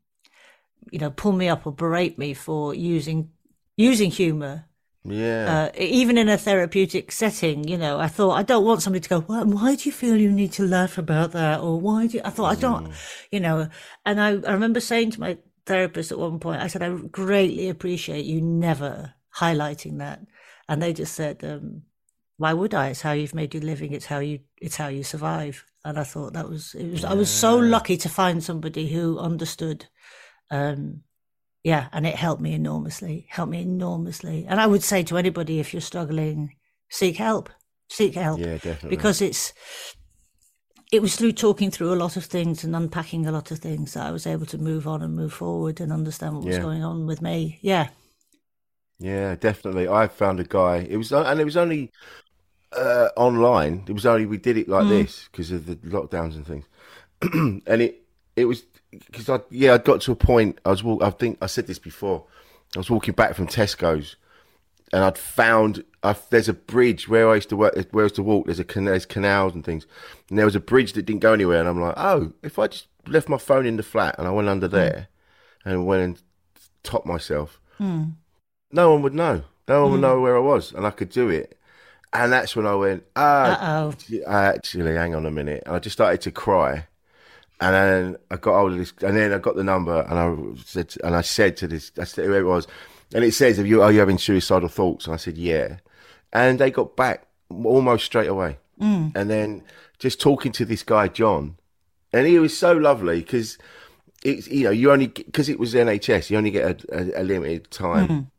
you 0.91 0.99
know 0.99 1.11
pull 1.11 1.33
me 1.33 1.49
up 1.49 1.67
or 1.67 1.73
berate 1.73 2.19
me 2.19 2.35
for 2.35 2.75
using 2.75 3.31
using 3.77 4.11
humor 4.11 4.65
Yeah. 5.07 5.47
uh, 5.53 5.71
even 5.77 6.17
in 6.17 6.29
a 6.31 6.39
therapeutic 6.39 7.13
setting, 7.13 7.69
you 7.69 7.77
know, 7.77 7.99
I 8.01 8.09
thought 8.09 8.39
I 8.39 8.43
don't 8.43 8.65
want 8.65 8.81
somebody 8.83 9.03
to 9.03 9.09
go, 9.09 9.21
well, 9.29 9.45
why 9.45 9.75
do 9.77 9.83
you 9.85 9.93
feel 9.93 10.17
you 10.17 10.33
need 10.33 10.53
to 10.53 10.63
laugh 10.67 10.97
about 10.97 11.33
that? 11.33 11.61
Or 11.61 11.79
why 11.79 12.07
do 12.07 12.17
you, 12.17 12.23
I 12.25 12.31
thought 12.31 12.57
I 12.57 12.61
don't, 12.61 12.87
you 13.31 13.41
know, 13.41 13.69
and 14.07 14.19
I, 14.21 14.29
I 14.49 14.53
remember 14.53 14.81
saying 14.81 15.11
to 15.13 15.21
my 15.21 15.37
therapist 15.67 16.13
at 16.13 16.19
one 16.19 16.39
point, 16.41 16.63
I 16.63 16.69
said, 16.69 16.83
I 16.83 16.89
greatly 17.11 17.69
appreciate 17.69 18.25
you 18.25 18.41
never 18.41 19.13
highlighting 19.37 19.99
that. 19.99 20.21
And 20.69 20.81
they 20.81 20.93
just 20.95 21.13
said, 21.15 21.45
um, 21.45 21.83
why 22.45 22.53
would 22.53 22.75
I? 22.75 22.89
It's 22.89 23.01
how 23.01 23.13
you've 23.13 23.35
made 23.35 23.55
your 23.55 23.63
living. 23.63 23.95
It's 23.95 24.05
how 24.05 24.19
you, 24.19 24.41
it's 24.61 24.77
how 24.77 24.89
you 24.89 25.03
survive. 25.03 25.65
And 25.83 25.99
I 25.99 26.05
thought 26.05 26.35
that 26.35 26.47
was, 26.47 26.75
it 26.75 26.91
was, 26.91 27.03
I 27.03 27.15
was 27.15 27.31
so 27.31 27.57
lucky 27.57 27.97
to 27.97 28.09
find 28.11 28.45
somebody 28.45 28.87
who 28.87 29.19
understood, 29.19 29.87
um, 30.51 31.05
yeah, 31.63 31.89
and 31.91 32.07
it 32.07 32.17
helped 32.17 32.43
me 32.43 32.53
enormously, 32.53 33.27
helped 33.31 33.51
me 33.51 33.63
enormously. 33.63 34.45
And 34.47 34.61
I 34.61 34.67
would 34.67 34.83
say 34.83 35.03
to 35.05 35.17
anybody, 35.17 35.59
if 35.59 35.73
you're 35.73 35.81
struggling, 35.81 36.57
seek 36.91 37.17
help, 37.17 37.49
seek 37.89 38.15
help. 38.15 38.39
Yeah, 38.39 38.59
definitely. 38.59 38.91
Because 38.91 39.23
it's, 39.23 39.55
it 40.93 41.01
was 41.01 41.17
through 41.17 41.33
talking 41.33 41.71
through 41.71 41.95
a 41.95 42.03
lot 42.05 42.19
of 42.19 42.27
things 42.27 42.63
and 42.63 42.77
unpacking 42.77 43.27
a 43.27 43.33
lot 43.33 43.53
of 43.53 43.59
things 43.59 43.95
that 43.95 44.05
I 44.05 44.11
was 44.11 44.27
able 44.27 44.45
to 44.45 44.59
move 44.59 44.87
on 44.87 45.01
and 45.01 45.17
move 45.17 45.33
forward 45.33 45.81
and 45.81 45.91
understand 45.91 46.35
what 46.35 46.45
was 46.45 46.59
going 46.59 46.85
on 46.85 47.07
with 47.07 47.23
me. 47.23 47.59
Yeah. 47.63 47.89
Yeah, 48.99 49.35
definitely. 49.35 49.89
I 49.89 50.09
found 50.09 50.41
a 50.41 50.45
guy. 50.45 50.87
It 50.89 50.97
was 50.97 51.11
and 51.11 51.41
it 51.41 51.45
was 51.45 51.57
only 51.57 51.91
uh, 52.77 53.09
online. 53.17 53.85
It 53.89 53.93
was 53.93 54.07
only 54.07 54.27
we 54.27 54.39
did 54.39 54.57
it 54.57 54.69
like 54.69 54.85
hmm. 54.85 54.91
this 54.91 55.29
because 55.31 55.51
of 55.51 55.67
the 55.67 55.77
lockdowns 55.77 56.35
and 56.35 56.47
things. 56.47 56.65
and 57.67 57.83
it 57.83 58.03
it 58.37 58.47
was 58.47 58.65
because 58.91 59.29
I 59.29 59.41
yeah 59.51 59.75
I 59.75 59.79
got 59.79 60.01
to 60.03 60.13
a 60.13 60.17
point. 60.17 60.59
I 60.65 60.71
was 60.71 60.83
walk. 60.83 61.03
I 61.03 61.11
think 61.11 61.39
I 61.41 61.47
said 61.47 61.67
this 61.67 61.79
before. 61.79 62.25
I 62.77 62.79
was 62.79 62.91
walking 62.91 63.15
back 63.15 63.35
from 63.35 63.47
Tesco's, 63.47 64.17
and 64.93 65.05
I'd 65.05 65.19
found 65.19 65.85
there's 66.31 66.49
a 66.49 66.55
bridge 66.55 67.09
where 67.09 67.29
I 67.29 67.37
used 67.37 67.49
to 67.51 67.57
work. 67.57 67.75
Where 67.93 68.05
I 68.05 68.07
used 68.07 68.17
to 68.17 68.23
walk. 68.23 68.47
There's 68.47 68.59
a 68.59 68.65
can- 68.65 68.85
there's 68.85 69.07
canals 69.07 69.55
and 69.55 69.65
things, 69.65 69.87
and 70.29 70.39
there 70.39 70.47
was 70.47 70.57
a 70.57 70.61
bridge 70.61 70.93
that 70.95 71.07
didn't 71.07 71.23
go 71.23 71.33
anywhere. 71.33 71.61
And 71.61 71.69
I'm 71.69 71.81
like, 71.81 71.95
oh, 71.97 72.33
if 72.43 72.59
I 72.59 72.67
just 72.69 72.89
left 73.07 73.29
my 73.29 73.39
phone 73.39 73.67
in 73.67 73.77
the 73.77 73.83
flat 73.83 74.17
and 74.19 74.27
I 74.27 74.31
went 74.31 74.49
under 74.49 74.67
hmm. 74.67 74.75
there, 74.75 75.09
and 75.65 75.87
went 75.87 76.03
and 76.03 76.23
topped 76.83 77.07
myself, 77.07 77.61
hmm. 77.79 78.05
no 78.71 78.93
one 78.93 79.03
would 79.03 79.15
know. 79.15 79.43
No 79.67 79.85
one 79.85 79.93
would 79.93 80.01
know 80.03 80.21
where 80.21 80.37
I 80.37 80.41
was, 80.41 80.73
and 80.73 80.87
I 80.87 80.91
could 80.91 81.09
do 81.09 81.31
it. 81.31 81.54
And 82.15 82.33
that's 82.33 82.55
when 82.55 82.67
I 82.67 82.75
went, 82.77 83.03
ah, 83.17 83.83
Uh-oh. 83.89 84.23
actually, 84.27 84.95
hang 84.95 85.15
on 85.15 85.27
a 85.27 85.31
minute. 85.31 85.65
And 85.67 85.75
I 85.75 85.81
just 85.81 85.95
started 85.95 86.21
to 86.23 86.31
cry. 86.31 86.87
And 87.61 87.75
then 87.75 88.17
I 88.31 88.37
got 88.37 88.55
hold 88.59 88.73
of 88.73 88.79
this, 88.79 88.93
and 89.03 89.17
then 89.17 89.33
I 89.33 89.39
got 89.39 89.57
the 89.57 89.65
number, 89.65 90.01
and 90.03 90.19
I 90.19 90.63
said, 90.65 90.95
and 91.03 91.15
I 91.15 91.23
said 91.23 91.57
to 91.59 91.67
this, 91.69 91.93
I 91.99 92.05
said 92.05 92.25
whoever 92.27 92.41
it 92.47 92.49
was, 92.49 92.67
and 93.15 93.25
it 93.25 93.33
says, 93.33 93.59
"Are 93.59 93.67
you 93.67 93.81
are 93.83 93.93
you 93.93 94.01
having 94.01 94.19
suicidal 94.19 94.69
thoughts?" 94.69 95.07
And 95.07 95.15
I 95.15 95.19
said, 95.19 95.39
"Yeah," 95.39 95.77
and 96.33 96.59
they 96.59 96.71
got 96.71 96.97
back 96.97 97.27
almost 97.49 98.05
straight 98.07 98.29
away. 98.29 98.59
And 99.15 99.31
then 99.31 99.63
just 100.01 100.21
talking 100.21 100.51
to 100.53 100.65
this 100.65 100.83
guy 100.83 101.07
John, 101.09 101.57
and 102.13 102.27
he 102.27 102.39
was 102.41 102.59
so 102.59 102.73
lovely 102.73 103.21
because 103.21 103.57
it's 104.25 104.49
you 104.49 104.65
know 104.65 104.71
you 104.71 104.91
only 104.91 105.07
because 105.07 105.49
it 105.49 105.61
was 105.61 105.75
NHS, 105.75 106.31
you 106.31 106.37
only 106.37 106.51
get 106.51 106.85
a, 106.91 106.99
a, 107.19 107.23
a 107.23 107.25
limited 107.25 107.71
time 107.71 108.31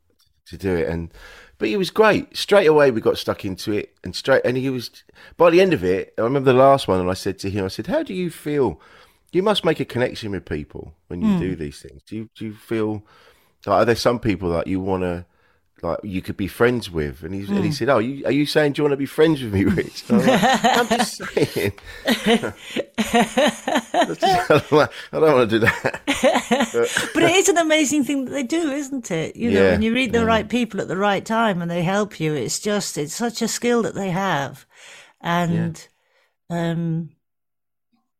to 0.46 0.56
do 0.58 0.74
it, 0.74 0.88
and 0.88 1.10
but 1.58 1.68
he 1.68 1.76
was 1.76 1.90
great. 1.90 2.36
Straight 2.36 2.66
away 2.66 2.90
we 2.90 3.00
got 3.00 3.18
stuck 3.18 3.44
into 3.44 3.72
it, 3.72 3.96
and 4.04 4.14
straight 4.14 4.42
and 4.44 4.56
he 4.56 4.70
was 4.70 4.90
by 5.36 5.50
the 5.50 5.60
end 5.60 5.72
of 5.72 5.84
it. 5.84 6.14
I 6.18 6.22
remember 6.22 6.52
the 6.52 6.58
last 6.58 6.88
one, 6.88 7.00
and 7.00 7.10
I 7.10 7.14
said 7.14 7.38
to 7.40 7.50
him, 7.50 7.64
I 7.64 7.68
said, 7.68 7.86
"How 7.86 8.02
do 8.02 8.14
you 8.14 8.30
feel? 8.30 8.80
You 9.32 9.42
must 9.42 9.64
make 9.64 9.80
a 9.80 9.84
connection 9.84 10.30
with 10.30 10.44
people 10.44 10.94
when 11.08 11.20
you 11.20 11.38
do 11.38 11.52
hmm. 11.52 11.60
these 11.60 11.80
things. 11.80 12.02
Do 12.04 12.16
you 12.16 12.28
do 12.34 12.46
you 12.46 12.54
feel 12.54 13.04
like 13.66 13.82
are 13.82 13.84
there 13.84 13.96
some 13.96 14.18
people 14.18 14.50
that 14.50 14.66
you 14.66 14.80
want 14.80 15.02
to?" 15.02 15.26
Like 15.82 15.98
you 16.02 16.22
could 16.22 16.38
be 16.38 16.48
friends 16.48 16.90
with, 16.90 17.22
and, 17.22 17.34
he's, 17.34 17.50
and 17.50 17.62
he 17.62 17.70
said, 17.70 17.90
"Oh, 17.90 17.98
you, 17.98 18.24
are 18.24 18.32
you 18.32 18.46
saying 18.46 18.72
do 18.72 18.80
you 18.80 18.84
want 18.84 18.92
to 18.94 18.96
be 18.96 19.04
friends 19.04 19.42
with 19.42 19.52
me, 19.52 19.64
Rich?" 19.64 20.04
I'm, 20.08 20.18
like, 20.26 20.40
I'm 20.64 20.88
just 20.88 21.16
saying. 21.34 21.72
I 22.98 24.92
don't 25.12 25.34
want 25.34 25.50
to 25.50 25.58
do 25.58 25.58
that. 25.60 26.00
But 27.14 27.22
it 27.22 27.36
is 27.36 27.48
an 27.48 27.58
amazing 27.58 28.04
thing 28.04 28.24
that 28.24 28.30
they 28.30 28.42
do, 28.42 28.70
isn't 28.70 29.10
it? 29.10 29.36
You 29.36 29.50
know, 29.50 29.62
Yeah, 29.62 29.70
when 29.72 29.82
you 29.82 29.92
read 29.94 30.12
the 30.12 30.24
right 30.24 30.48
people 30.48 30.80
at 30.80 30.88
the 30.88 30.96
right 30.96 31.24
time 31.24 31.60
and 31.62 31.70
they 31.70 31.82
help 31.82 32.20
you, 32.20 32.34
it's 32.34 32.58
just, 32.58 32.96
it's 32.98 33.14
such 33.14 33.42
a 33.42 33.48
skill 33.48 33.82
that 33.82 33.94
they 33.94 34.10
have. 34.10 34.66
And, 35.20 35.86
um, 36.50 37.10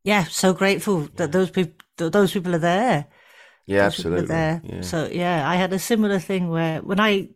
yeah, 0.04 0.24
so 0.24 0.52
grateful 0.52 1.08
that 1.16 1.32
those 1.32 1.50
people, 1.50 1.74
that 1.96 2.12
those 2.12 2.32
people 2.32 2.54
are 2.54 2.58
there. 2.58 3.06
Yeah, 3.66 3.84
Those 3.84 3.94
absolutely. 3.98 4.26
there. 4.26 4.62
Yeah. 4.64 4.80
So 4.82 5.08
yeah, 5.10 5.48
I 5.48 5.56
had 5.56 5.72
a 5.72 5.78
similar 5.78 6.18
thing 6.20 6.48
where 6.48 6.80
when 6.82 7.00
I 7.00 7.30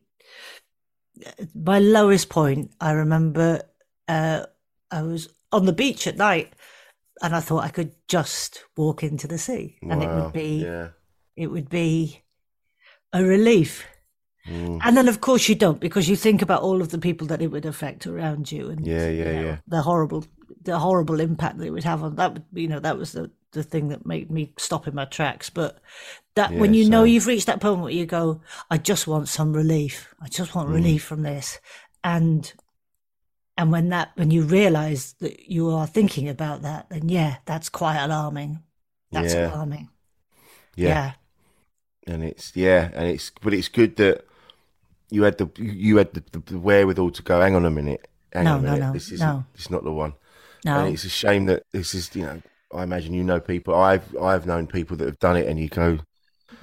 my 1.55 1.79
lowest 1.79 2.29
point, 2.29 2.73
I 2.81 2.93
remember 2.93 3.63
uh, 4.09 4.47
I 4.91 5.03
was 5.03 5.29
on 5.53 5.67
the 5.67 5.73
beach 5.73 6.07
at 6.07 6.17
night, 6.17 6.53
and 7.23 7.35
I 7.35 7.41
thought 7.41 7.65
I 7.65 7.69
could 7.69 7.95
just 8.09 8.65
walk 8.77 9.03
into 9.03 9.27
the 9.27 9.39
sea, 9.39 9.79
and 9.83 10.03
it 10.03 10.09
would 10.09 10.33
be 10.33 10.63
yeah. 10.65 10.89
it 11.37 11.49
would 11.49 11.69
be 11.69 12.23
a 13.13 13.23
relief. 13.25 13.85
Mm. 14.49 14.81
And 14.83 14.97
then, 14.97 15.07
of 15.09 15.21
course, 15.21 15.49
you 15.49 15.55
don't 15.55 15.81
because 15.81 16.09
you 16.09 16.17
think 16.17 16.41
about 16.43 16.63
all 16.63 16.81
of 16.81 16.89
the 16.91 16.99
people 16.99 17.27
that 17.27 17.43
it 17.43 17.49
would 17.49 17.67
affect 17.67 18.07
around 18.07 18.51
you, 18.51 18.71
and 18.71 18.87
Yeah, 18.87 19.09
you 19.09 19.19
yeah, 19.19 19.33
know, 19.33 19.41
yeah. 19.43 19.57
the 19.69 19.83
horrible, 19.83 20.25
the 20.63 20.79
horrible 20.79 21.21
impact 21.21 21.59
that 21.59 21.67
it 21.67 21.71
would 21.71 21.85
have 21.85 22.03
on 22.03 22.17
that. 22.17 22.33
would- 22.33 22.45
You 22.53 22.69
know, 22.69 22.81
that 22.81 22.97
was 22.99 23.13
the 23.13 23.31
the 23.53 23.63
thing 23.65 23.89
that 23.89 24.07
made 24.07 24.31
me 24.31 24.53
stop 24.59 24.87
in 24.87 24.95
my 24.95 25.05
tracks. 25.05 25.51
But 25.51 25.79
that 26.35 26.55
when 26.55 26.75
Yeah, 26.75 26.83
you 26.83 26.89
know 26.89 27.05
you've 27.05 27.27
reached 27.27 27.47
that 27.47 27.61
point 27.61 27.81
where 27.81 27.93
you 27.93 28.07
go, 28.07 28.41
I 28.71 28.79
just 28.79 29.07
want 29.07 29.29
some 29.29 29.53
relief. 29.53 30.15
I 30.21 30.29
just 30.29 30.53
Mm. 30.53 30.55
want 30.57 30.69
relief 30.69 31.05
from 31.05 31.23
this, 31.23 31.61
and 32.05 32.53
and 33.57 33.71
when 33.73 33.89
that 33.91 34.13
when 34.17 34.31
you 34.31 34.43
realise 34.43 35.13
that 35.15 35.51
you 35.51 35.71
are 35.71 35.87
thinking 35.87 36.29
about 36.29 36.63
that, 36.63 36.89
then 36.91 37.09
yeah, 37.09 37.39
that's 37.47 37.69
quite 37.69 37.99
alarming. 38.03 38.63
That's 39.13 39.35
Yeah. 39.35 39.49
alarming. 39.51 39.91
yeah, 40.77 40.89
yeah. 40.89 41.13
and 42.07 42.25
it's 42.25 42.53
yeah, 42.57 42.91
and 42.95 43.09
it's 43.09 43.31
but 43.43 43.55
it's 43.55 43.69
good 43.69 43.97
that 43.97 44.25
you 45.11 45.23
had 45.25 45.39
the 45.39 45.51
you 45.57 45.97
had 45.99 46.13
the, 46.15 46.23
the, 46.33 46.39
the 46.41 46.59
wherewithal 46.59 47.11
to 47.13 47.23
go. 47.23 47.41
Hang 47.41 47.55
on 47.55 47.65
a 47.65 47.71
minute. 47.71 48.09
Hang 48.33 48.45
No, 48.45 48.55
on 48.55 48.61
a 48.61 48.63
no, 48.63 48.73
minute. 48.75 48.87
no, 48.89 48.93
This 48.93 49.13
is 49.13 49.21
no. 49.21 49.45
this 49.55 49.71
not 49.71 49.85
the 49.85 49.93
one. 49.93 50.15
No. 50.65 50.79
And 50.81 50.95
it's 50.95 51.05
a 51.05 51.09
shame 51.09 51.47
that 51.47 51.65
this 51.73 51.95
is 51.95 52.15
you 52.15 52.23
know. 52.23 52.43
I 52.73 52.85
imagine 52.85 53.15
you 53.15 53.25
know 53.25 53.41
people. 53.41 53.75
I've 53.75 54.17
I've 54.17 54.47
known 54.47 54.67
people 54.67 54.97
that 54.99 55.07
have 55.07 55.19
done 55.19 55.37
it, 55.37 55.47
and 55.49 55.59
you 55.59 55.69
go. 55.69 55.99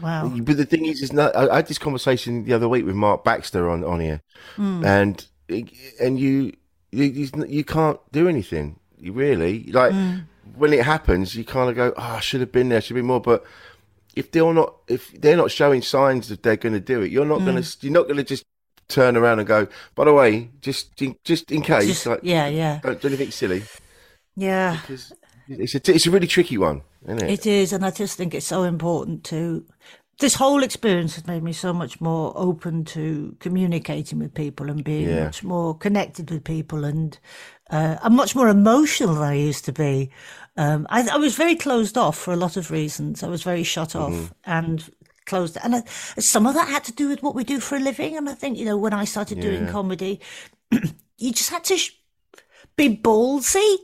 Wow. 0.02 0.30
But 0.30 0.58
the 0.58 0.66
thing 0.66 0.86
is, 0.86 1.02
is 1.02 1.12
not. 1.14 1.36
I, 1.36 1.56
had 1.58 1.68
this 1.68 1.78
conversation 1.80 2.46
the 2.46 2.54
other 2.54 2.70
week 2.70 2.86
with 2.86 2.96
Mark 2.96 3.24
Baxter 3.24 3.70
on 3.70 3.84
on 3.84 4.00
here, 4.00 4.22
Hmm. 4.56 4.84
and 4.86 5.26
and 6.00 6.20
you 6.20 6.54
you 6.92 7.30
you 7.48 7.64
can't 7.64 8.00
do 8.12 8.28
anything. 8.28 8.80
You 9.00 9.14
really 9.14 9.64
like 9.72 9.92
Hmm. 9.94 10.18
when 10.56 10.74
it 10.74 10.84
happens, 10.86 11.36
you 11.36 11.44
kind 11.44 11.70
of 11.70 11.76
go, 11.76 11.94
"Oh, 11.98 12.02
I 12.18 12.20
should 12.20 12.42
have 12.42 12.52
been 12.52 12.70
there. 12.70 12.82
Should 12.82 12.96
be 12.96 13.02
more." 13.02 13.22
But 13.22 13.44
if 14.16 14.32
they're 14.32 14.54
not, 14.54 14.76
if 14.88 15.12
they're 15.20 15.38
not 15.38 15.52
showing 15.52 15.82
signs 15.82 16.28
that 16.30 16.44
they're 16.44 16.58
going 16.58 16.74
to 16.74 16.80
do 16.80 17.02
it, 17.02 17.12
you're 17.12 17.26
not 17.26 17.40
going 17.40 17.62
to. 17.62 17.78
You're 17.82 17.94
not 17.94 18.04
going 18.06 18.18
to 18.18 18.24
just 18.24 18.44
turn 18.88 19.18
around 19.18 19.40
and 19.40 19.48
go. 19.48 19.68
By 19.96 20.06
the 20.06 20.14
way, 20.14 20.50
just 20.62 21.02
in, 21.02 21.16
just 21.24 21.52
in 21.52 21.62
case, 21.62 21.88
Just- 21.88 22.06
like, 22.06 22.20
yeah, 22.24 22.48
yeah, 22.48 22.80
don't 22.84 23.02
do 23.02 23.08
anything 23.10 23.32
silly. 23.32 23.64
yeah. 24.36 24.78
Because 24.82 25.12
it's 25.48 25.76
a 25.76 25.94
it's 25.94 26.06
a 26.08 26.12
really 26.12 26.28
tricky 26.28 26.58
one, 26.58 26.82
isn't 27.06 27.24
it? 27.24 27.30
It 27.32 27.46
is, 27.46 27.74
and 27.74 27.86
I 27.86 27.92
just 27.92 28.18
think 28.18 28.34
it's 28.34 28.46
so 28.48 28.64
important 28.64 29.24
to. 29.26 29.66
This 30.20 30.34
whole 30.34 30.64
experience 30.64 31.14
has 31.14 31.28
made 31.28 31.44
me 31.44 31.54
so 31.54 31.72
much 31.74 32.02
more 32.02 32.34
open 32.36 32.84
to 32.86 33.36
communicating 33.40 34.18
with 34.18 34.34
people 34.34 34.68
and 34.72 34.84
being 34.84 35.08
Yeah. 35.08 35.26
much 35.26 35.44
more 35.44 35.78
connected 35.78 36.32
with 36.32 36.44
people, 36.44 36.84
and 36.86 37.18
uh, 37.70 37.98
I'm 38.02 38.16
much 38.16 38.36
more 38.36 38.50
emotional 38.50 39.14
than 39.14 39.24
I 39.24 39.36
used 39.36 39.64
to 39.66 39.72
be. 39.74 40.10
Um, 40.56 40.88
I, 40.90 41.08
I 41.08 41.18
was 41.18 41.36
very 41.36 41.56
closed 41.56 42.00
off 42.00 42.18
for 42.18 42.34
a 42.34 42.36
lot 42.38 42.58
of 42.58 42.72
reasons. 42.72 43.22
I 43.22 43.28
was 43.28 43.44
very 43.44 43.64
shut 43.64 43.96
off 43.96 44.34
and 44.44 44.90
closed, 45.28 45.56
and 45.64 45.76
uh, 45.76 45.82
some 46.18 46.48
of 46.48 46.56
that 46.56 46.68
had 46.68 46.84
to 46.86 46.92
do 46.94 47.10
with 47.10 47.22
what 47.22 47.36
we 47.36 47.44
do 47.44 47.60
for 47.60 47.76
a 47.76 47.80
living. 47.80 48.18
And 48.18 48.28
I 48.28 48.34
think 48.34 48.58
you 48.58 48.66
know 48.66 48.78
when 48.78 48.94
I 48.94 49.06
started 49.06 49.40
doing 49.40 49.68
comedy, 49.68 50.20
you 51.20 51.32
just 51.32 51.52
had 51.52 51.64
to 51.66 51.78
sh- 51.78 51.92
be 52.76 52.98
ballsy. 52.98 53.76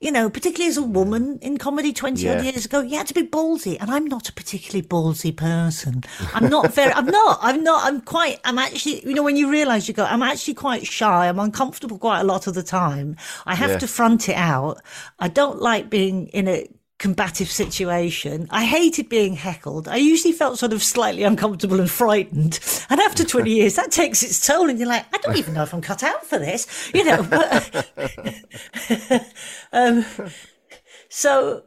You 0.00 0.12
know, 0.12 0.28
particularly 0.28 0.68
as 0.68 0.76
a 0.76 0.82
woman 0.82 1.38
in 1.40 1.56
comedy 1.56 1.92
20 1.92 2.28
odd 2.28 2.42
years 2.44 2.66
ago, 2.66 2.80
you 2.80 2.96
had 2.98 3.06
to 3.06 3.14
be 3.14 3.22
ballsy. 3.22 3.78
And 3.80 3.90
I'm 3.90 4.04
not 4.04 4.28
a 4.28 4.32
particularly 4.32 4.82
ballsy 4.86 5.34
person. 5.34 6.04
I'm 6.34 6.48
not 6.50 6.74
very, 6.74 6.92
I'm 6.92 7.06
not, 7.06 7.38
I'm 7.40 7.62
not, 7.62 7.84
I'm 7.84 8.00
quite, 8.02 8.38
I'm 8.44 8.58
actually, 8.58 9.06
you 9.08 9.14
know, 9.14 9.22
when 9.22 9.36
you 9.36 9.50
realize 9.50 9.88
you 9.88 9.94
go, 9.94 10.04
I'm 10.04 10.22
actually 10.22 10.54
quite 10.54 10.86
shy. 10.86 11.28
I'm 11.28 11.38
uncomfortable 11.38 11.98
quite 11.98 12.20
a 12.20 12.24
lot 12.24 12.46
of 12.46 12.54
the 12.54 12.62
time. 12.62 13.16
I 13.46 13.54
have 13.54 13.70
Yeah. 13.70 13.78
to 13.78 13.86
front 13.88 14.28
it 14.28 14.36
out. 14.36 14.82
I 15.18 15.28
don't 15.28 15.60
like 15.60 15.88
being 15.90 16.26
in 16.28 16.48
a 16.48 16.68
combative 16.98 17.50
situation. 17.50 18.46
I 18.50 18.64
hated 18.64 19.08
being 19.08 19.34
heckled. 19.34 19.88
I 19.88 19.96
usually 19.96 20.32
felt 20.32 20.58
sort 20.58 20.72
of 20.72 20.82
slightly 20.82 21.22
uncomfortable 21.22 21.80
and 21.80 21.90
frightened. 21.90 22.60
And 22.88 23.00
after 23.00 23.24
20 23.26 23.50
years, 23.50 23.76
that 23.76 23.90
takes 23.90 24.22
its 24.22 24.44
toll. 24.44 24.68
And 24.68 24.78
you're 24.78 24.88
like, 24.88 25.06
I 25.12 25.18
don't 25.18 25.36
even 25.36 25.54
know 25.54 25.62
if 25.62 25.74
I'm 25.74 25.80
cut 25.80 26.02
out 26.02 26.24
for 26.24 26.38
this, 26.38 26.90
you 26.94 27.04
know. 27.04 27.22
But, 27.34 27.86
um, 29.72 30.04
so, 31.08 31.62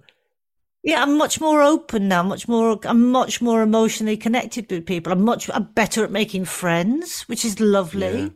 yeah, 0.83 1.01
I'm 1.01 1.17
much 1.17 1.41
more 1.41 1.61
open 1.61 2.07
now. 2.07 2.23
Much 2.23 2.47
more. 2.47 2.79
I'm 2.83 3.11
much 3.11 3.41
more 3.41 3.61
emotionally 3.61 4.17
connected 4.17 4.71
with 4.71 4.85
people. 4.85 5.11
I'm 5.11 5.23
much. 5.23 5.49
I'm 5.53 5.65
better 5.73 6.03
at 6.03 6.11
making 6.11 6.45
friends, 6.45 7.23
which 7.23 7.43
is 7.43 7.59
lovely. 7.59 8.31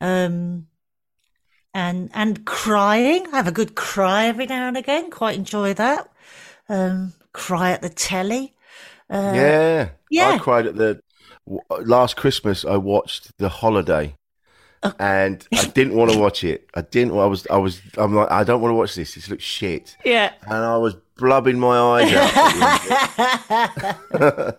Um, 0.00 0.68
and 1.74 2.10
and 2.14 2.44
crying. 2.44 3.26
I 3.32 3.36
have 3.36 3.48
a 3.48 3.52
good 3.52 3.74
cry 3.74 4.26
every 4.26 4.46
now 4.46 4.68
and 4.68 4.76
again. 4.76 5.10
Quite 5.10 5.36
enjoy 5.36 5.74
that. 5.74 6.08
Um, 6.68 7.12
cry 7.32 7.70
at 7.72 7.82
the 7.82 7.88
telly. 7.88 8.54
yeah, 9.10 9.88
uh, 9.90 9.94
yeah. 10.10 10.28
I 10.30 10.38
cried 10.38 10.66
at 10.66 10.76
the 10.76 11.00
last 11.80 12.16
Christmas. 12.16 12.64
I 12.64 12.76
watched 12.76 13.36
The 13.38 13.48
Holiday, 13.48 14.14
Oh. 14.82 14.92
and 14.98 15.46
I 15.52 15.64
didn't 15.66 15.94
want 15.96 16.12
to 16.12 16.18
watch 16.18 16.44
it. 16.44 16.68
I 16.74 16.82
didn't. 16.82 17.12
I 17.18 17.26
was. 17.26 17.46
I 17.48 17.56
was. 17.56 17.80
I'm 17.96 18.14
like. 18.14 18.30
I 18.30 18.44
don't 18.44 18.60
want 18.60 18.70
to 18.72 18.76
watch 18.76 18.94
this. 18.94 19.14
This 19.14 19.28
looks 19.28 19.42
shit. 19.44 19.96
Yeah. 20.04 20.32
And 20.42 20.64
I 20.64 20.76
was 20.76 20.94
blubbing 21.16 21.58
my 21.58 21.76
eyes 21.78 22.12
out. 22.12 22.32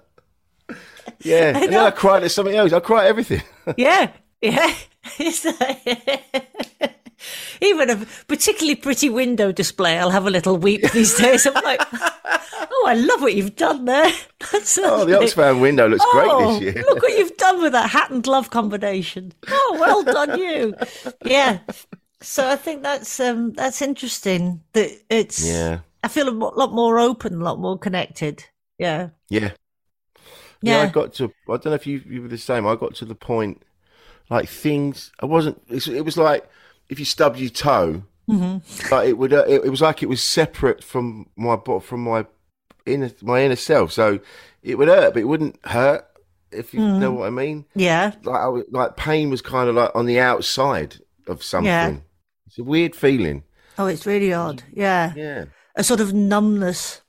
yeah, 1.23 1.57
and 1.57 1.71
then 1.71 1.79
I 1.79 1.91
cried 1.91 2.23
at 2.23 2.31
something 2.31 2.55
else. 2.55 2.73
I 2.73 2.79
cried 2.81 3.03
at 3.05 3.09
everything. 3.09 3.43
Yeah, 3.77 4.11
yeah. 4.41 4.73
Even 7.61 7.89
a 7.89 8.05
particularly 8.27 8.75
pretty 8.75 9.09
window 9.09 9.51
display, 9.51 9.97
I'll 9.97 10.09
have 10.09 10.27
a 10.27 10.31
little 10.31 10.57
weep 10.57 10.81
these 10.91 11.15
days. 11.17 11.45
I'm 11.45 11.53
like, 11.63 11.81
oh, 11.93 12.85
I 12.87 12.93
love 12.95 13.21
what 13.21 13.35
you've 13.35 13.55
done 13.55 13.85
there. 13.85 14.11
That's 14.51 14.77
oh, 14.77 15.05
the. 15.05 15.13
Oxfam 15.13 15.61
window 15.61 15.87
looks 15.87 16.03
Oh, 16.07 16.59
great 16.59 16.65
this 16.65 16.75
year. 16.75 16.83
look 16.87 17.01
what 17.01 17.17
you've 17.17 17.37
done 17.37 17.61
with 17.61 17.73
that 17.73 17.89
hat 17.89 18.11
and 18.11 18.23
glove 18.23 18.49
combination. 18.49 19.33
Oh, 19.47 19.77
well 19.79 20.03
done, 20.03 20.39
you. 20.39 20.75
Yeah. 21.25 21.59
So 22.21 22.47
I 22.49 22.57
think 22.57 22.83
that's 22.83 23.19
um 23.19 23.53
that's 23.53 23.81
interesting. 23.81 24.61
That 24.73 24.91
it's 25.09 25.45
Yeah. 25.45 25.79
I 26.03 26.07
feel 26.07 26.29
a 26.29 26.31
lot 26.31 26.73
more 26.73 26.99
open, 26.99 27.35
a 27.35 27.43
lot 27.43 27.59
more 27.59 27.77
connected. 27.77 28.45
Yeah. 28.77 29.09
Yeah. 29.29 29.51
Yeah, 30.61 30.81
I 30.81 30.87
got 30.87 31.13
to. 31.15 31.25
I 31.25 31.51
don't 31.51 31.67
know 31.67 31.73
if 31.73 31.87
you, 31.87 32.01
you 32.05 32.21
were 32.21 32.27
the 32.27 32.37
same. 32.37 32.67
I 32.67 32.75
got 32.75 32.95
to 32.95 33.05
the 33.05 33.15
point, 33.15 33.63
like 34.29 34.49
things. 34.49 35.11
I 35.21 35.25
wasn't. 35.25 35.61
It 35.69 36.03
was 36.03 36.17
like 36.17 36.49
if 36.89 36.99
you 36.99 37.05
stubbed 37.05 37.39
your 37.39 37.49
toe, 37.49 38.03
but 38.89 39.07
it 39.07 39.17
would. 39.17 39.33
Uh, 39.33 39.45
it, 39.47 39.65
it 39.65 39.69
was 39.69 39.81
like 39.81 40.03
it 40.03 40.09
was 40.09 40.21
separate 40.23 40.83
from 40.83 41.29
my 41.35 41.57
from 41.81 42.03
my 42.03 42.25
inner 42.85 43.11
my 43.21 43.41
inner 43.43 43.55
self. 43.55 43.91
So 43.91 44.19
it 44.63 44.77
would 44.77 44.87
hurt, 44.87 45.13
but 45.13 45.21
it 45.21 45.25
wouldn't 45.27 45.59
hurt. 45.65 46.05
If 46.51 46.73
you 46.73 46.79
know 46.79 47.11
what 47.11 47.27
I 47.27 47.29
mean. 47.29 47.65
Yeah. 47.75 48.13
Like 48.23 48.41
I, 48.41 48.47
was- 48.47 48.65
like 48.71 48.97
pain 48.97 49.29
was 49.29 49.41
kind 49.41 49.69
of 49.69 49.75
like 49.75 49.91
on 49.93 50.07
the 50.07 50.19
outside 50.19 50.95
of 51.27 51.43
something. 51.43 51.67
Yeah. 51.67 51.97
It's 52.47 52.57
a 52.57 52.63
weird 52.63 52.95
feeling. 52.95 53.43
Oh, 53.77 53.85
it's 53.85 54.07
really 54.07 54.33
odd. 54.33 54.63
Yeah. 54.73 55.13
Yeah. 55.15 55.45
A 55.75 55.83
sort 55.83 55.99
of 55.99 56.11
numbness. 56.13 57.01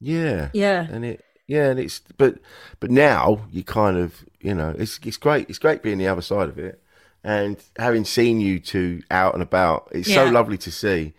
Yeah. 0.00 0.50
Yeah. 0.52 0.86
and 0.90 1.04
it 1.04 1.24
yeah 1.46 1.70
and 1.70 1.78
it's 1.80 2.00
but 2.18 2.38
but 2.80 2.90
now 2.90 3.46
you 3.50 3.62
kind 3.64 3.96
of 3.96 4.24
you 4.40 4.54
know 4.54 4.74
it's 4.78 4.98
it's 5.04 5.16
great 5.18 5.48
it's 5.50 5.58
great 5.58 5.82
being 5.82 5.98
the 5.98 6.08
other 6.08 6.22
side 6.22 6.48
of 6.48 6.58
it 6.58 6.82
and 7.24 7.56
having 7.78 8.04
seen 8.04 8.38
you 8.40 8.60
two 8.60 9.02
out 9.10 9.34
and 9.34 9.42
about 9.42 9.88
it's 9.92 10.12
so 10.12 10.26
lovely 10.26 10.58
to 10.58 10.70
see 10.70 11.14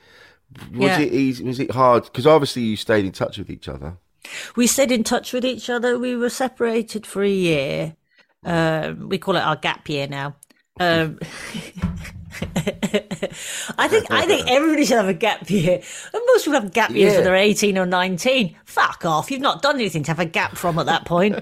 was 0.72 0.92
Yeah. 0.92 1.00
it 1.00 1.12
easy 1.14 1.44
was 1.44 1.60
it 1.60 1.72
hard 1.72 2.04
because 2.06 2.26
obviously 2.28 2.62
you 2.62 2.78
stayed 2.78 3.04
in 3.06 3.12
touch 3.12 3.38
with 3.38 3.50
each 3.50 3.68
other 3.68 3.98
We 4.56 4.66
stayed 4.68 4.92
in 4.92 5.04
touch 5.04 5.34
with 5.34 5.46
each 5.46 5.70
other. 5.70 6.00
We 6.00 6.16
were 6.16 6.32
separated 6.32 7.06
for 7.06 7.22
a 7.24 7.30
year. 7.30 7.96
Um, 8.44 9.08
we 9.10 9.18
call 9.20 9.36
it 9.36 9.42
our 9.42 9.56
gap 9.56 9.88
year 9.88 10.08
now. 10.08 10.36
Um, 10.80 11.20
I 13.78 13.88
think 13.88 14.10
I 14.12 14.26
think 14.26 14.48
everybody 14.50 14.86
should 14.86 14.98
have 14.98 15.08
a 15.08 15.14
gap 15.14 15.50
year. 15.50 15.76
And 16.14 16.22
most 16.28 16.46
people 16.46 16.60
have 16.60 16.74
gap 16.74 16.90
years 16.92 17.12
Yeah. 17.14 17.18
when 17.20 17.24
they're 17.26 17.36
eighteen 17.36 17.78
or 17.78 17.86
nineteen. 17.86 18.56
Fuck 18.66 19.06
off! 19.06 19.32
You've 19.32 19.42
not 19.42 19.62
done 19.62 19.76
anything 19.76 20.04
to 20.04 20.12
have 20.12 20.20
a 20.20 20.26
gap 20.26 20.58
from 20.58 20.80
at 20.80 20.86
that 20.88 21.06
point. 21.06 21.42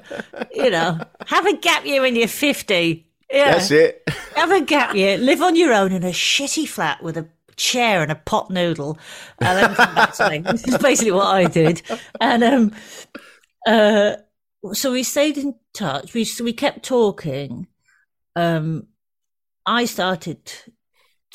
you 0.54 0.70
know, 0.70 1.00
have 1.28 1.46
a 1.46 1.56
gap 1.58 1.86
year 1.86 2.02
when 2.02 2.16
you're 2.16 2.28
fifty. 2.28 3.08
Yeah, 3.34 3.52
that's 3.52 3.72
it 3.72 4.04
have 4.36 4.52
a 4.52 4.66
gap 4.66 4.96
year, 4.96 5.18
live 5.18 5.42
on 5.42 5.56
your 5.56 5.74
own 5.74 5.92
in 5.92 6.04
a 6.04 6.10
shitty 6.10 6.68
flat 6.68 7.02
with 7.02 7.18
a 7.18 7.28
chair 7.56 8.02
and 8.02 8.12
a 8.12 8.16
pot 8.16 8.50
noodle, 8.50 8.98
and 9.40 9.58
then 9.58 9.76
come 9.76 9.96
back 9.96 10.14
to 10.16 10.30
me. 10.30 10.40
This 10.40 10.68
is 10.68 10.78
basically 10.78 11.12
what 11.12 11.28
I 11.28 11.46
did. 11.46 11.82
And 12.20 12.44
um, 12.44 12.76
uh, 13.66 14.18
so 14.74 14.92
we 14.92 15.04
stayed 15.04 15.38
in 15.38 15.56
touch. 15.74 16.14
We 16.14 16.26
so 16.26 16.44
we 16.44 16.54
kept 16.54 16.84
talking. 16.84 17.68
Um, 18.36 18.88
I 19.66 19.86
started 19.86 20.52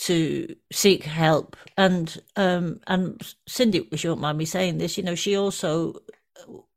to 0.00 0.54
seek 0.72 1.04
help, 1.04 1.56
and 1.76 2.20
um, 2.36 2.80
and 2.86 3.20
Cindy, 3.46 3.88
if 3.92 4.04
you 4.04 4.10
won't 4.10 4.20
mind 4.20 4.38
me 4.38 4.44
saying 4.44 4.78
this, 4.78 4.98
you 4.98 5.04
know, 5.04 5.14
she 5.14 5.36
also 5.36 5.94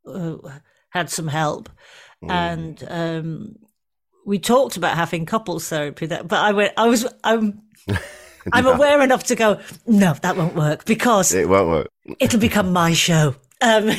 uh, 0.07 0.37
had 0.91 1.09
some 1.09 1.27
help, 1.27 1.69
and 2.21 2.83
um, 2.87 3.55
we 4.31 4.39
talked 4.39 4.77
about 4.77 4.95
having 4.95 5.25
couples 5.25 5.67
therapy. 5.67 6.05
That, 6.05 6.27
but 6.27 6.39
I 6.39 6.51
went, 6.53 6.73
I 6.77 6.87
was, 6.87 7.05
I'm. 7.23 7.61
I'm 8.53 8.65
aware 8.65 9.01
enough 9.03 9.25
to 9.25 9.35
go, 9.35 9.59
no, 9.85 10.13
that 10.23 10.35
won't 10.35 10.55
work 10.55 10.85
because 10.85 11.31
it 11.31 11.47
won't 11.47 11.67
work 11.69 11.87
it'll 12.19 12.39
become 12.39 12.73
my 12.73 12.91
show. 12.93 13.35
Um, 13.61 13.87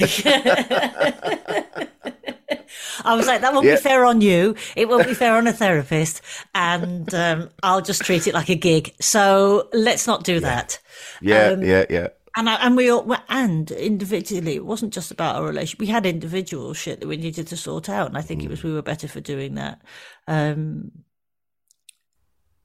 I 3.04 3.14
was 3.14 3.26
like, 3.28 3.40
that 3.42 3.52
won't 3.52 3.66
Yeah. 3.66 3.76
be 3.76 3.80
fair 3.80 4.04
on 4.04 4.20
you. 4.20 4.56
It 4.74 4.88
won't 4.88 5.06
be 5.06 5.14
fair 5.14 5.36
on 5.36 5.46
a 5.46 5.52
therapist. 5.52 6.22
And 6.56 7.12
um, 7.14 7.50
I'll 7.62 7.82
just 7.82 8.02
treat 8.02 8.26
it 8.26 8.34
like 8.34 8.48
a 8.48 8.56
gig. 8.56 8.92
So 9.00 9.68
let's 9.72 10.06
not 10.08 10.24
do 10.24 10.40
that. 10.40 10.78
yeah 11.20 11.48
Um, 11.50 11.62
yeah 11.62 11.84
yeah 11.88 12.08
And 12.36 12.48
I, 12.48 12.54
and 12.66 12.76
we 12.76 12.90
all 12.90 13.14
and 13.28 13.70
individually, 13.70 14.54
it 14.54 14.64
wasn't 14.64 14.94
just 14.94 15.10
about 15.10 15.36
our 15.36 15.44
relationship. 15.44 15.80
We 15.80 15.86
had 15.86 16.06
individual 16.06 16.72
shit 16.72 17.00
that 17.00 17.06
we 17.08 17.16
needed 17.16 17.46
to 17.48 17.56
sort 17.56 17.88
out, 17.88 18.08
and 18.08 18.16
I 18.16 18.22
think 18.22 18.42
it 18.42 18.48
was 18.48 18.62
we 18.62 18.72
were 18.72 18.82
better 18.82 19.06
for 19.06 19.20
doing 19.20 19.54
that. 19.56 19.82
Um, 20.26 20.92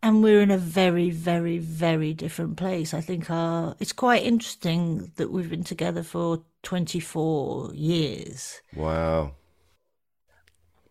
and 0.01 0.23
we're 0.23 0.41
in 0.41 0.51
a 0.51 0.57
very, 0.57 1.09
very, 1.09 1.57
very 1.57 2.13
different 2.13 2.55
place. 2.55 2.93
I 2.93 3.01
think 3.01 3.29
our 3.29 3.75
it's 3.79 3.91
quite 3.91 4.23
interesting 4.23 5.11
that 5.17 5.31
we've 5.31 5.49
been 5.49 5.65
together 5.65 6.03
for 6.03 6.43
twenty 6.63 7.01
four 7.01 7.73
years, 7.73 8.61
wow 8.73 9.33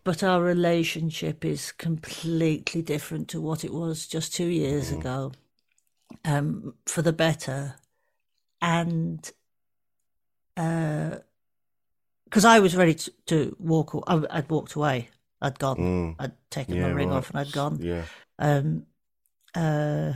but 0.07 0.23
our 0.23 0.41
relationship 0.41 1.45
is 1.45 1.73
completely 1.73 2.81
different 2.81 3.27
to 3.27 3.41
what 3.41 3.65
it 3.65 3.73
was 3.73 4.07
just 4.07 4.33
two 4.33 4.47
years 4.47 4.93
ago, 4.93 5.33
um, 6.25 6.75
for 6.87 7.03
the 7.03 7.13
better. 7.13 7.75
And 8.67 9.23
because 10.57 12.45
I 12.45 12.59
was 12.59 12.75
ready 12.75 12.95
to, 12.95 13.13
to 13.27 13.57
walk, 13.61 13.95
I, 14.09 14.23
I'd 14.29 14.51
walked 14.51 14.75
away. 14.75 15.09
I'd 15.41 15.59
gone. 15.59 15.77
Mm. 15.77 16.17
I'd 16.19 16.33
taken 16.51 16.75
yeah 16.75 16.83
my 16.83 16.89
ring 16.89 17.11
right. 17.11 17.17
off 17.17 17.31
and 17.31 17.39
I'd 17.39 17.53
gone. 17.53 17.79
yeah 17.81 18.03
Um, 18.41 18.87
uh, 19.55 20.13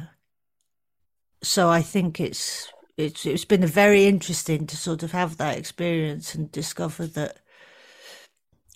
so 1.42 1.70
I 1.70 1.80
think 1.80 2.18
it's 2.18 2.72
it's 2.96 3.24
it's 3.24 3.44
been 3.44 3.64
very 3.64 4.06
interesting 4.06 4.66
to 4.66 4.76
sort 4.76 5.04
of 5.04 5.12
have 5.12 5.36
that 5.36 5.56
experience 5.56 6.34
and 6.34 6.50
discover 6.50 7.06
that 7.06 7.38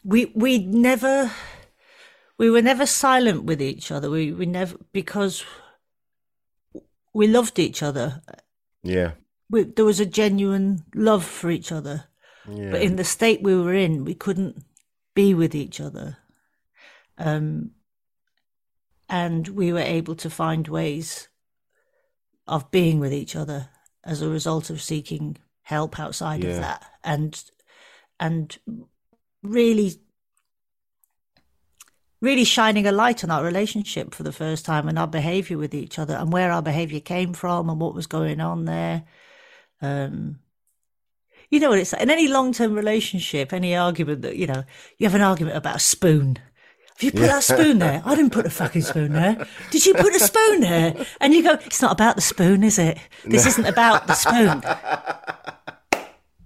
we 0.04 0.26
we 0.36 0.58
never 0.58 1.32
we 2.38 2.48
were 2.48 2.62
never 2.62 2.86
silent 2.86 3.44
with 3.44 3.60
each 3.60 3.90
other. 3.90 4.08
We 4.08 4.32
we 4.32 4.46
never 4.46 4.76
because 4.92 5.44
we 7.12 7.26
loved 7.26 7.58
each 7.58 7.82
other. 7.82 8.22
Yeah. 8.82 9.12
We, 9.54 9.62
there 9.62 9.84
was 9.84 10.00
a 10.00 10.06
genuine 10.06 10.82
love 10.96 11.24
for 11.24 11.48
each 11.48 11.70
other. 11.70 12.06
Yeah. 12.50 12.72
But 12.72 12.82
in 12.82 12.96
the 12.96 13.04
state 13.04 13.40
we 13.40 13.54
were 13.54 13.72
in, 13.72 14.04
we 14.04 14.14
couldn't 14.14 14.64
be 15.14 15.32
with 15.32 15.54
each 15.54 15.80
other. 15.80 16.16
Um, 17.18 17.70
and 19.08 19.46
we 19.46 19.72
were 19.72 19.78
able 19.78 20.16
to 20.16 20.28
find 20.28 20.66
ways 20.66 21.28
of 22.48 22.68
being 22.72 22.98
with 22.98 23.12
each 23.12 23.36
other 23.36 23.68
as 24.02 24.22
a 24.22 24.28
result 24.28 24.70
of 24.70 24.82
seeking 24.82 25.36
help 25.62 26.00
outside 26.00 26.42
Yeah. 26.42 26.50
of 26.50 26.56
that 26.60 26.84
and 27.04 27.44
and 28.18 28.58
really 29.42 30.00
really 32.20 32.44
shining 32.44 32.86
a 32.88 32.92
light 32.92 33.22
on 33.22 33.30
our 33.30 33.44
relationship 33.44 34.14
for 34.14 34.24
the 34.24 34.32
first 34.32 34.64
time 34.64 34.88
and 34.88 34.98
our 34.98 35.06
behavior 35.06 35.58
with 35.58 35.74
each 35.74 35.98
other 35.98 36.14
and 36.16 36.32
where 36.32 36.50
our 36.50 36.62
behavior 36.62 37.00
came 37.00 37.32
from 37.32 37.70
and 37.70 37.80
what 37.80 37.94
was 37.94 38.06
going 38.08 38.40
on 38.40 38.64
there 38.64 39.04
um 39.84 40.38
you 41.50 41.60
know 41.60 41.70
what 41.70 41.78
it's 41.78 41.92
like 41.92 42.02
in 42.02 42.10
any 42.10 42.28
long-term 42.28 42.74
relationship 42.74 43.52
any 43.52 43.76
argument 43.76 44.22
that 44.22 44.36
you 44.36 44.46
know 44.46 44.64
you 44.98 45.06
have 45.06 45.14
an 45.14 45.22
argument 45.22 45.56
about 45.56 45.76
a 45.76 45.80
spoon 45.80 46.38
have 46.96 47.02
you 47.02 47.10
put 47.10 47.26
that 47.26 47.42
spoon 47.42 47.80
there? 47.80 48.02
I 48.04 48.14
didn't 48.14 48.30
put 48.30 48.46
a 48.46 48.50
fucking 48.50 48.82
spoon 48.82 49.14
there. 49.14 49.48
Did 49.72 49.84
you 49.84 49.94
put 49.94 50.14
a 50.14 50.20
spoon 50.20 50.60
there? 50.60 50.94
And 51.20 51.34
you 51.34 51.42
go, 51.42 51.54
it's 51.54 51.82
not 51.82 51.90
about 51.90 52.14
the 52.14 52.22
spoon, 52.22 52.62
is 52.62 52.78
it? 52.78 52.98
This 53.24 53.46
isn't 53.46 53.66
about 53.66 54.06
the 54.06 54.14
spoon. 54.14 54.62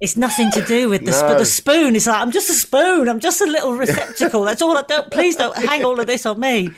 It's 0.01 0.17
nothing 0.17 0.51
to 0.53 0.65
do 0.65 0.89
with 0.89 1.05
the 1.05 1.13
spoon. 1.13 1.33
No. 1.33 1.39
The 1.39 1.45
spoon 1.45 1.97
is 1.97 2.07
like, 2.07 2.23
I'm 2.23 2.31
just 2.31 2.49
a 2.49 2.55
spoon. 2.55 3.09
I'm 3.11 3.21
just 3.21 3.43
a 3.43 3.47
little 3.47 3.75
receptacle. 3.75 4.45
That's 4.45 4.63
all 4.63 4.79
I 4.79 4.83
don't, 4.83 5.11
please 5.11 5.37
don't 5.37 5.57
hang 5.57 5.85
all 5.85 6.01
of 6.01 6.07
this 6.07 6.25
on 6.25 6.41
me. 6.41 6.71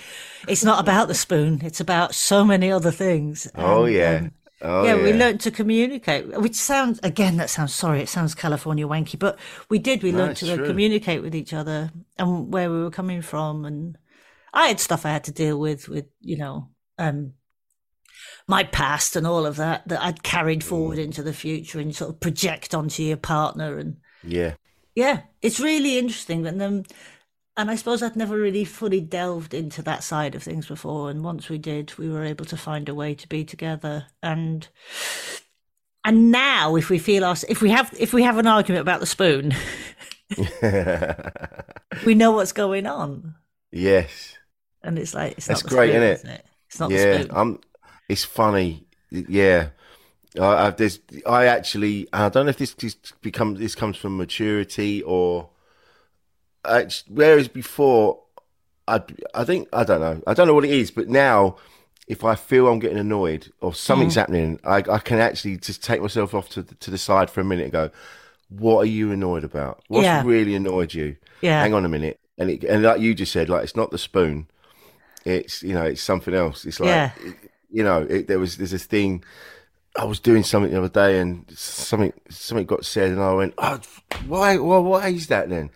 It's 0.48 0.64
not 0.64 0.80
about 0.80 1.06
the 1.06 1.14
spoon. 1.14 1.60
It's 1.62 1.80
about 1.80 2.14
so 2.14 2.44
many 2.44 2.72
other 2.72 2.90
things. 2.90 3.46
Oh 3.54 3.84
And, 3.84 3.94
yeah. 3.94 4.16
um, 4.16 4.32
oh 4.62 4.84
yeah, 4.84 4.94
we 4.94 5.12
learned 5.12 5.40
to 5.42 5.50
communicate, 5.50 6.26
which 6.40 6.54
sounds 6.56 7.00
again 7.02 7.36
that 7.36 7.50
sounds 7.50 7.74
sorry, 7.74 8.00
it 8.02 8.08
sounds 8.08 8.34
California 8.34 8.86
wanky, 8.86 9.18
but 9.18 9.38
we 9.68 9.78
did. 9.78 10.02
We 10.02 10.12
No, 10.12 10.18
learned 10.18 10.36
to 10.36 10.46
true. 10.56 10.66
communicate 10.66 11.22
with 11.22 11.34
each 11.34 11.52
other 11.52 11.90
and 12.18 12.52
where 12.52 12.70
we 12.70 12.82
were 12.82 12.90
coming 12.90 13.22
from, 13.22 13.64
and 13.64 13.98
I 14.54 14.68
had 14.68 14.80
stuff 14.80 15.06
I 15.06 15.10
had 15.10 15.24
to 15.24 15.32
deal 15.32 15.58
with, 15.60 15.88
with 15.88 16.06
you 16.20 16.36
know, 16.38 16.70
um, 16.98 17.34
my 18.46 18.64
past 18.64 19.16
and 19.16 19.26
all 19.26 19.46
of 19.46 19.56
that 19.56 19.86
that 19.88 20.02
I'd 20.02 20.22
carried 20.22 20.64
forward 20.64 20.98
Mm. 20.98 21.04
into 21.04 21.22
the 21.22 21.32
future 21.32 21.78
and 21.80 21.94
sort 21.94 22.10
of 22.10 22.20
project 22.20 22.74
onto 22.74 23.02
your 23.02 23.16
partner, 23.16 23.78
and 23.78 23.96
Yeah. 24.22 24.56
yeah, 24.94 25.22
it's 25.42 25.60
really 25.60 25.98
interesting. 25.98 26.46
And 26.46 26.60
then, 26.60 26.84
and 27.60 27.70
I 27.70 27.76
suppose 27.76 28.02
I'd 28.02 28.16
never 28.16 28.38
really 28.38 28.64
fully 28.64 29.00
delved 29.02 29.52
into 29.52 29.82
that 29.82 30.02
side 30.02 30.34
of 30.34 30.42
things 30.42 30.66
before. 30.66 31.10
And 31.10 31.22
once 31.22 31.50
we 31.50 31.58
did, 31.58 31.96
we 31.98 32.08
were 32.08 32.24
able 32.24 32.46
to 32.46 32.56
find 32.56 32.88
a 32.88 32.94
way 32.94 33.14
to 33.14 33.28
be 33.28 33.44
together. 33.44 34.06
And 34.22 34.66
and 36.04 36.32
now, 36.32 36.76
if 36.76 36.88
we 36.88 36.98
feel 36.98 37.22
us, 37.24 37.44
if 37.44 37.60
we 37.60 37.68
have, 37.70 37.94
if 37.98 38.14
we 38.14 38.22
have 38.22 38.38
an 38.38 38.46
argument 38.46 38.80
about 38.80 39.00
the 39.00 39.06
spoon, 39.06 39.52
we 42.06 42.14
know 42.14 42.30
what's 42.30 42.52
going 42.52 42.86
on. 42.86 43.34
yes. 43.70 44.36
And 44.82 44.98
it's 44.98 45.12
like 45.12 45.32
it's 45.36 45.46
That's 45.46 45.62
not 45.62 45.70
the 45.70 45.76
great, 45.76 45.90
spoon, 45.90 46.02
innit? 46.02 46.14
is 46.14 46.24
It's 46.68 46.80
not 46.80 46.90
yeah. 46.90 47.04
the 47.04 47.22
spoon. 47.24 47.36
I'm. 47.36 47.60
It's 48.08 48.24
funny. 48.24 48.86
Yeah. 49.10 49.68
I, 50.40 50.66
I, 50.66 50.70
there's, 50.70 51.00
I 51.26 51.46
actually, 51.46 52.08
I 52.12 52.28
don't 52.28 52.46
know 52.46 52.50
if 52.50 52.56
this 52.56 52.74
just 52.74 53.20
becomes, 53.20 53.58
this 53.58 53.74
comes 53.74 53.96
from 53.96 54.16
maturity 54.16 55.02
or, 55.02 55.50
whereas 57.08 57.48
before, 57.48 58.20
I, 58.88 59.02
I 59.34 59.44
think, 59.44 59.68
I 59.72 59.84
don't 59.84 60.00
know, 60.00 60.22
I 60.26 60.34
don't 60.34 60.46
know 60.46 60.54
what 60.54 60.64
it 60.64 60.70
is, 60.70 60.90
but 60.90 61.08
now, 61.08 61.56
if 62.08 62.24
I 62.24 62.34
feel 62.34 62.66
I'm 62.66 62.80
getting 62.80 62.98
annoyed 62.98 63.52
or 63.60 63.72
something's 63.72 64.14
Mm. 64.14 64.20
happening, 64.20 64.60
I, 64.64 64.76
I 64.90 64.98
can 64.98 65.20
actually 65.20 65.58
just 65.58 65.82
take 65.84 66.02
myself 66.02 66.34
off 66.34 66.48
to 66.50 66.62
the, 66.62 66.74
to 66.76 66.90
the 66.90 66.98
side 66.98 67.30
for 67.30 67.40
a 67.40 67.44
minute 67.44 67.64
and 67.64 67.72
go, 67.72 67.90
what 68.48 68.78
are 68.80 68.84
you 68.86 69.12
annoyed 69.12 69.44
about? 69.44 69.82
What's 69.86 70.04
Yeah. 70.06 70.22
really 70.24 70.56
annoyed 70.56 70.92
you? 70.92 71.16
Yeah. 71.40 71.60
Hang 71.62 71.72
on 71.72 71.84
a 71.84 71.88
minute. 71.88 72.18
And 72.36 72.50
it, 72.50 72.64
and 72.64 72.82
like 72.82 73.00
you 73.00 73.14
just 73.14 73.30
said, 73.32 73.48
like, 73.48 73.62
it's 73.62 73.76
not 73.76 73.92
the 73.92 73.98
spoon. 73.98 74.48
It's, 75.24 75.62
you 75.62 75.72
know, 75.74 75.84
it's 75.84 76.02
something 76.02 76.34
else. 76.34 76.64
It's 76.64 76.80
like, 76.80 76.88
Yeah. 76.88 77.10
you 77.70 77.84
know, 77.84 78.02
it, 78.08 78.26
there 78.26 78.38
was 78.40 78.56
there's 78.56 78.72
this 78.72 78.86
thing. 78.86 79.22
I 79.96 80.04
was 80.04 80.18
doing 80.18 80.42
something 80.42 80.72
the 80.72 80.78
other 80.78 80.88
day, 80.88 81.18
and 81.20 81.44
something 81.56 82.12
something 82.28 82.64
got 82.66 82.84
said, 82.84 83.10
and 83.10 83.20
I 83.20 83.32
went, 83.34 83.54
"Oh, 83.58 83.80
why? 84.26 84.56
Why? 84.56 84.78
Why 84.78 85.08
is 85.08 85.26
that 85.26 85.48
then?" 85.50 85.70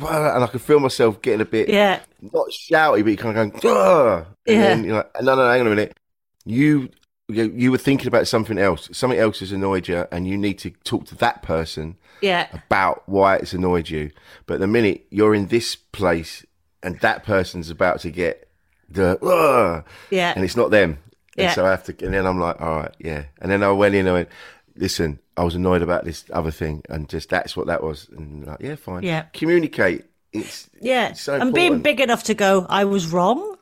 And 0.00 0.42
I 0.44 0.46
could 0.48 0.60
feel 0.60 0.80
myself 0.80 1.22
getting 1.22 1.40
a 1.40 1.44
bit 1.44 1.68
Yeah, 1.68 2.00
not 2.20 2.48
shouty, 2.50 3.02
but 3.02 3.10
you 3.10 3.16
kind 3.16 3.38
of 3.38 3.60
going, 3.62 3.76
"Ugh." 3.76 4.26
And 4.46 4.56
Yeah. 4.56 4.62
then 4.62 4.84
you're 4.84 4.96
like, 4.96 5.22
"No, 5.22 5.34
no, 5.36 5.48
hang 5.48 5.60
on 5.60 5.66
a 5.68 5.70
minute. 5.70 5.96
You, 6.44 6.88
you 7.28 7.44
you 7.54 7.70
were 7.70 7.78
thinking 7.78 8.08
about 8.08 8.26
something 8.26 8.58
else. 8.58 8.88
Something 8.92 9.18
else 9.18 9.40
has 9.40 9.52
annoyed 9.52 9.88
you, 9.88 10.06
and 10.10 10.26
you 10.26 10.36
need 10.36 10.58
to 10.60 10.70
talk 10.84 11.06
to 11.06 11.14
that 11.16 11.42
person 11.42 11.96
yeah, 12.20 12.48
about 12.52 13.02
why 13.06 13.36
it's 13.36 13.52
annoyed 13.52 13.88
you. 13.88 14.10
But 14.46 14.60
the 14.60 14.66
minute 14.66 15.06
you're 15.10 15.34
in 15.34 15.46
this 15.46 15.76
place, 15.76 16.44
and 16.82 16.98
that 17.00 17.22
person's 17.24 17.70
about 17.70 18.00
to 18.00 18.10
get 18.10 18.48
the, 18.88 19.18
Ugh, 19.24 19.84
yeah. 20.10 20.32
and 20.34 20.44
it's 20.44 20.56
not 20.56 20.70
them. 20.70 20.98
And 21.36 21.44
Yeah. 21.46 21.54
so 21.54 21.66
I 21.66 21.70
have 21.70 21.84
to, 21.84 22.04
and 22.04 22.14
then 22.14 22.26
I'm 22.26 22.38
like, 22.40 22.60
all 22.60 22.76
right, 22.80 22.94
yeah. 22.98 23.24
And 23.40 23.50
then 23.50 23.62
I 23.62 23.70
went 23.72 23.94
in 23.94 24.00
and 24.00 24.08
I 24.10 24.12
went, 24.12 24.28
listen, 24.76 25.18
I 25.36 25.44
was 25.44 25.54
annoyed 25.54 25.82
about 25.82 26.04
this 26.04 26.24
other 26.32 26.50
thing, 26.50 26.82
and 26.88 27.08
just 27.08 27.28
that's 27.30 27.56
what 27.56 27.66
that 27.66 27.82
was. 27.82 28.08
And 28.16 28.46
like, 28.46 28.60
yeah, 28.60 28.76
fine. 28.76 29.02
Yeah. 29.02 29.22
Communicate. 29.32 30.04
It's 30.32 30.68
yeah. 30.80 31.10
it's 31.10 31.22
so 31.22 31.34
and 31.40 31.52
being 31.54 31.80
big 31.80 32.00
enough 32.00 32.24
to 32.24 32.34
go, 32.34 32.66
I 32.68 32.84
was 32.84 33.06
wrong. 33.08 33.56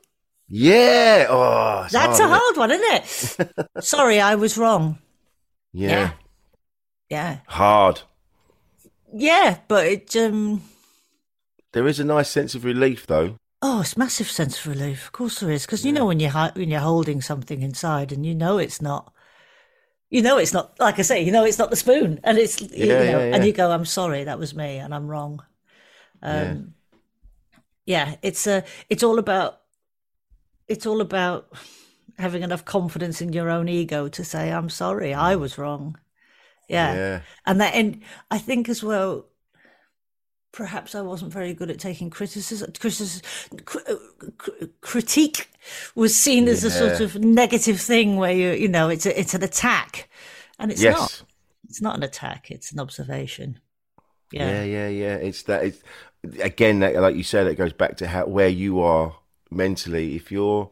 Yeah. 0.49 1.27
Oh, 1.31 1.87
That's 1.91 1.95
hard, 1.95 2.09
a 2.09 2.13
isn't 2.13 2.29
hard 2.29 2.57
one, 2.57 2.71
isn't 2.71 2.95
it? 2.95 3.69
Sorry, 3.85 4.21
I 4.21 4.35
was 4.35 4.59
wrong. 4.59 4.99
Yeah. 5.73 5.89
Yeah. 5.91 6.13
Yeah. 7.11 7.39
Hard. 7.47 8.03
Yeah, 9.15 9.59
but 9.69 9.87
it 9.87 10.17
um 10.17 10.63
There 11.73 11.87
is 11.87 12.01
a 12.01 12.05
nice 12.05 12.29
sense 12.31 12.55
of 12.55 12.65
relief 12.65 13.07
though. 13.07 13.37
oh, 13.61 13.81
it's 13.83 13.97
massive 13.97 14.31
sense 14.31 14.59
of 14.59 14.67
relief. 14.67 15.07
Of 15.07 15.13
course 15.13 15.41
there 15.41 15.51
is, 15.51 15.67
because 15.67 15.85
you 15.85 15.93
know 15.93 16.07
when 16.07 16.21
you're 16.21 16.31
when 16.55 16.71
you're 16.71 16.81
holding 16.81 17.21
something 17.21 17.63
inside 17.63 18.13
and 18.13 18.25
you 18.27 18.35
know 18.35 18.59
it's 18.59 18.81
not, 18.83 19.12
you 20.13 20.23
know 20.23 20.39
it's 20.39 20.53
not. 20.53 20.79
Like 20.79 20.99
I 20.99 21.03
say, 21.03 21.23
you 21.25 21.33
know 21.33 21.45
it's 21.45 21.59
not 21.59 21.71
the 21.71 21.77
spoon, 21.77 22.21
and 22.23 22.39
it's 22.39 22.61
you 22.61 22.87
know, 22.87 23.03
yeah, 23.03 23.35
and 23.35 23.45
you 23.45 23.53
go, 23.53 23.71
I'm 23.73 23.87
sorry, 23.87 24.25
that 24.25 24.39
was 24.39 24.55
me, 24.55 24.77
and 24.77 24.95
I'm 24.95 25.09
wrong. 25.09 25.43
Um, 26.23 26.75
yeah, 27.87 28.15
it's 28.23 28.47
a 28.47 28.63
it's 28.89 29.03
all 29.03 29.19
about 29.19 29.61
it's 30.69 30.87
all 30.87 31.01
about 31.01 31.49
having 32.19 32.43
enough 32.43 32.65
confidence 32.65 33.21
in 33.21 33.33
your 33.33 33.51
own 33.51 33.69
ego 33.69 34.09
to 34.09 34.25
say, 34.25 34.53
I'm 34.53 34.69
sorry, 34.69 35.15
I 35.15 35.35
was 35.37 35.59
wrong. 35.59 35.99
Yeah. 36.69 36.95
Yeah. 36.95 37.21
And 37.47 37.61
that, 37.61 37.75
and 37.75 38.03
I 38.31 38.39
think 38.39 38.69
as 38.69 38.83
well, 38.83 39.27
perhaps 40.53 40.95
I 40.95 41.01
wasn't 41.01 41.33
very 41.33 41.55
good 41.55 41.71
at 41.71 41.79
taking 41.79 42.11
criticism. 42.11 42.73
criticism 42.79 43.23
cr- 43.65 43.79
uh, 43.89 44.67
critique 44.81 45.51
was 45.95 46.15
seen 46.15 46.47
as 46.49 46.63
a 46.63 46.71
sort 46.71 47.01
of 47.01 47.17
negative 47.19 47.81
thing 47.81 48.17
where 48.17 48.33
you, 48.33 48.51
you 48.51 48.69
know, 48.69 48.89
it's 48.89 49.07
a, 49.07 49.19
it's 49.19 49.35
an 49.35 49.43
attack, 49.43 50.09
and 50.59 50.71
it's 50.71 50.83
yes. 50.83 50.97
not. 50.97 51.23
It's 51.69 51.81
not 51.81 51.97
an 51.97 52.03
attack. 52.03 52.51
It's 52.51 52.71
an 52.73 52.81
observation. 52.81 53.59
Yeah, 54.31 54.63
Yeah. 54.63 54.65
yeah, 54.65 54.89
yeah. 54.89 55.15
It's 55.17 55.43
that. 55.45 55.65
It's 55.65 55.83
again, 56.41 56.81
that, 56.81 56.95
like 56.97 57.17
you 57.17 57.23
said, 57.23 57.47
it 57.47 57.57
goes 57.57 57.73
back 57.73 57.97
to 57.99 58.09
how 58.09 58.27
where 58.27 58.49
you 58.49 58.81
are 58.81 59.17
mentally. 59.51 60.15
If 60.17 60.31
you're 60.31 60.71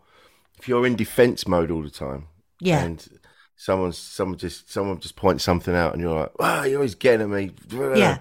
if 0.59 0.69
you're 0.69 0.87
in 0.87 0.97
defense 0.97 1.49
mode 1.49 1.71
all 1.71 1.83
the 1.83 1.91
time, 1.91 2.27
Yeah. 2.61 2.83
and 2.85 3.09
someone's 3.57 3.97
someone 3.97 4.39
just 4.39 4.71
someone 4.71 5.01
just 5.01 5.17
points 5.17 5.43
something 5.45 5.75
out, 5.75 5.95
and 5.95 6.03
you're 6.03 6.21
like, 6.21 6.39
"Wow, 6.39 6.65
you're 6.65 6.79
always 6.79 6.95
getting 6.95 7.23
at 7.23 7.29
me." 7.29 7.53
Yeah. 7.99 8.19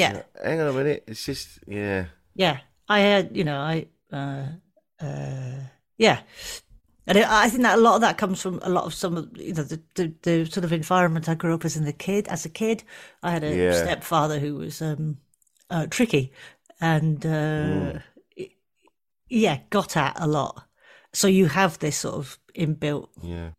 Yeah. 0.00 0.22
Hang 0.42 0.60
on 0.60 0.68
a 0.68 0.72
minute. 0.72 1.04
It's 1.06 1.24
just 1.24 1.60
yeah, 1.66 2.06
Yeah. 2.34 2.60
I 2.88 3.00
had, 3.00 3.36
you 3.36 3.44
know, 3.44 3.58
I, 3.60 3.86
uh, 4.12 4.46
uh, 5.00 5.60
yeah. 5.96 6.20
And 7.06 7.18
I 7.18 7.48
think 7.48 7.62
that 7.62 7.78
a 7.78 7.80
lot 7.80 7.96
of 7.96 8.00
that 8.02 8.18
comes 8.18 8.40
from 8.40 8.60
a 8.62 8.68
lot 8.68 8.84
of 8.84 8.94
some 8.94 9.16
of 9.16 9.36
you 9.36 9.52
know 9.54 9.64
the, 9.64 9.80
the, 9.94 10.14
the 10.22 10.44
sort 10.46 10.64
of 10.64 10.72
environment 10.72 11.28
I 11.28 11.34
grew 11.34 11.54
up 11.54 11.64
as 11.64 11.76
in 11.76 11.84
the 11.84 11.92
kid. 11.92 12.28
As 12.28 12.44
a 12.44 12.48
kid, 12.48 12.84
I 13.22 13.30
had 13.32 13.42
a 13.44 13.56
Yeah. 13.56 13.72
stepfather 13.72 14.38
who 14.38 14.56
was 14.56 14.80
um, 14.80 15.18
uh, 15.70 15.86
tricky, 15.86 16.32
and 16.80 17.24
uh, 17.26 17.98
yeah, 19.28 19.60
got 19.70 19.96
at 19.96 20.20
a 20.20 20.26
lot. 20.26 20.66
So 21.12 21.26
you 21.26 21.46
have 21.46 21.78
this 21.78 21.96
sort 21.96 22.14
of 22.16 22.38
inbuilt 22.54 23.08
yeah, 23.22 23.50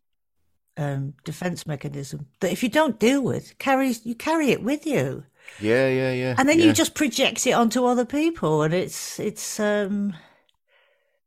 um, 0.76 1.14
defense 1.24 1.66
mechanism 1.66 2.26
that 2.40 2.52
if 2.52 2.62
you 2.62 2.68
don't 2.68 2.98
deal 2.98 3.22
with, 3.22 3.58
carries 3.58 4.04
you 4.06 4.14
carry 4.14 4.50
it 4.50 4.62
with 4.62 4.86
you 4.86 5.24
yeah, 5.60 5.88
yeah, 5.88 6.12
yeah. 6.12 6.34
and 6.38 6.48
then 6.48 6.58
yeah. 6.58 6.66
you 6.66 6.72
just 6.72 6.94
project 6.94 7.46
it 7.46 7.52
onto 7.52 7.84
other 7.84 8.04
people 8.04 8.62
and 8.62 8.74
it's 8.74 9.20
it's 9.20 9.60
um 9.60 10.14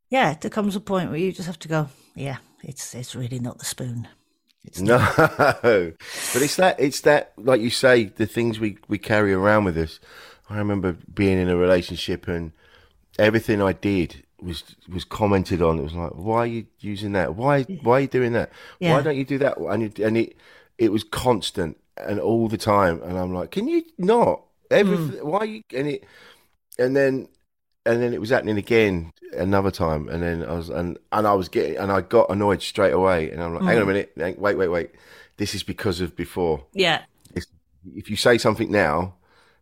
yeah 0.09 0.36
there 0.39 0.51
comes 0.51 0.76
a 0.76 0.80
point 0.80 1.09
where 1.09 1.20
you 1.20 1.32
just 1.32 1.47
have 1.47 1.59
to 1.59 1.68
go 1.68 1.89
yeah 2.16 2.38
it's 2.63 2.95
it's 2.95 3.16
really 3.16 3.39
not 3.39 3.59
the 3.59 3.66
spoon 3.66 4.07
It's 4.63 4.80
No, 4.80 4.97
but 5.18 6.41
it's 6.41 6.55
that 6.55 6.80
it's 6.80 7.01
that 7.01 7.34
like 7.38 7.61
you 7.61 7.70
say 7.70 8.05
the 8.05 8.26
things 8.26 8.59
we 8.59 8.78
we 8.88 8.97
carry 8.97 9.34
around 9.34 9.66
with 9.66 9.78
us. 9.78 9.99
I 10.49 10.57
remember 10.57 10.93
being 11.13 11.39
in 11.39 11.49
a 11.49 11.57
relationship 11.57 12.28
and 12.28 12.51
everything 13.18 13.61
I 13.61 13.74
did 13.74 14.24
was 14.41 14.63
was 14.88 15.03
commented 15.03 15.61
on. 15.61 15.80
It 15.80 15.84
was 15.84 15.93
like, 15.93 16.11
why 16.11 16.38
are 16.38 16.45
you 16.47 16.66
using 16.80 17.13
that? 17.13 17.36
Why 17.36 17.63
why 17.84 17.97
are 17.97 18.01
you 18.01 18.07
doing 18.07 18.34
that? 18.34 18.51
Yeah. 18.80 18.93
Why 18.93 19.01
don't 19.01 19.16
you 19.16 19.26
do 19.26 19.38
that? 19.39 19.57
And 19.57 19.84
it, 19.84 19.99
and 19.99 20.18
it 20.18 20.36
it 20.78 20.91
was 20.91 21.03
constant 21.03 21.78
and 21.98 22.20
all 22.20 22.48
the 22.48 22.58
time. 22.58 23.02
And 23.04 23.18
I'm 23.18 23.34
like, 23.34 23.52
can 23.52 23.68
you 23.68 23.84
not? 23.98 24.41
Everything. 24.72 25.20
Mm. 25.20 25.24
Why 25.24 25.38
are 25.39 25.46
you? 25.46 25.62
And 25.74 25.88
it 25.88 26.06
and 26.80 26.96
then 26.96 27.28
and 27.86 28.02
then 28.02 28.14
it 28.14 28.20
was 28.20 28.30
happening 28.32 28.58
again 28.58 29.12
another 29.34 29.72
time. 29.72 30.10
And 30.10 30.24
then 30.24 30.43
I 30.43 30.54
was 30.54 30.70
and 30.70 30.98
and 31.12 31.28
I 31.28 31.34
was 31.34 31.50
getting 31.50 31.78
and 31.78 31.91
I 31.91 32.02
got 32.02 32.30
annoyed 32.30 32.62
straight 32.62 32.93
away. 32.93 33.32
And 33.32 33.41
I'm 33.41 33.54
like, 33.54 33.64
hang 33.64 33.78
on 33.78 33.84
a 33.84 33.86
mm. 33.86 33.88
minute, 33.88 34.14
hang- 34.18 34.39
wait, 34.39 34.58
wait, 34.58 34.70
wait. 34.70 34.91
This 35.38 35.54
is 35.54 35.64
because 35.64 36.02
of 36.02 36.16
before 36.16 36.66
Yeah. 36.74 37.04
if 37.93 38.10
you 38.10 38.16
say 38.16 38.38
something 38.38 38.72
now, 38.72 39.16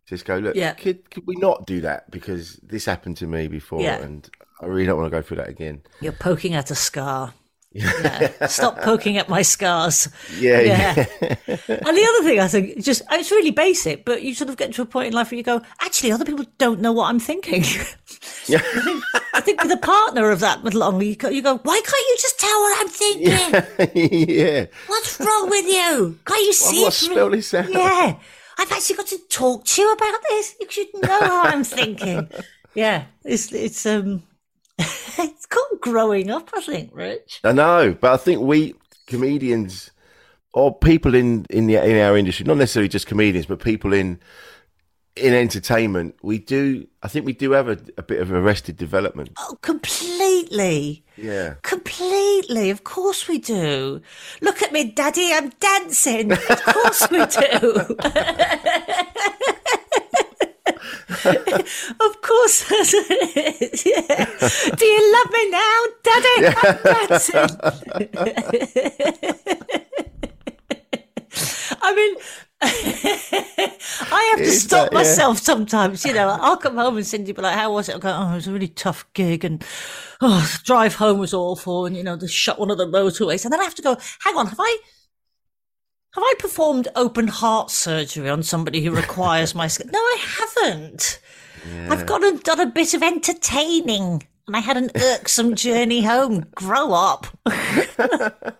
just 0.06 0.24
go, 0.24 0.38
look, 0.38 0.54
Yeah. 0.54 0.72
could, 0.74 1.10
could 1.10 1.26
we 1.26 1.36
not 1.36 1.66
do 1.66 1.80
that? 1.80 2.10
Because 2.10 2.56
this 2.62 2.84
happened 2.84 3.16
to 3.18 3.26
me 3.26 3.48
before 3.48 3.80
Yeah. 3.82 4.00
and 4.00 4.28
I 4.60 4.66
really 4.66 4.86
don't 4.86 4.98
want 4.98 5.10
to 5.10 5.16
go 5.16 5.22
through 5.22 5.38
that 5.38 5.48
again. 5.48 5.82
You're 6.00 6.12
poking 6.12 6.54
at 6.54 6.70
a 6.70 6.74
scar. 6.74 7.34
Yeah. 7.74 8.46
Stop 8.46 8.80
poking 8.82 9.18
at 9.18 9.28
my 9.28 9.42
scars. 9.42 10.08
Yeah, 10.38 10.60
Yeah. 10.60 10.94
yeah. 11.20 11.36
And 11.68 11.96
the 11.96 12.06
other 12.08 12.22
thing 12.28 12.38
I 12.40 12.46
think, 12.48 12.80
just 12.82 13.02
it's 13.10 13.30
really 13.32 13.50
basic, 13.50 14.04
but 14.04 14.22
you 14.22 14.32
sort 14.32 14.48
of 14.48 14.56
get 14.56 14.72
to 14.74 14.82
a 14.82 14.86
point 14.86 15.08
in 15.08 15.12
life 15.12 15.30
where 15.32 15.36
you 15.38 15.42
go, 15.42 15.60
actually, 15.80 16.12
other 16.12 16.24
people 16.24 16.44
don't 16.58 16.80
know 16.80 16.92
what 16.92 17.08
I'm 17.10 17.18
thinking. 17.18 17.64
Yeah. 18.46 18.60
I 19.34 19.40
think 19.40 19.60
with 19.62 19.72
a 19.72 19.76
partner 19.76 20.30
of 20.30 20.38
that 20.40 20.62
long, 20.72 21.02
you 21.02 21.16
go, 21.16 21.28
you 21.28 21.42
go, 21.42 21.58
why 21.58 21.80
can't 21.84 22.06
you 22.08 22.16
just 22.20 22.38
tell 22.38 22.60
what 22.60 22.80
I'm 22.80 22.88
thinking? 22.88 24.38
yeah. 24.38 24.66
What's 24.86 25.18
wrong 25.18 25.50
with 25.50 25.66
you? 25.66 26.18
Can't 26.24 26.40
you 26.46 26.52
see 26.52 26.82
it? 26.84 26.92
spell 26.92 27.30
this 27.30 27.52
out? 27.54 27.68
Yeah, 27.70 28.16
I've 28.58 28.70
actually 28.72 28.96
got 28.96 29.06
to 29.08 29.18
talk 29.28 29.64
to 29.64 29.82
you 29.82 29.92
about 29.92 30.20
this. 30.30 30.54
You 30.60 30.66
should 30.70 30.88
know 31.02 31.20
how 31.20 31.42
I'm 31.44 31.64
thinking. 31.64 32.28
Yeah, 32.76 33.04
it's 33.24 33.52
it's 33.52 33.86
um, 33.86 34.24
it's 34.78 35.46
called 35.46 35.80
growing 35.80 36.30
up. 36.30 36.50
I 36.54 36.60
think, 36.60 36.90
Rich. 36.92 37.40
I 37.44 37.52
know, 37.52 37.96
but 37.98 38.12
I 38.12 38.16
think 38.16 38.40
we 38.42 38.74
comedians 39.06 39.90
or 40.52 40.76
people 40.76 41.14
in 41.14 41.46
in 41.50 41.66
the 41.66 41.76
in 41.76 41.98
our 41.98 42.16
industry, 42.16 42.44
not 42.44 42.56
necessarily 42.56 42.88
just 42.88 43.06
comedians, 43.06 43.46
but 43.46 43.60
people 43.60 43.92
in 43.92 44.18
in 45.16 45.32
entertainment, 45.32 46.16
we 46.22 46.38
do. 46.38 46.86
I 47.02 47.08
think 47.08 47.24
we 47.24 47.32
do 47.32 47.52
have 47.52 47.68
a, 47.68 47.78
a 47.96 48.02
bit 48.02 48.20
of 48.20 48.32
arrested 48.32 48.76
development. 48.76 49.30
Oh, 49.38 49.56
completely. 49.62 51.04
Yeah. 51.16 51.54
Completely, 51.62 52.70
of 52.70 52.82
course 52.82 53.28
we 53.28 53.38
do. 53.38 54.00
Look 54.40 54.62
at 54.62 54.72
me, 54.72 54.90
Daddy, 54.90 55.32
I'm 55.32 55.50
dancing. 55.60 56.32
Of 56.32 56.62
course 56.64 57.08
we 57.10 57.24
do. 57.26 57.96
of 62.00 62.22
course 62.22 62.68
that's 62.68 62.92
what 62.94 63.06
it 63.10 63.72
is. 63.72 63.86
Yeah. 63.86 64.24
Do 64.76 64.84
you 64.84 65.12
love 65.12 65.30
me 65.32 65.50
now, 65.50 65.78
Daddy? 66.02 66.36
I'm. 71.82 71.86
I 71.86 71.94
mean, 71.94 72.14
I 72.62 74.22
have 74.30 74.38
to 74.38 74.44
Is 74.44 74.62
stop 74.62 74.90
that- 74.90 74.92
yeah. 74.92 74.98
myself 74.98 75.38
sometimes. 75.38 76.04
You 76.04 76.14
know, 76.14 76.28
I'll 76.40 76.56
come 76.56 76.76
home 76.76 76.96
and 76.96 77.06
Cindy 77.06 77.32
will 77.32 77.36
be 77.36 77.42
like, 77.42 77.56
"How 77.58 77.72
was 77.72 77.88
it?" 77.88 77.92
I'll 77.92 77.98
go, 77.98 78.10
"Oh, 78.16 78.32
it 78.32 78.36
was 78.36 78.46
a 78.46 78.52
really 78.52 78.68
tough 78.68 79.04
gig, 79.12 79.44
and 79.44 79.62
oh, 80.20 80.40
the 80.40 80.64
drive 80.64 80.94
home 80.94 81.18
was 81.18 81.34
awful, 81.34 81.84
and 81.86 81.96
you 81.96 82.02
know, 82.02 82.16
they 82.16 82.26
shut 82.26 82.58
one 82.58 82.70
of 82.70 82.78
the 82.78 82.86
motorways." 82.86 83.44
And 83.44 83.52
then 83.52 83.60
I 83.60 83.64
have 83.64 83.74
to 83.74 83.82
go, 83.82 83.96
"Hang 84.20 84.36
on, 84.36 84.46
have 84.46 84.60
I?" 84.60 84.78
Have 86.14 86.22
I 86.22 86.34
performed 86.38 86.86
open 86.94 87.26
heart 87.26 87.72
surgery 87.72 88.28
on 88.28 88.44
somebody 88.44 88.84
who 88.84 88.92
requires 88.92 89.52
my 89.52 89.66
skin? 89.66 89.90
No, 89.92 89.98
I 89.98 90.18
haven't. 90.20 91.18
I've 91.90 92.06
got 92.06 92.22
a, 92.22 92.38
done 92.38 92.60
a 92.60 92.66
bit 92.66 92.94
of 92.94 93.02
entertaining 93.02 94.24
and 94.46 94.54
I 94.54 94.60
had 94.60 94.76
an 94.76 94.92
irksome 94.94 95.54
journey 95.56 96.02
home. 96.02 96.46
Grow 96.54 96.92
up. 96.92 97.26
I 97.46 98.52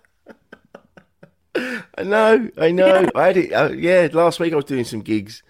know, 2.03 2.51
I 2.59 2.73
know. 2.73 3.09
I 3.15 3.27
had 3.27 3.37
it. 3.37 3.53
Uh, 3.53 3.71
yeah, 3.73 4.09
last 4.13 4.41
week 4.41 4.53
I 4.53 4.57
was 4.57 4.65
doing 4.65 4.83
some 4.83 5.03
gigs 5.03 5.45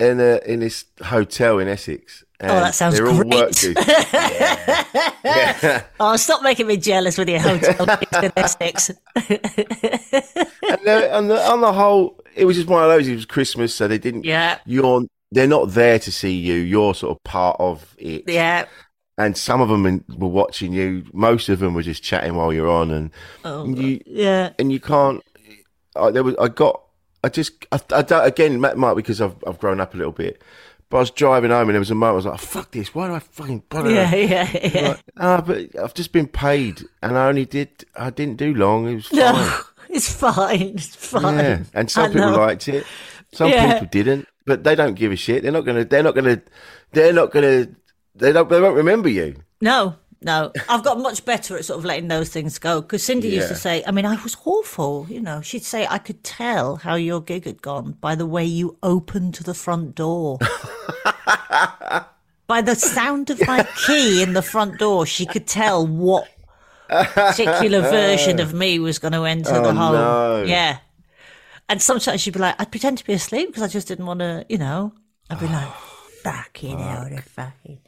in 0.00 0.20
a, 0.20 0.40
in 0.46 0.60
this 0.60 0.84
hotel 1.02 1.58
in 1.58 1.68
Essex. 1.68 2.24
and 2.40 2.50
Oh, 2.52 2.60
that 2.60 2.74
sounds 2.74 2.96
they're 2.96 3.08
all 3.08 3.16
great. 3.22 3.34
work 3.34 3.52
gigs. 3.52 3.74
yeah. 5.24 5.84
Oh, 6.00 6.16
stop 6.16 6.42
making 6.42 6.66
me 6.66 6.76
jealous 6.76 7.18
with 7.18 7.28
your 7.28 7.40
hotel 7.40 7.98
in 8.22 8.32
Essex. 8.36 8.90
And 10.70 10.78
they're- 10.84 11.10
on 11.12 11.28
the 11.28 11.40
on 11.50 11.60
the 11.62 11.72
whole, 11.72 12.20
it 12.36 12.44
was 12.44 12.56
just 12.56 12.68
one 12.68 12.82
of 12.82 12.88
those. 12.90 13.08
It 13.08 13.14
was 13.14 13.24
Christmas, 13.26 13.74
so 13.74 13.88
they 13.88 13.98
didn't. 13.98 14.24
Yeah. 14.24 14.58
You're 14.66 15.02
they're 15.32 15.46
not 15.46 15.70
there 15.70 15.98
to 15.98 16.12
see 16.12 16.34
you. 16.34 16.54
You're 16.54 16.94
sort 16.94 17.16
of 17.16 17.24
part 17.24 17.56
of 17.58 17.94
it. 17.98 18.24
Yeah. 18.26 18.66
And 19.16 19.36
some 19.36 19.60
of 19.60 19.68
them 19.68 19.86
in- 19.86 20.04
were 20.16 20.28
watching 20.28 20.72
you. 20.72 21.04
Most 21.12 21.48
of 21.48 21.58
them 21.58 21.74
were 21.74 21.82
just 21.82 22.02
chatting 22.02 22.34
while 22.36 22.52
you're 22.52 22.68
on, 22.70 22.90
and 22.90 23.10
Oh, 23.44 23.64
you 23.66 24.00
yeah. 24.06 24.52
and 24.58 24.70
you 24.70 24.78
can't. 24.78 25.22
I, 25.96 26.10
there 26.10 26.22
was 26.22 26.34
I 26.38 26.48
got 26.48 26.82
I 27.24 27.28
just 27.28 27.66
I, 27.72 27.80
I 27.92 28.02
don't, 28.02 28.26
again 28.26 28.60
Matt 28.60 28.76
might 28.78 28.94
because 28.94 29.20
I've 29.20 29.34
I've 29.46 29.58
grown 29.58 29.80
up 29.80 29.94
a 29.94 29.96
little 29.96 30.12
bit, 30.12 30.40
but 30.88 30.98
I 30.98 31.00
was 31.00 31.10
driving 31.10 31.50
home 31.50 31.68
and 31.68 31.74
there 31.74 31.80
was 31.80 31.90
a 31.90 31.94
moment 31.94 32.12
I 32.12 32.16
was 32.16 32.24
like, 32.26 32.34
"Oh, 32.34 32.36
fuck 32.38 32.70
this! 32.70 32.94
Why 32.94 33.08
do 33.08 33.14
I 33.14 33.18
fucking 33.18 33.64
bother? 33.68 33.90
Yeah, 33.90 34.14
yeah, 34.14 34.58
yeah. 34.72 34.88
Like, 34.88 35.00
ah, 35.16 35.40
but 35.44 35.78
I've 35.78 35.94
just 35.94 36.12
been 36.12 36.28
paid 36.28 36.82
and 37.02 37.18
I 37.18 37.28
only 37.28 37.44
did 37.44 37.84
I 37.96 38.10
didn't 38.10 38.36
do 38.36 38.54
long. 38.54 38.88
It 38.88 38.94
was 38.96 39.06
fine. 39.08 39.18
No, 39.20 39.60
it's 39.90 40.12
fine. 40.12 40.60
It's 40.76 40.94
fine. 40.94 41.38
Yeah, 41.38 41.62
and 41.74 41.90
some 41.90 42.04
I 42.04 42.08
people 42.08 42.30
know. 42.30 42.38
liked 42.38 42.68
it, 42.68 42.86
some 43.32 43.50
Yeah. 43.50 43.72
people 43.74 43.88
didn't, 43.90 44.28
but 44.46 44.62
they 44.64 44.74
don't 44.74 44.94
give 44.94 45.10
a 45.12 45.16
shit. 45.16 45.42
They're 45.42 45.52
not 45.52 45.64
gonna. 45.64 45.84
They're 45.84 46.02
not 46.02 46.14
gonna. 46.14 46.40
They're 46.92 47.12
not 47.12 47.32
gonna. 47.32 47.66
They 48.14 48.32
don't. 48.32 48.48
They 48.48 48.60
won't 48.60 48.76
remember 48.76 49.08
you. 49.08 49.34
No, 49.60 49.96
no. 50.20 50.52
I've 50.68 50.82
got 50.82 50.98
much 50.98 51.24
better 51.24 51.56
at 51.56 51.64
sort 51.64 51.78
of 51.78 51.84
letting 51.84 52.08
those 52.08 52.28
things 52.28 52.58
go. 52.58 52.80
Because 52.80 53.02
Cindy 53.02 53.28
used 53.28 53.48
to 53.48 53.54
say, 53.54 53.82
I 53.86 53.90
mean, 53.90 54.04
I 54.04 54.20
was 54.22 54.36
awful. 54.44 55.06
You 55.08 55.20
know, 55.20 55.40
she'd 55.40 55.64
say, 55.64 55.86
I 55.88 55.98
could 55.98 56.24
tell 56.24 56.76
how 56.76 56.96
your 56.96 57.20
gig 57.20 57.44
had 57.44 57.62
gone 57.62 57.92
by 58.00 58.14
the 58.14 58.26
way 58.26 58.44
you 58.44 58.76
opened 58.82 59.34
the 59.34 59.54
front 59.54 59.94
door. 59.94 60.38
by 62.46 62.62
the 62.62 62.74
sound 62.74 63.30
of 63.30 63.46
my 63.46 63.66
key 63.86 64.22
in 64.22 64.32
the 64.32 64.42
front 64.42 64.78
door, 64.78 65.06
she 65.06 65.26
could 65.26 65.46
tell 65.46 65.86
what 65.86 66.28
particular 66.88 67.82
version 67.82 68.40
of 68.40 68.54
me 68.54 68.78
was 68.78 68.98
going 68.98 69.12
to 69.12 69.24
enter 69.24 69.54
oh, 69.54 69.62
the 69.62 69.74
home. 69.74 69.92
no. 69.92 70.42
Yeah. 70.44 70.78
And 71.68 71.82
sometimes 71.82 72.22
she'd 72.22 72.32
be 72.32 72.40
like, 72.40 72.58
I'd 72.58 72.70
pretend 72.70 72.98
to 72.98 73.04
be 73.04 73.12
asleep 73.12 73.48
because 73.48 73.62
I 73.62 73.68
just 73.68 73.88
didn't 73.88 74.06
want 74.06 74.20
to, 74.20 74.46
you 74.48 74.56
know, 74.56 74.94
I'd 75.28 75.38
be 75.38 75.46
like, 75.46 75.68
fucking 76.22 76.78
hell, 76.78 77.08
the 77.10 77.22
fucking. 77.22 77.78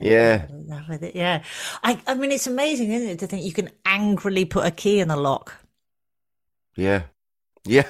Yeah, 0.00 0.46
love 0.50 0.88
with 0.88 1.02
it. 1.02 1.14
Yeah, 1.14 1.42
I, 1.82 2.00
I 2.06 2.14
mean, 2.14 2.32
it's 2.32 2.46
amazing, 2.46 2.90
isn't 2.92 3.08
it, 3.08 3.18
to 3.20 3.26
think 3.26 3.44
you 3.44 3.52
can 3.52 3.70
angrily 3.84 4.44
put 4.44 4.66
a 4.66 4.70
key 4.70 5.00
in 5.00 5.10
a 5.10 5.16
lock. 5.16 5.54
yeah, 6.76 7.04
yeah. 7.64 7.84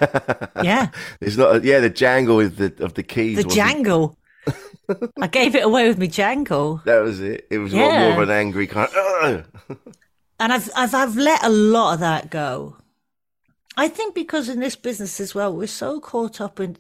Yeah, 0.63 0.91
There's 1.21 1.37
not. 1.39 1.57
A, 1.57 1.61
yeah, 1.67 1.81
the 1.81 1.91
jangle 1.91 2.41
of 2.41 2.57
the 2.57 2.75
of 2.85 2.95
the 2.95 3.03
keys. 3.03 3.37
the 3.37 3.45
jangle. 3.45 4.17
I 5.21 5.27
gave 5.27 5.55
it 5.55 5.65
away 5.65 5.89
with 5.89 5.97
me 5.99 6.07
jangle, 6.09 6.83
That 6.85 7.01
was 7.01 7.21
it. 7.21 7.47
It 7.51 7.59
was 7.59 7.73
Yeah. 7.73 8.11
more 8.11 8.23
of 8.23 8.29
an 8.29 8.35
angry 8.35 8.67
kind. 8.67 8.91
Of, 8.95 9.47
and 10.39 10.53
I've, 10.53 10.71
I've 10.77 10.95
I've 10.95 11.17
let 11.17 11.43
a 11.43 11.49
lot 11.49 11.95
of 11.95 12.01
that 12.01 12.31
go. 12.31 12.77
I 13.77 13.89
think 13.89 14.15
because 14.15 14.49
in 14.49 14.61
this 14.61 14.77
business 14.77 15.19
as 15.21 15.35
well, 15.35 15.53
we're 15.57 15.67
so 15.67 15.99
caught 16.01 16.41
up 16.41 16.61
in. 16.61 16.77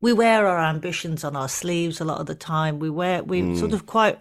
We 0.00 0.12
wear 0.12 0.46
our 0.46 0.60
ambitions 0.60 1.24
on 1.24 1.34
our 1.36 1.48
sleeves 1.48 2.00
a 2.00 2.04
lot 2.04 2.20
of 2.20 2.26
the 2.26 2.34
time. 2.34 2.78
We 2.78 2.90
wear 2.90 3.22
we 3.22 3.42
mm. 3.42 3.58
sort 3.58 3.72
of 3.72 3.86
quite. 3.86 4.18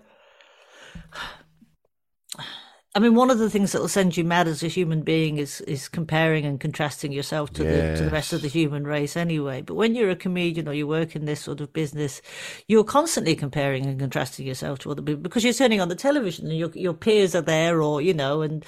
I 2.97 2.99
mean, 2.99 3.13
one 3.13 3.30
of 3.30 3.38
the 3.38 3.51
things 3.51 3.73
that 3.73 3.82
will 3.82 3.88
send 3.88 4.17
you 4.17 4.23
mad 4.23 4.47
as 4.47 4.63
a 4.63 4.67
human 4.67 5.03
being 5.03 5.38
is 5.38 5.61
is 5.61 5.88
comparing 5.88 6.45
and 6.45 6.59
contrasting 6.59 7.11
yourself 7.11 7.53
to 7.53 7.63
the 7.63 7.95
to 7.95 8.03
the 8.05 8.09
rest 8.09 8.34
of 8.34 8.41
the 8.41 8.47
human 8.47 8.86
race, 8.88 9.15
anyway. 9.15 9.61
But 9.61 9.75
when 9.75 9.93
you're 9.93 10.09
a 10.09 10.15
comedian 10.15 10.67
or 10.67 10.73
you 10.73 10.88
work 10.88 11.15
in 11.15 11.25
this 11.25 11.41
sort 11.41 11.61
of 11.61 11.71
business, 11.73 12.23
you're 12.67 12.84
constantly 12.84 13.36
comparing 13.36 13.86
and 13.86 13.99
contrasting 13.99 14.47
yourself 14.47 14.80
to 14.80 14.89
other 14.89 15.03
people 15.03 15.21
because 15.21 15.43
you're 15.43 15.53
turning 15.53 15.80
on 15.80 15.89
the 15.89 15.95
television 15.95 16.47
and 16.47 16.57
your 16.57 16.71
your 16.73 16.95
peers 16.95 17.36
are 17.36 17.41
there, 17.41 17.84
or 17.84 18.01
you 18.01 18.15
know, 18.15 18.41
and 18.41 18.65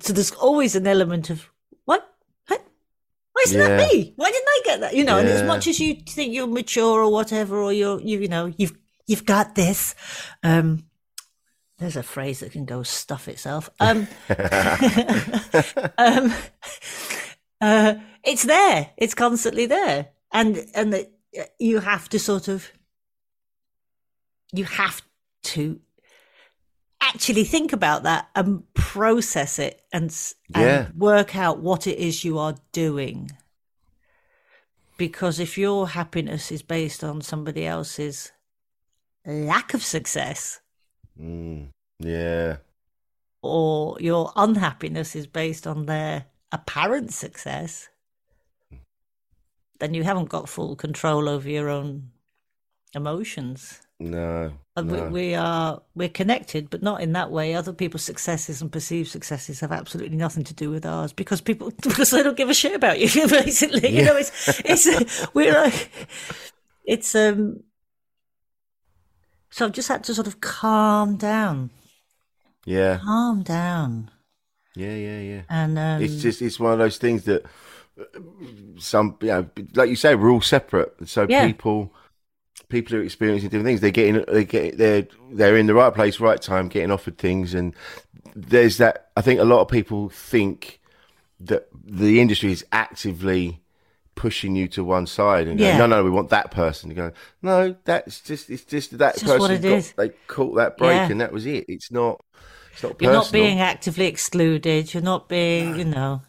so 0.00 0.14
there's 0.14 0.32
always 0.32 0.74
an 0.74 0.86
element 0.86 1.28
of 1.28 1.38
what. 1.40 1.44
what? 1.44 1.46
Why 1.46 1.55
isn't 3.50 3.60
Yeah. 3.60 3.76
that 3.76 3.92
me? 3.92 4.12
Why 4.16 4.30
didn't 4.30 4.48
I 4.48 4.60
get 4.64 4.80
that? 4.80 4.94
You 4.94 5.04
know, 5.04 5.18
and 5.18 5.28
as 5.28 5.42
much 5.42 5.66
as 5.66 5.78
you 5.80 5.94
think 5.94 6.34
you're 6.34 6.46
mature 6.46 7.00
or 7.02 7.10
whatever, 7.10 7.56
or 7.58 7.72
you're 7.72 8.00
you 8.00 8.20
you 8.20 8.28
know 8.28 8.52
you've 8.56 8.76
you've 9.06 9.24
got 9.26 9.54
this. 9.54 9.94
Um, 10.42 10.84
there's 11.78 11.96
a 11.96 12.02
phrase 12.02 12.40
that 12.40 12.52
can 12.52 12.64
go 12.64 12.82
stuff 12.82 13.28
itself. 13.28 13.68
Um, 13.80 14.08
um, 15.98 16.32
uh, 17.60 17.94
it's 18.24 18.44
there. 18.44 18.90
It's 18.96 19.14
constantly 19.14 19.66
there, 19.66 20.08
and 20.32 20.64
and 20.74 20.92
that 20.92 21.10
you 21.58 21.80
have 21.80 22.08
to 22.10 22.18
sort 22.18 22.48
of 22.48 22.70
you 24.52 24.64
have 24.64 25.02
to 25.42 25.80
actually 27.16 27.44
think 27.44 27.72
about 27.72 28.02
that 28.02 28.28
and 28.34 28.62
process 28.74 29.58
it 29.58 29.80
and, 29.90 30.14
and 30.54 30.64
Yeah. 30.64 30.88
work 30.94 31.34
out 31.34 31.60
what 31.60 31.86
it 31.86 31.98
is 31.98 32.24
you 32.24 32.38
are 32.38 32.56
doing. 32.72 33.30
Because 34.98 35.40
if 35.40 35.56
your 35.56 35.88
happiness 35.88 36.52
is 36.52 36.60
based 36.60 37.02
on 37.02 37.22
somebody 37.22 37.66
else's 37.66 38.32
lack 39.24 39.72
of 39.72 39.82
success, 39.82 40.60
Mm, 41.18 41.70
yeah. 41.98 42.58
or 43.42 43.96
your 43.98 44.30
unhappiness 44.36 45.16
is 45.16 45.26
based 45.26 45.66
on 45.66 45.86
their 45.86 46.26
apparent 46.52 47.14
success, 47.14 47.88
then 49.80 49.94
you 49.94 50.04
haven't 50.04 50.28
got 50.28 50.50
full 50.50 50.76
control 50.76 51.30
over 51.30 51.48
your 51.48 51.70
own 51.70 52.10
emotions. 52.94 53.80
No. 53.98 54.52
And 54.78 54.90
we, 54.90 54.98
no. 54.98 55.08
we 55.08 55.34
are 55.34 55.80
we're 55.94 56.10
connected, 56.10 56.68
but 56.68 56.82
not 56.82 57.00
in 57.00 57.12
that 57.12 57.30
way. 57.30 57.54
Other 57.54 57.72
people's 57.72 58.04
successes 58.04 58.60
and 58.60 58.70
perceived 58.70 59.08
successes 59.08 59.60
have 59.60 59.72
absolutely 59.72 60.18
nothing 60.18 60.44
to 60.44 60.54
do 60.54 60.70
with 60.70 60.84
ours 60.84 61.14
because 61.14 61.40
people 61.40 61.72
because 61.82 62.10
they 62.10 62.22
don't 62.22 62.36
give 62.36 62.50
a 62.50 62.54
shit 62.54 62.74
about 62.74 63.00
you. 63.00 63.08
Basically, 63.28 63.88
you 63.96 64.04
know, 64.04 64.16
it's 64.16 64.60
it's 64.66 65.34
we're 65.34 65.54
like 65.54 65.90
it's 66.84 67.14
um. 67.14 67.62
So 69.50 69.64
I've 69.64 69.72
just 69.72 69.88
had 69.88 70.04
to 70.04 70.14
sort 70.14 70.26
of 70.26 70.40
calm 70.40 71.16
down, 71.16 71.70
Yeah. 72.66 72.98
calm 73.02 73.42
down, 73.42 74.10
Yeah. 74.74 74.94
Yeah. 74.94 75.20
Yeah. 75.20 75.42
and 75.48 75.78
um, 75.78 76.02
it's 76.02 76.20
just 76.20 76.42
it's 76.42 76.60
one 76.60 76.74
of 76.74 76.78
those 76.78 76.98
things 76.98 77.24
that 77.24 77.44
uh, 77.98 78.04
some 78.76 79.16
you 79.22 79.28
know 79.28 79.48
like 79.74 79.88
you 79.88 79.96
say 79.96 80.14
we're 80.14 80.30
all 80.30 80.42
separate 80.42 80.94
so 81.08 81.26
Yeah. 81.26 81.46
people 81.46 81.94
people 82.68 82.96
are 82.96 83.02
experiencing 83.02 83.48
different 83.48 83.66
things 83.66 83.80
they're 83.80 83.90
getting 83.90 84.24
they 84.32 84.44
get 84.44 84.76
they're 84.78 85.06
they're 85.32 85.56
in 85.56 85.66
the 85.66 85.74
right 85.74 85.94
place 85.94 86.18
right 86.20 86.40
time 86.42 86.68
getting 86.68 86.90
offered 86.90 87.16
things 87.18 87.54
and 87.54 87.74
there's 88.34 88.78
that 88.78 89.08
i 89.16 89.20
think 89.20 89.38
a 89.40 89.44
lot 89.44 89.60
of 89.60 89.68
people 89.68 90.08
think 90.08 90.80
that 91.38 91.68
the 91.72 92.20
industry 92.20 92.50
is 92.50 92.64
actively 92.72 93.60
pushing 94.14 94.56
you 94.56 94.66
to 94.66 94.82
one 94.82 95.06
side 95.06 95.46
and 95.46 95.60
Yeah. 95.60 95.76
going, 95.76 95.90
no 95.90 95.96
no 95.98 96.04
we 96.04 96.10
want 96.10 96.30
that 96.30 96.50
person 96.50 96.88
to 96.88 96.94
go 96.94 97.12
no 97.42 97.76
that's 97.84 98.20
just 98.20 98.48
it's 98.50 98.64
just 98.64 98.96
that 98.98 99.14
It's 99.14 99.22
just 99.22 99.38
what 99.38 99.50
person 99.50 99.64
it 99.64 99.68
got, 99.68 99.76
is. 99.78 99.92
they 99.92 100.08
caught 100.26 100.56
that 100.56 100.76
break 100.78 100.92
Yeah. 100.96 101.10
and 101.10 101.20
that 101.20 101.32
was 101.32 101.46
it 101.46 101.66
it's 101.68 101.90
not 101.92 102.24
it's 102.72 102.82
not 102.82 103.00
You're 103.00 103.12
not 103.12 103.30
being 103.32 103.60
actively 103.60 104.06
excluded. 104.06 104.92
You're 104.92 105.02
not 105.02 105.28
being, 105.30 105.78
you 105.78 105.84
know, 105.86 106.20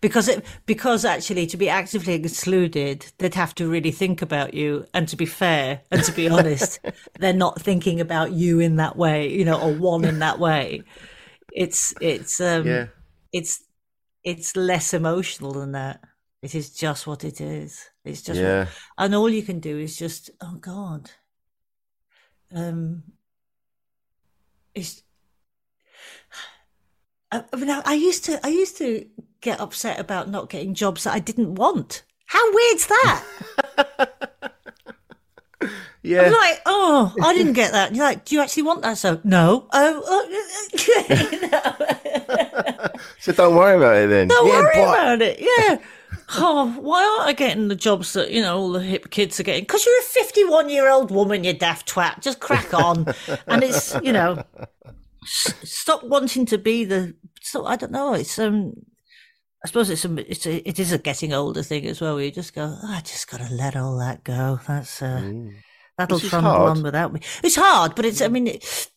because 0.00 0.28
it 0.28 0.44
because 0.66 1.04
actually 1.04 1.46
to 1.46 1.56
be 1.56 1.68
actively 1.68 2.14
excluded, 2.14 3.06
they'd 3.18 3.34
have 3.34 3.54
to 3.56 3.68
really 3.68 3.90
think 3.90 4.22
about 4.22 4.54
you. 4.54 4.86
And 4.94 5.08
to 5.08 5.16
be 5.16 5.26
fair 5.26 5.82
and 5.90 6.02
to 6.04 6.12
be 6.12 6.28
honest, 6.36 6.80
they're 7.18 7.32
not 7.32 7.60
thinking 7.60 8.00
about 8.00 8.32
you 8.32 8.60
in 8.60 8.76
that 8.76 8.96
way, 8.96 9.28
you 9.28 9.44
know, 9.44 9.60
or 9.60 9.72
one 9.74 10.04
in 10.04 10.18
that 10.20 10.38
way. 10.38 10.82
It's 11.52 11.92
it's 12.00 12.40
um 12.40 12.66
yeah 12.66 12.86
it's 13.32 13.62
it's 14.24 14.56
less 14.56 14.92
emotional 14.94 15.52
than 15.52 15.72
that. 15.72 16.00
It 16.42 16.54
is 16.54 16.70
just 16.70 17.06
what 17.06 17.24
it 17.24 17.40
is. 17.40 17.90
It's 18.04 18.22
just 18.22 18.40
what- 18.40 18.46
yeah 18.46 18.66
and 18.98 19.14
all 19.14 19.28
you 19.30 19.42
can 19.42 19.60
do 19.60 19.78
is 19.78 19.96
just 19.96 20.30
oh 20.40 20.56
god 20.60 21.10
um 22.54 23.02
it's 24.74 25.02
I, 27.32 27.44
I 27.52 27.56
mean 27.56 27.70
I, 27.70 27.82
I 27.84 27.94
used 27.94 28.24
to 28.26 28.44
I 28.44 28.50
used 28.50 28.76
to 28.78 29.06
get 29.40 29.60
upset 29.60 29.98
about 29.98 30.28
not 30.28 30.50
getting 30.50 30.74
jobs 30.74 31.04
that 31.04 31.14
I 31.14 31.18
didn't 31.18 31.54
want 31.54 32.02
how 32.26 32.52
weird's 32.54 32.86
that 32.86 33.24
yeah 36.02 36.22
I'm 36.22 36.32
like 36.32 36.62
oh 36.66 37.14
I 37.22 37.34
didn't 37.34 37.54
get 37.54 37.72
that 37.72 37.88
And 37.88 37.96
you're 37.96 38.06
like 38.06 38.24
do 38.24 38.34
you 38.34 38.40
actually 38.42 38.62
want 38.64 38.82
that 38.82 38.98
so 38.98 39.20
no 39.24 39.66
oh 39.72 40.02
uh, 40.06 40.26
know 41.46 41.86
So 43.20 43.32
don't 43.32 43.54
worry 43.54 43.76
about 43.76 43.96
it 43.96 44.08
then. 44.08 44.28
Don't 44.28 44.46
yeah, 44.46 44.52
worry 44.52 44.74
but- 44.74 44.82
about 44.82 45.22
it. 45.22 45.38
Yeah. 45.40 45.78
Oh, 46.36 46.70
why 46.80 47.02
aren't 47.02 47.28
I 47.28 47.32
getting 47.32 47.66
the 47.66 47.74
jobs 47.74 48.12
that 48.12 48.30
you 48.30 48.40
know 48.40 48.56
all 48.56 48.70
the 48.70 48.80
hip 48.80 49.10
kids 49.10 49.40
are 49.40 49.42
getting? 49.42 49.64
Because 49.64 49.84
you're 49.84 49.98
a 49.98 50.02
51 50.04 50.68
year 50.68 50.88
old 50.88 51.10
woman, 51.10 51.42
you 51.42 51.52
daft 51.52 51.92
twat. 51.92 52.20
Just 52.20 52.38
crack 52.38 52.72
on, 52.72 53.12
and 53.48 53.64
it's 53.64 53.96
you 54.00 54.12
know, 54.12 54.44
stop 55.24 56.04
wanting 56.04 56.46
to 56.46 56.58
be 56.58 56.84
the. 56.84 57.14
So 57.42 57.66
I 57.66 57.76
don't 57.76 57.92
know. 57.92 58.14
It's 58.14 58.38
um, 58.38 58.72
I 59.64 59.68
suppose 59.68 59.90
it's 59.90 60.04
a 60.04 60.30
it's 60.30 60.46
a 60.46 60.68
it 60.68 60.78
is 60.78 60.92
a 60.92 60.98
getting 60.98 61.32
older 61.32 61.62
thing 61.62 61.86
as 61.86 62.00
well. 62.00 62.14
Where 62.14 62.24
you 62.24 62.30
just 62.30 62.54
go, 62.54 62.76
oh, 62.82 62.92
I 62.96 63.00
just 63.00 63.30
got 63.30 63.40
to 63.40 63.52
let 63.52 63.76
all 63.76 63.98
that 63.98 64.24
go. 64.24 64.60
That's 64.66 65.02
uh, 65.02 65.20
Mm. 65.22 65.54
that'll 65.98 66.20
trundle 66.20 66.66
on 66.66 66.82
without 66.82 67.12
me. 67.12 67.20
It's 67.42 67.56
hard, 67.56 67.94
but 67.94 68.04
it's 68.04 68.22
I 68.22 68.28
mean, 68.28 68.46
it, 68.46 68.90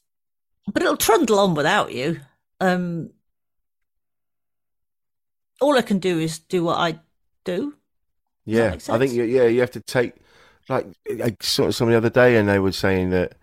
but 0.72 0.82
it'll 0.82 0.98
trundle 0.98 1.40
on 1.40 1.54
without 1.54 1.94
you. 1.94 2.22
Um, 2.62 3.10
all 5.60 5.78
I 5.78 5.82
can 5.82 6.00
do 6.00 6.20
is 6.20 6.40
do 6.40 6.64
what 6.64 6.78
I 6.78 7.00
do. 7.44 7.76
Yeah, 8.46 8.76
I 8.90 8.98
think 8.98 9.14
you, 9.14 9.24
yeah, 9.24 9.46
you 9.46 9.62
have 9.62 9.72
to 9.72 9.80
take 9.80 10.16
like 10.70 10.86
I 11.10 11.36
saw 11.42 11.72
somebody 11.72 11.94
the 11.94 11.98
other 11.98 12.10
day, 12.10 12.38
and 12.38 12.48
they 12.48 12.60
were 12.60 12.72
saying 12.72 13.10
that 13.10 13.36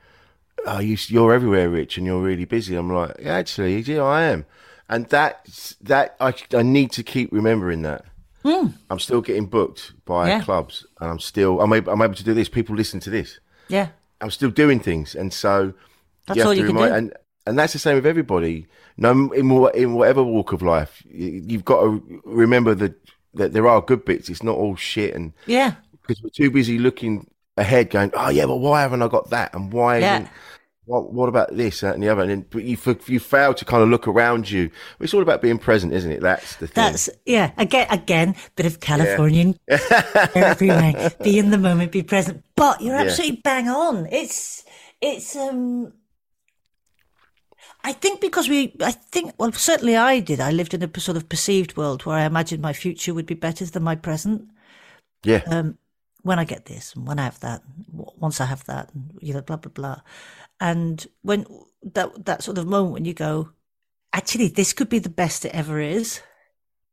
oh, 0.67 0.79
you, 0.81 0.97
you're 1.09 1.33
everywhere, 1.33 1.69
Rich, 1.69 1.97
and 1.99 2.07
you're 2.07 2.21
really 2.23 2.45
busy. 2.45 2.75
I'm 2.77 2.93
like, 2.93 3.17
yeah, 3.21 3.35
actually, 3.35 3.81
yeah, 3.81 4.03
I 4.03 4.23
am, 4.23 4.47
and 4.89 5.07
that 5.09 5.47
that 5.83 6.17
I 6.21 6.35
I 6.55 6.63
need 6.63 6.93
to 6.93 7.03
keep 7.03 7.33
remembering 7.33 7.83
that. 7.83 8.05
Hmm. 8.43 8.69
I'm 8.89 8.99
still 8.99 9.21
getting 9.21 9.47
booked 9.47 9.93
by. 10.07 10.29
Yeah. 10.29 10.41
clubs, 10.43 10.87
and 11.01 11.11
I'm 11.11 11.19
still 11.21 11.61
I'm 11.61 11.73
able, 11.73 11.93
I'm 11.93 12.01
able 12.03 12.15
to 12.15 12.25
do 12.25 12.35
this. 12.35 12.49
People 12.49 12.75
listen 12.77 12.99
to 13.01 13.11
this. 13.11 13.39
Yeah, 13.69 13.89
I'm 14.21 14.31
still 14.31 14.51
doing 14.51 14.81
things, 14.81 15.15
and 15.15 15.33
so 15.33 15.73
That's 16.27 16.39
you 16.39 16.45
all 16.45 16.53
to 16.55 16.59
you 16.61 16.67
can 16.67 16.77
do. 16.77 16.83
and 16.85 17.13
and 17.47 17.59
that's 17.59 17.73
the 17.73 17.79
same 17.79 17.97
with 17.97 18.07
everybody. 18.07 18.67
No, 18.97 19.11
in 19.33 19.51
in 19.75 19.95
whatever 19.95 20.23
walk 20.23 20.53
of 20.53 20.63
life, 20.63 21.03
you- 21.11 21.43
you've 21.47 21.65
got 21.65 21.83
to 21.83 22.23
remember 22.25 22.75
that 22.75 22.95
that 23.35 23.53
there 23.53 23.67
are 23.69 23.81
good 23.81 24.05
bits. 24.05 24.29
It's 24.29 24.43
not 24.43 24.57
all 24.57 24.75
shit, 24.77 25.15
and 25.15 25.33
yeah, 25.47 25.75
because 26.03 26.23
we're 26.23 26.31
too 26.31 26.51
busy 26.51 26.79
looking 26.79 27.29
ahead, 27.57 27.91
going, 27.91 28.11
oh 28.15 28.31
yeah, 28.31 28.47
but 28.47 28.57
why 28.57 28.83
haven't 28.83 29.03
I 29.03 29.09
got 29.09 29.31
that? 29.31 29.55
And 29.55 29.73
why? 29.73 29.99
Yeah. 29.99 30.29
What, 30.87 31.13
what 31.13 31.29
about 31.29 31.57
this, 31.57 31.81
that, 31.81 31.95
and 31.95 32.03
the 32.03 32.09
other? 32.09 32.23
And 32.23 32.31
then, 32.31 32.47
but 32.51 32.65
you 32.65 32.77
you 33.07 33.21
fail 33.21 33.55
to 33.55 33.65
kind 33.65 33.81
of 33.83 33.89
look 33.91 34.09
around 34.09 34.51
you. 34.51 34.71
It's 34.99 35.15
all 35.15 35.23
about 35.23 35.41
being 35.41 35.59
present, 35.59 35.93
isn't 35.93 36.11
it? 36.11 36.21
That's 36.21 36.57
the 36.57 36.67
thing. 36.67 36.83
that's 36.83 37.09
yeah. 37.25 37.53
Again, 37.59 37.87
again, 37.91 38.35
bit 38.57 38.67
of 38.67 38.81
Californian 38.81 39.57
everywhere. 40.35 41.13
Be 41.23 41.39
in 41.39 41.51
the 41.51 41.59
moment, 41.59 41.93
be 41.93 42.03
present. 42.03 42.45
But 42.57 42.81
you're 42.81 42.97
Yeah. 42.97 43.03
absolutely 43.03 43.41
bang 43.45 43.69
on. 43.69 44.07
It's 44.11 44.65
it's 45.01 45.37
um. 45.37 45.93
I 47.83 47.93
think 47.93 48.21
because 48.21 48.49
we, 48.49 48.75
I 48.83 48.93
think, 48.93 49.33
well, 49.39 49.53
certainly 49.53 49.97
I 49.97 50.21
did. 50.21 50.39
I 50.41 50.51
lived 50.51 50.75
in 50.75 50.83
a 50.83 51.01
sort 51.01 51.17
of 51.17 51.29
perceived 51.29 51.77
world 51.79 52.05
where 52.05 52.17
I 52.17 52.25
imagined 52.25 52.61
my 52.63 52.73
future 52.75 53.15
would 53.15 53.27
be 53.27 53.35
better 53.35 53.65
than 53.65 53.83
my 53.83 53.95
present. 53.97 54.51
yeah, 55.25 55.43
um, 55.47 55.79
when 56.23 56.39
I 56.39 56.45
get 56.45 56.65
this 56.67 56.95
and 56.95 57.07
when 57.07 57.19
I 57.19 57.25
have 57.25 57.41
that, 57.41 57.63
once 57.93 58.41
I 58.41 58.47
have 58.47 58.65
that, 58.67 58.93
and 58.95 59.13
you 59.21 59.35
know, 59.35 59.43
blah 59.43 59.57
blah 59.57 59.73
blah. 59.73 60.01
And 60.61 61.07
when 61.23 61.47
that 61.95 62.25
that 62.27 62.43
sort 62.43 62.59
of 62.59 62.67
moment 62.67 62.93
when 62.93 63.05
you 63.05 63.15
go, 63.15 63.51
actually, 64.13 64.49
this 64.49 64.73
could 64.73 64.89
be 64.89 64.99
the 64.99 65.09
best 65.09 65.45
it 65.45 65.55
ever 65.55 65.81
is. 65.81 66.21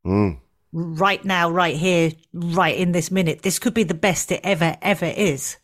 mm, 0.06 0.40
Right 0.72 1.24
now, 1.26 1.50
right 1.50 1.76
here, 1.76 2.12
right 2.34 2.78
in 2.78 2.92
this 2.92 3.10
minute, 3.12 3.42
this 3.42 3.60
could 3.60 3.74
be 3.74 3.84
the 3.84 3.94
best 3.94 4.32
it 4.32 4.42
ever 4.44 4.78
ever 4.82 5.06
is. 5.06 5.58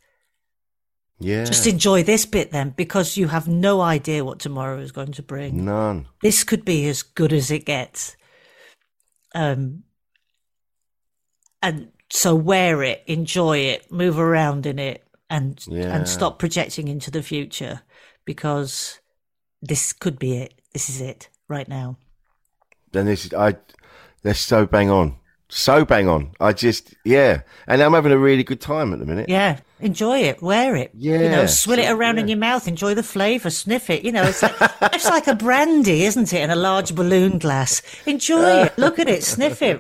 yeah. 1.19 1.45
Just 1.45 1.67
enjoy 1.67 2.03
this 2.03 2.25
bit 2.25 2.51
then, 2.51 2.71
because 2.75 3.15
you 3.17 3.27
have 3.27 3.47
no 3.47 3.79
idea 3.81 4.25
what 4.25 4.39
tomorrow 4.39 4.79
is 4.79 4.91
going 4.91 5.13
to 5.13 5.23
bring. 5.23 5.63
None. 5.65 6.07
This 6.21 6.43
could 6.43 6.65
be 6.65 6.87
as 6.89 7.03
good 7.03 7.31
as 7.33 7.51
it 7.51 7.65
gets. 7.65 8.17
Um, 9.35 9.83
and 11.61 11.91
so 12.15 12.35
wear 12.35 12.83
it, 12.83 13.03
enjoy 13.07 13.57
it, 13.57 13.91
move 13.91 14.19
around 14.19 14.67
in 14.67 14.77
it, 14.77 15.03
and 15.31 15.59
Yeah. 15.67 15.95
and 15.95 16.07
stop 16.07 16.37
projecting 16.37 16.87
into 16.87 17.09
the 17.09 17.23
future 17.23 17.81
because 18.23 18.99
this 19.63 19.93
could 19.93 20.19
be 20.19 20.37
it. 20.37 20.53
This 20.73 20.89
is 20.89 21.01
it 21.01 21.29
right 21.47 21.67
now. 21.67 21.97
Then 22.91 23.07
this 23.07 23.25
is 23.25 23.33
I. 23.33 23.55
They're 24.21 24.35
so 24.35 24.67
bang 24.67 24.91
on, 24.91 25.15
so 25.49 25.85
bang 25.85 26.07
on. 26.07 26.31
I 26.39 26.53
just 26.53 26.93
yeah, 27.03 27.41
and 27.67 27.81
I'm 27.81 27.93
having 27.93 28.11
a 28.11 28.17
really 28.17 28.43
good 28.43 28.61
time 28.61 28.93
at 28.93 28.99
the 28.99 29.05
minute. 29.05 29.27
Yeah, 29.27 29.57
enjoy 29.83 30.19
it, 30.19 30.41
wear 30.41 30.75
it. 30.75 30.91
Yeah, 30.93 31.13
you 31.13 31.29
know, 31.29 31.41
Yeah, 31.41 31.45
swill 31.47 31.79
it 31.79 31.89
around 31.89 32.17
in 32.19 32.27
your 32.27 32.37
mouth, 32.37 32.67
enjoy 32.67 32.93
the 32.93 33.03
flavour, 33.03 33.49
sniff 33.49 33.89
it. 33.89 34.03
You 34.03 34.11
know, 34.11 34.23
it's 34.23 34.41
like 34.41 34.55
it's 34.93 35.09
like 35.09 35.27
a 35.27 35.35
brandy, 35.35 36.05
isn't 36.05 36.33
it? 36.33 36.41
In 36.41 36.49
a 36.49 36.55
large 36.55 36.95
balloon 36.95 37.37
glass. 37.39 37.81
Enjoy 38.05 38.63
it, 38.63 38.77
look 38.77 38.99
at 38.99 39.07
it, 39.07 39.23
sniff 39.23 39.61
it, 39.61 39.79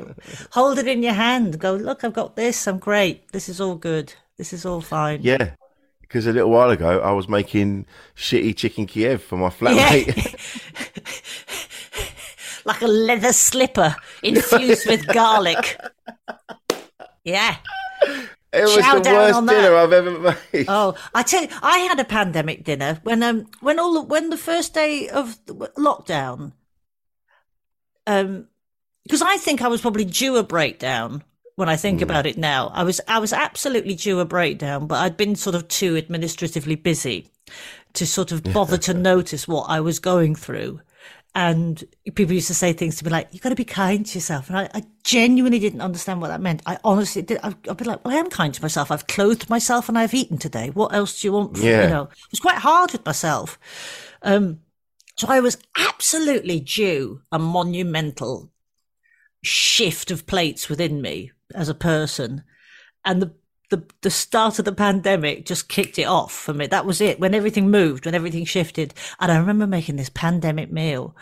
hold 0.51 0.77
it 0.77 0.87
in 0.87 1.03
your 1.03 1.13
hand. 1.13 1.59
Go, 1.59 1.73
look, 1.75 2.03
I've 2.03 2.13
got 2.13 2.35
this. 2.35 2.67
I'm 2.67 2.79
great. 2.79 3.31
This 3.31 3.49
is 3.49 3.59
all 3.61 3.75
good. 3.75 4.13
This 4.37 4.53
is 4.53 4.65
all 4.65 4.81
fine. 4.81 5.19
Yeah, 5.21 5.51
because 6.01 6.27
a 6.27 6.33
little 6.33 6.49
while 6.49 6.69
ago 6.69 6.99
I 6.99 7.11
was 7.11 7.27
making 7.27 7.85
shitty 8.15 8.55
chicken 8.57 8.85
Kiev 8.85 9.23
for 9.23 9.37
my 9.37 9.49
flatmate. 9.49 10.35
like 12.65 12.81
a 12.81 12.87
leather 12.87 13.33
slipper 13.33 13.95
infused 14.21 14.87
with 14.87 15.07
garlic. 15.07 15.79
Yeah. 17.23 17.55
It 18.53 18.63
was 18.63 18.75
Chow 18.75 18.99
the 18.99 19.09
worst 19.09 19.47
dinner 19.47 19.75
I've 19.75 19.93
ever 19.93 20.19
made. 20.19 20.65
Oh, 20.67 20.95
I 21.13 21.23
tell 21.23 21.41
you, 21.41 21.49
I 21.63 21.79
had 21.79 21.99
a 21.99 22.05
pandemic 22.05 22.63
dinner 22.63 22.99
when 23.03 23.23
um 23.23 23.47
when 23.61 23.79
all 23.79 23.93
the, 23.95 24.01
when 24.01 24.29
the 24.29 24.37
first 24.37 24.75
day 24.75 25.09
of 25.09 25.43
lockdown, 25.45 26.51
um, 28.05 28.47
because 29.03 29.23
I 29.23 29.37
think 29.37 29.61
I 29.61 29.67
was 29.67 29.81
probably 29.81 30.05
due 30.05 30.35
a 30.35 30.43
breakdown. 30.43 31.23
When 31.55 31.69
I 31.69 31.75
think 31.75 32.01
about 32.01 32.25
it 32.25 32.37
now, 32.37 32.71
I 32.73 32.83
was 32.83 32.99
I 33.07 33.19
was 33.19 33.33
absolutely 33.33 33.95
due 33.95 34.19
a 34.19 34.25
breakdown, 34.25 34.87
but 34.87 34.99
I'd 34.99 35.17
been 35.17 35.35
sort 35.35 35.55
of 35.55 35.67
too 35.67 35.97
administratively 35.97 36.75
busy 36.75 37.31
to 37.93 38.05
sort 38.07 38.31
of 38.31 38.43
bother 38.53 38.77
to 38.77 38.93
notice 38.93 39.47
what 39.47 39.69
I 39.69 39.79
was 39.79 39.99
going 39.99 40.35
through. 40.35 40.81
And 41.35 41.83
people 42.13 42.35
used 42.35 42.47
to 42.47 42.53
say 42.53 42.73
things 42.73 42.95
to 42.97 43.05
me 43.05 43.09
like, 43.09 43.27
"You've 43.31 43.41
got 43.41 43.49
to 43.49 43.55
be 43.55 43.65
kind 43.65 44.05
to 44.05 44.17
yourself," 44.17 44.49
and 44.49 44.57
I, 44.57 44.69
I 44.73 44.83
genuinely 45.03 45.57
didn't 45.57 45.81
understand 45.81 46.21
what 46.21 46.27
that 46.27 46.41
meant. 46.41 46.61
I 46.67 46.77
honestly 46.83 47.23
did. 47.23 47.39
I've, 47.41 47.55
I'd 47.67 47.77
be 47.77 47.85
like, 47.85 48.05
"Well, 48.05 48.15
I 48.15 48.19
am 48.19 48.29
kind 48.29 48.53
to 48.53 48.61
myself. 48.61 48.91
I've 48.91 49.07
clothed 49.07 49.49
myself 49.49 49.89
and 49.89 49.97
I've 49.97 50.13
eaten 50.13 50.37
today. 50.37 50.69
What 50.69 50.93
else 50.93 51.19
do 51.21 51.27
you 51.27 51.33
want?" 51.33 51.57
from- 51.57 51.65
Yeah. 51.65 51.83
You 51.85 51.89
know, 51.89 52.03
I 52.03 52.27
was 52.31 52.39
quite 52.39 52.57
hard 52.59 52.91
with 52.91 53.03
myself. 53.03 53.57
Um, 54.21 54.59
so 55.17 55.27
I 55.27 55.39
was 55.39 55.57
absolutely 55.75 56.59
due 56.59 57.21
a 57.31 57.39
monumental 57.39 58.51
shift 59.43 60.11
of 60.11 60.25
plates 60.27 60.69
within 60.69 61.01
me 61.01 61.31
as 61.55 61.67
a 61.67 61.73
person, 61.75 62.43
and 63.03 63.21
the 63.23 63.33
the 63.73 63.83
the 64.01 64.11
start 64.11 64.59
of 64.59 64.65
the 64.65 64.71
pandemic 64.71 65.45
just 65.45 65.67
kicked 65.67 65.97
it 65.97 66.03
off 66.03 66.31
for 66.31 66.53
me. 66.53 66.67
That 66.67 66.85
was 66.85 67.01
it. 67.01 67.19
When 67.19 67.33
everything 67.33 67.71
moved, 67.71 68.05
when 68.05 68.13
everything 68.13 68.45
shifted, 68.45 68.93
and 69.19 69.31
I 69.31 69.37
remember 69.37 69.65
making 69.65 69.95
this 69.95 70.09
pandemic 70.09 70.71
meal 70.71 71.15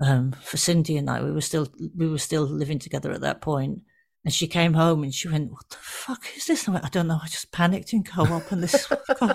um, 0.00 0.32
for 0.42 0.56
Cindy 0.56 0.96
and 0.96 1.10
I. 1.10 1.22
We 1.22 1.32
were 1.32 1.40
still 1.40 1.68
we 1.96 2.08
were 2.08 2.18
still 2.18 2.44
living 2.44 2.78
together 2.78 3.10
at 3.10 3.22
that 3.22 3.40
point, 3.40 3.80
and 4.24 4.32
she 4.32 4.46
came 4.46 4.74
home 4.74 5.02
and 5.02 5.12
she 5.12 5.28
went, 5.28 5.50
"What 5.50 5.68
the 5.68 5.78
fuck 5.80 6.22
is 6.36 6.46
this?" 6.46 6.68
I 6.68 6.72
went, 6.72 6.84
"I 6.84 6.88
don't 6.88 7.08
know. 7.08 7.18
I 7.20 7.26
just 7.26 7.50
panicked 7.50 7.92
in 7.92 8.04
co-op, 8.04 8.52
and 8.52 8.62
this." 8.62 8.90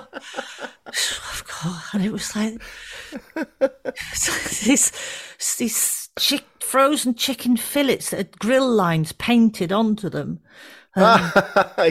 And 1.93 2.05
it 2.05 2.11
was 2.11 2.35
like 2.35 2.61
these 4.65 4.91
these 5.57 6.09
chick, 6.19 6.43
frozen 6.59 7.15
chicken 7.15 7.57
fillets 7.57 8.09
that 8.09 8.17
had 8.17 8.39
grill 8.39 8.69
lines 8.69 9.11
painted 9.13 9.71
onto 9.71 10.09
them. 10.09 10.41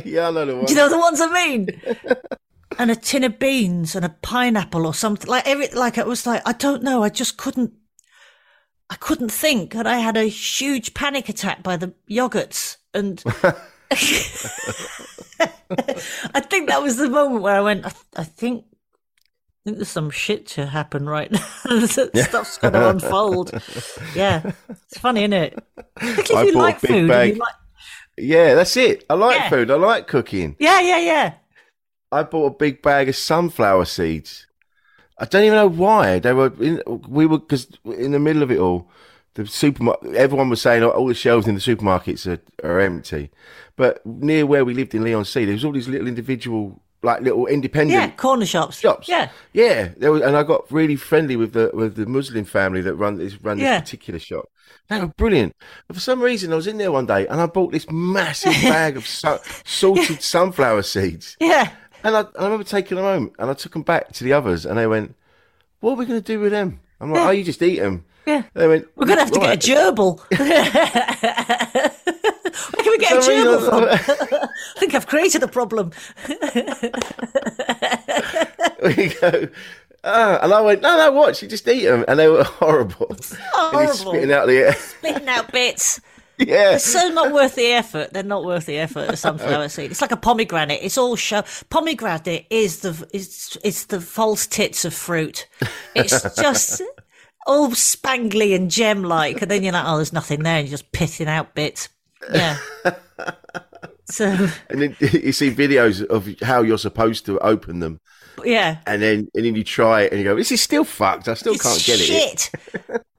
yeah, 0.05 0.29
I 0.29 0.31
know 0.31 0.47
the 0.47 0.57
one. 0.57 0.65
Do 0.65 0.73
you 0.73 0.79
know 0.79 0.89
the 0.89 0.99
ones 0.99 1.21
I 1.21 1.33
mean? 1.33 1.69
and 2.79 2.91
a 2.91 2.97
tin 2.97 3.25
of 3.25 3.39
beans 3.39 3.95
and 3.95 4.05
a 4.05 4.09
pineapple 4.09 4.87
or 4.87 4.95
something 4.95 5.29
like 5.29 5.47
every 5.47 5.69
like 5.69 5.99
it 5.99 6.07
was 6.07 6.27
like 6.27 6.41
I 6.47 6.53
don't 6.53 6.83
know. 6.83 7.03
I 7.03 7.11
just 7.11 7.37
couldn't. 7.37 7.73
I 8.91 8.97
couldn't 8.97 9.33
think, 9.33 9.75
and 9.75 9.89
I 9.89 9.99
had 9.99 10.17
a 10.17 10.25
huge 10.25 10.95
panic 10.95 11.29
attack 11.29 11.63
by 11.63 11.77
the 11.77 11.95
yogurts, 12.11 12.77
and 12.93 13.23
I 13.27 13.53
think 16.41 16.69
that 16.69 16.83
was 16.83 16.97
the 16.97 17.11
moment 17.11 17.43
where 17.43 17.57
I 17.57 17.61
went. 17.61 17.87
I, 17.87 17.93
I 18.17 18.25
think. 18.25 18.65
I 18.67 19.71
think 19.71 19.79
there's 19.79 19.89
some 19.89 20.11
shit 20.11 20.47
to 20.49 20.67
happen 20.67 21.09
right 21.09 21.33
now. 21.33 21.87
Stuff's 21.87 22.59
going 22.59 22.75
to 22.75 22.91
unfold. 22.91 23.51
Yeah, 24.15 24.53
it's 24.69 24.99
funny, 24.99 25.21
isn't 25.21 25.33
it? 25.33 25.59
I 25.97 26.11
if 26.19 26.31
you 26.31 26.53
like 26.53 26.81
food. 26.81 26.91
and 26.91 27.09
bag. 27.09 27.35
you 27.35 27.41
like, 27.41 27.55
yeah, 28.19 28.55
that's 28.55 28.77
it. 28.77 29.05
I 29.11 29.15
like 29.15 29.37
Yeah. 29.37 29.51
food. 29.51 29.71
I 29.71 29.75
like 29.77 30.07
cooking. 30.07 30.57
yeah, 30.59 30.81
yeah, 30.81 30.99
yeah. 30.99 31.33
I 32.13 32.23
bought 32.23 32.47
a 32.47 32.57
big 32.57 32.81
bag 32.83 33.09
of 33.09 33.17
sunflower 33.17 33.87
seeds. 33.87 34.47
I 35.19 35.25
don't 35.25 35.45
even 35.45 35.57
know 35.57 35.69
why 35.69 36.19
they 36.19 36.33
were. 36.33 36.53
In, 36.61 36.83
we 37.09 37.27
were 37.27 37.39
because 37.39 37.67
in 37.85 38.13
the 38.13 38.19
middle 38.19 38.43
of 38.43 38.51
it 38.51 38.59
all, 38.59 38.89
the 39.35 39.47
supermarket. 39.47 40.15
Everyone 40.15 40.49
was 40.49 40.61
saying 40.63 40.83
all 40.85 41.07
the 41.07 41.15
shelves 41.15 41.47
in 41.49 41.55
the 41.55 41.61
supermarkets 41.61 42.27
are, 42.27 42.41
are 42.69 42.81
empty, 42.81 43.31
but 43.77 44.05
near 44.07 44.47
where 44.47 44.65
we 44.65 44.75
lived 44.75 44.95
in 44.95 45.03
Leigh-on-Sea, 45.05 45.45
there 45.45 45.55
was 45.55 45.65
all 45.65 45.73
these 45.73 45.89
little 45.89 46.07
individual, 46.09 46.81
like 47.03 47.21
little 47.23 47.47
independent 47.47 47.99
Yeah, 48.01 48.11
corner 48.11 48.47
shops. 48.47 48.79
shops. 48.79 49.09
Yeah. 49.09 49.31
yeah. 49.53 49.89
There 49.97 50.13
was, 50.13 50.23
and 50.23 50.37
I 50.37 50.43
got 50.45 50.71
really 50.71 50.97
friendly 50.97 51.37
with 51.37 51.53
the 51.53 51.71
with 51.75 51.97
the 51.97 52.07
Muslim 52.07 52.45
family 52.45 52.81
that 52.83 52.95
run 52.95 53.17
this 53.19 53.41
run 53.43 53.59
this 53.59 53.65
Yeah. 53.65 53.81
particular 53.81 54.19
shop. 54.21 54.47
They 54.89 55.01
were 55.01 55.09
brilliant. 55.09 55.55
But 55.87 55.97
for 55.97 56.01
some 56.01 56.21
reason, 56.21 56.53
I 56.53 56.57
was 56.57 56.67
in 56.67 56.79
there 56.79 56.93
one 56.93 57.07
day 57.07 57.27
and 57.27 57.41
I 57.41 57.47
bought 57.47 57.73
this 57.73 57.87
massive 57.91 58.53
bag 58.63 58.97
of 58.97 59.07
su- 59.07 59.39
salted 59.65 60.23
sunflower 60.23 60.83
seeds. 60.83 61.37
Yeah. 61.41 61.71
And 62.03 62.17
I, 62.17 62.21
I 62.39 62.45
remember 62.45 62.65
taking 62.65 62.97
them 62.97 63.05
home 63.07 63.33
and 63.39 63.51
I 63.51 63.55
took 63.55 63.73
them 63.73 63.83
back 63.83 64.13
to 64.13 64.25
the 64.25 64.33
others 64.35 64.67
and 64.67 64.79
they 64.79 64.87
went, 64.87 65.15
What 65.81 65.93
are 65.93 65.97
we 65.97 66.05
going 66.07 66.21
to 66.21 66.27
do 66.33 66.39
with 66.39 66.53
them? 66.53 66.81
I'm 67.01 67.11
like, 67.13 67.27
Oh, 67.27 67.31
you 67.31 67.45
just 67.45 67.63
eat 67.63 67.81
them. 67.81 68.05
Yeah. 68.27 68.43
They 68.53 68.69
went, 68.69 68.87
We're 68.97 69.07
going 69.07 69.19
to 69.19 69.25
have 69.25 69.33
to 69.33 69.41
"Right." 69.41 69.59
get 69.61 69.79
a 69.79 69.93
gerbil. 69.93 70.21
Where 72.75 72.83
can 72.85 72.93
we 72.93 72.99
get 72.99 73.13
a 73.13 73.21
gerbil 73.21 73.69
from? 73.69 73.85
I 74.43 74.49
think 74.79 74.95
I've 74.95 75.07
created 75.07 75.43
a 75.43 75.49
problem. 75.49 75.91
we 78.83 79.09
go, 79.15 79.49
ah, 80.05 80.39
and 80.43 80.53
I 80.53 80.61
went, 80.61 80.83
No, 80.83 80.97
no, 80.97 81.13
watch, 81.13 81.43
you 81.43 81.49
just 81.49 81.67
eat 81.69 81.85
them. 81.85 82.05
And 82.07 82.19
they 82.19 82.29
were 82.29 82.45
horrible. 82.45 83.17
Horrible. 83.53 83.95
spitting 83.95 84.33
out 84.33 84.47
the 84.47 84.59
air. 84.59 84.75
Spitting 84.75 85.29
out 85.29 85.51
bits. 85.53 86.01
yeah. 86.39 86.77
So 86.79 87.09
not 87.11 87.33
worth 87.33 87.55
the 87.55 87.67
effort. 87.67 88.13
They're 88.13 88.23
not 88.23 88.45
worth 88.45 88.67
the 88.67 88.79
effort. 88.79 89.11
A 89.11 89.17
sunflower 89.17 89.69
seed. 89.69 89.91
It's 89.91 90.01
like 90.01 90.13
a 90.13 90.17
pomegranate. 90.17 90.81
It's 90.83 90.99
all 90.99 91.17
show. 91.17 91.43
Pomegranate 91.71 92.47
is 92.51 92.81
the 92.81 93.09
it's 93.13 93.57
it's 93.65 93.87
the 93.87 94.01
false 94.01 94.47
tits 94.47 94.85
of 94.85 94.93
fruit. 94.95 95.47
It's 95.95 96.23
just 96.37 96.83
all 97.47 97.69
spangly 97.71 98.55
and 98.55 98.71
gem 98.71 99.05
like, 99.05 99.43
and 99.43 99.51
then 99.51 99.63
you're 99.63 99.73
like, 99.73 99.85
oh, 99.87 99.97
there's 99.97 100.13
nothing 100.13 100.43
there, 100.43 100.59
and 100.59 100.67
you're 100.67 100.77
just 100.77 100.91
pissing 100.93 101.29
out 101.29 101.55
bits. 101.55 101.89
Yeah. 102.33 102.59
So 104.07 104.49
And 104.69 104.83
then 104.83 104.97
you 105.01 105.33
see 105.33 105.51
videos 105.51 106.05
of 106.05 106.29
how 106.43 106.63
you're 106.63 106.79
supposed 106.79 107.27
to 107.27 107.39
open 107.41 107.81
them. 107.81 108.01
Yeah, 108.45 108.79
And 108.87 109.03
then 109.03 109.29
and 109.35 109.45
then 109.45 109.55
you 109.55 109.65
try 109.65 110.03
it 110.03 110.13
and 110.13 110.21
you 110.21 110.25
go, 110.25 110.35
This 110.37 110.51
is 110.53 110.61
still 110.63 110.85
fucked. 110.85 111.29
I 111.29 111.35
still 111.35 111.55
it's 111.55 111.63
can't 111.63 111.85
get 111.85 112.01
it. 112.01 112.07
shit. 112.07 112.51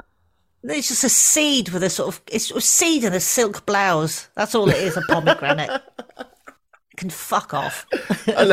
It's 0.67 0.87
just 0.87 1.03
a 1.03 1.09
seed 1.09 1.69
with 1.69 1.83
a 1.83 1.91
sort 1.91 2.07
of 2.15 2.21
it's 2.31 2.49
a 2.49 2.59
seed 2.59 3.03
in 3.03 3.13
a 3.13 3.19
silk 3.19 3.67
blouse. 3.67 4.29
That's 4.35 4.55
all 4.55 4.67
it 4.69 4.77
is. 4.77 4.97
A 4.97 5.01
pomegranate. 5.01 5.69
Can 6.97 7.11
fuck 7.11 7.53
off. 7.53 7.85
And 8.25 8.51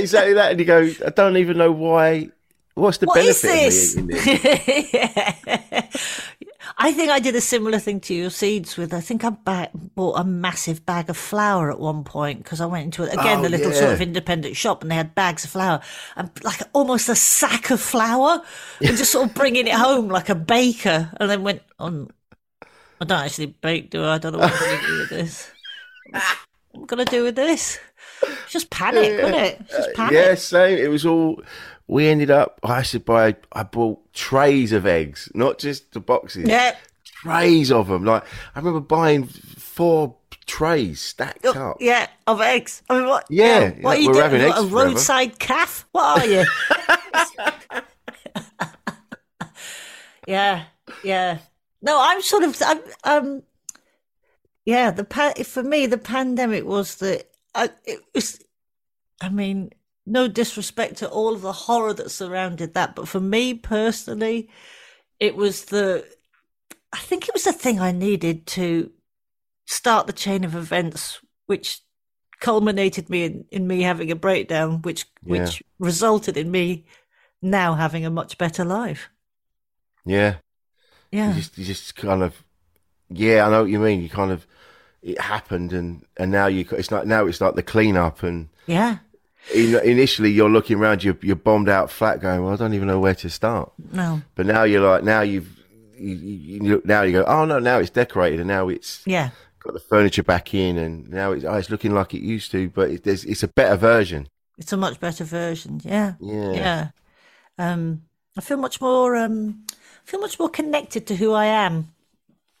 exactly 0.00 0.34
that. 0.34 0.52
And 0.52 0.60
you 0.60 0.66
go, 0.66 0.88
I 1.04 1.10
don't 1.10 1.36
even 1.38 1.58
know 1.58 1.72
why. 1.72 2.28
What's 2.74 2.98
the 2.98 3.06
What 3.06 3.24
is 3.24 3.42
benefit 3.42 3.98
of 3.98 4.04
me 4.06 4.14
this? 4.14 4.90
Yeah. 4.92 5.86
I 6.76 6.92
think 6.92 7.10
I 7.10 7.20
did 7.20 7.34
a 7.36 7.40
similar 7.40 7.78
thing 7.78 8.00
to 8.00 8.14
your 8.14 8.30
seeds 8.30 8.76
with. 8.76 8.92
I 8.92 9.00
think 9.00 9.24
I 9.24 9.30
ba- 9.30 9.70
bought 9.94 10.18
a 10.20 10.24
massive 10.24 10.84
bag 10.84 11.08
of 11.08 11.16
flour 11.16 11.70
at 11.70 11.80
one 11.80 12.04
point 12.04 12.42
because 12.42 12.60
I 12.60 12.66
went 12.66 12.84
into 12.84 13.04
it 13.04 13.12
again, 13.14 13.38
Oh, 13.38 13.42
the 13.42 13.48
little 13.48 13.72
sort 13.72 13.92
of 13.92 14.00
independent 14.00 14.56
shop, 14.56 14.82
and 14.82 14.90
they 14.90 14.94
had 14.96 15.14
bags 15.14 15.44
of 15.44 15.50
flour 15.50 15.80
and 16.16 16.30
like 16.44 16.60
almost 16.72 17.08
a 17.08 17.14
sack 17.14 17.70
of 17.70 17.80
flour, 17.80 18.42
and 18.80 18.96
just 18.96 19.12
sort 19.12 19.28
of 19.28 19.34
bringing 19.34 19.66
it 19.66 19.74
home 19.74 20.08
like 20.08 20.28
a 20.28 20.34
baker, 20.34 21.10
and 21.18 21.30
then 21.30 21.42
went 21.42 21.62
on. 21.78 22.10
I 23.00 23.06
don't 23.06 23.24
actually 23.24 23.46
bake, 23.46 23.90
do 23.90 24.04
I? 24.04 24.16
I 24.16 24.18
don't 24.18 24.32
know 24.32 24.40
what 24.40 24.52
I'm 24.52 24.58
going 24.58 24.80
to 24.80 24.86
do 24.86 24.98
with 24.98 25.08
this. 25.10 25.50
What 26.10 26.22
am 26.74 26.82
I 26.82 26.86
going 26.86 27.06
to 27.06 27.10
do 27.10 27.22
with 27.24 27.36
this? 27.36 27.78
Just 28.48 28.68
panic, 28.68 29.18
wasn't 29.22 29.36
it? 29.40 29.66
Just 29.70 29.88
uh, 29.88 29.92
panic. 29.96 30.12
Yeah, 30.12 30.34
same. 30.34 30.78
It 30.78 30.88
was 30.88 31.06
all. 31.06 31.42
We 31.90 32.06
ended 32.06 32.30
up. 32.30 32.60
I 32.62 32.82
should 32.82 33.04
buy. 33.04 33.34
I 33.52 33.64
bought 33.64 34.12
trays 34.12 34.70
of 34.70 34.86
eggs, 34.86 35.28
not 35.34 35.58
just 35.58 35.90
the 35.92 35.98
boxes. 35.98 36.48
Yeah. 36.48 36.76
trays 37.04 37.72
of 37.72 37.88
them. 37.88 38.04
Like 38.04 38.22
I 38.54 38.60
remember 38.60 38.78
buying 38.78 39.24
four 39.26 40.14
trays 40.46 41.00
stacked 41.00 41.44
Oh, 41.44 41.70
up. 41.72 41.78
Yeah, 41.80 42.06
of 42.28 42.40
eggs. 42.40 42.82
I 42.88 42.98
mean, 42.98 43.08
what? 43.08 43.26
Yeah, 43.28 43.70
what 43.80 43.98
are 43.98 44.00
you 44.00 44.12
doing? 44.12 44.48
What, 44.48 44.58
a 44.58 44.66
roadside 44.66 45.40
calf? 45.40 45.88
What 45.90 46.20
are 46.22 46.26
you? 46.26 46.44
yeah, 50.28 50.64
yeah. 51.02 51.38
No, 51.82 51.98
I'm 52.00 52.22
sort 52.22 52.44
of. 52.44 52.56
I'm, 52.64 52.80
um, 53.02 53.42
yeah, 54.64 54.92
the 54.92 55.02
pa- 55.02 55.34
for 55.44 55.64
me, 55.64 55.86
the 55.86 55.98
pandemic 55.98 56.64
was 56.64 56.96
the. 56.96 57.24
I, 57.54 57.70
it 57.84 58.00
was. 58.14 58.40
I 59.20 59.28
mean, 59.28 59.70
no 60.10 60.28
disrespect 60.28 60.96
to 60.98 61.08
all 61.08 61.34
of 61.34 61.42
the 61.42 61.52
horror 61.52 61.94
that 61.94 62.10
surrounded 62.10 62.74
that, 62.74 62.94
but 62.94 63.08
for 63.08 63.20
me 63.20 63.54
personally, 63.54 64.48
it 65.18 65.36
was 65.36 65.66
the. 65.66 66.06
I 66.92 66.98
think 66.98 67.28
it 67.28 67.34
was 67.34 67.44
the 67.44 67.52
thing 67.52 67.80
I 67.80 67.92
needed 67.92 68.46
to 68.48 68.90
start 69.66 70.06
the 70.06 70.12
chain 70.12 70.44
of 70.44 70.54
events, 70.56 71.20
which 71.46 71.80
culminated 72.40 73.08
me 73.10 73.24
in, 73.24 73.44
in 73.50 73.66
me 73.66 73.82
having 73.82 74.10
a 74.10 74.16
breakdown, 74.16 74.82
which 74.82 75.06
Yeah. 75.22 75.44
which 75.44 75.62
resulted 75.78 76.36
in 76.36 76.50
me 76.50 76.86
now 77.42 77.74
having 77.74 78.04
a 78.04 78.10
much 78.10 78.38
better 78.38 78.64
life. 78.64 79.08
Yeah. 80.04 80.36
Yeah, 81.12 81.30
You 81.30 81.34
just, 81.34 81.58
you 81.58 81.64
just 81.64 81.96
kind 81.96 82.22
of, 82.22 82.44
yeah, 83.08 83.44
I 83.46 83.50
know 83.50 83.62
what 83.62 83.70
you 83.70 83.80
mean. 83.80 84.00
You 84.00 84.08
kind 84.08 84.30
of, 84.30 84.46
it 85.02 85.20
happened, 85.20 85.72
and 85.72 86.04
and 86.16 86.30
now 86.30 86.46
you, 86.46 86.64
it's 86.70 86.92
like 86.92 87.06
now 87.06 87.26
it's 87.26 87.40
like 87.40 87.56
the 87.56 87.64
cleanup, 87.64 88.22
and 88.22 88.48
yeah, 88.66 88.98
initially 89.52 90.30
you're 90.30 90.50
looking 90.50 90.78
around, 90.78 91.02
you're 91.02 91.18
you're 91.22 91.36
bombed 91.36 91.68
out 91.68 91.90
flat, 91.90 92.20
going, 92.20 92.42
well, 92.42 92.52
I 92.52 92.56
don't 92.56 92.74
even 92.74 92.88
know 92.88 93.00
where 93.00 93.14
to 93.16 93.30
start. 93.30 93.72
no, 93.92 94.22
But 94.34 94.46
now 94.46 94.64
you're 94.64 94.86
like, 94.86 95.02
now 95.04 95.22
you've, 95.22 95.48
you, 95.96 96.14
you, 96.14 96.82
now 96.84 97.02
you 97.02 97.12
go, 97.12 97.24
oh 97.24 97.44
no, 97.44 97.58
now 97.58 97.78
it's 97.78 97.90
decorated, 97.90 98.40
and 98.40 98.48
now 98.48 98.68
it's 98.68 99.02
yeah, 99.06 99.30
got 99.60 99.74
the 99.74 99.80
furniture 99.80 100.22
back 100.22 100.54
in, 100.54 100.76
and 100.78 101.08
now 101.10 101.32
it's, 101.32 101.44
oh, 101.44 101.54
it's 101.54 101.70
looking 101.70 101.94
like 101.94 102.14
it 102.14 102.22
used 102.22 102.50
to, 102.52 102.68
but 102.70 102.90
it, 102.90 103.04
there's, 103.04 103.24
it's 103.24 103.42
a 103.42 103.48
better 103.48 103.76
version. 103.76 104.28
It's 104.58 104.72
a 104.72 104.76
much 104.76 105.00
better 105.00 105.24
version. 105.24 105.80
Yeah. 105.84 106.14
Yeah. 106.20 106.52
Yeah. 106.52 106.88
Um, 107.58 108.02
I 108.36 108.42
feel 108.42 108.58
much 108.58 108.80
more. 108.80 109.16
Um, 109.16 109.64
I 109.70 110.10
feel 110.10 110.20
much 110.20 110.38
more 110.38 110.50
connected 110.50 111.06
to 111.06 111.16
who 111.16 111.32
I 111.32 111.46
am. 111.46 111.92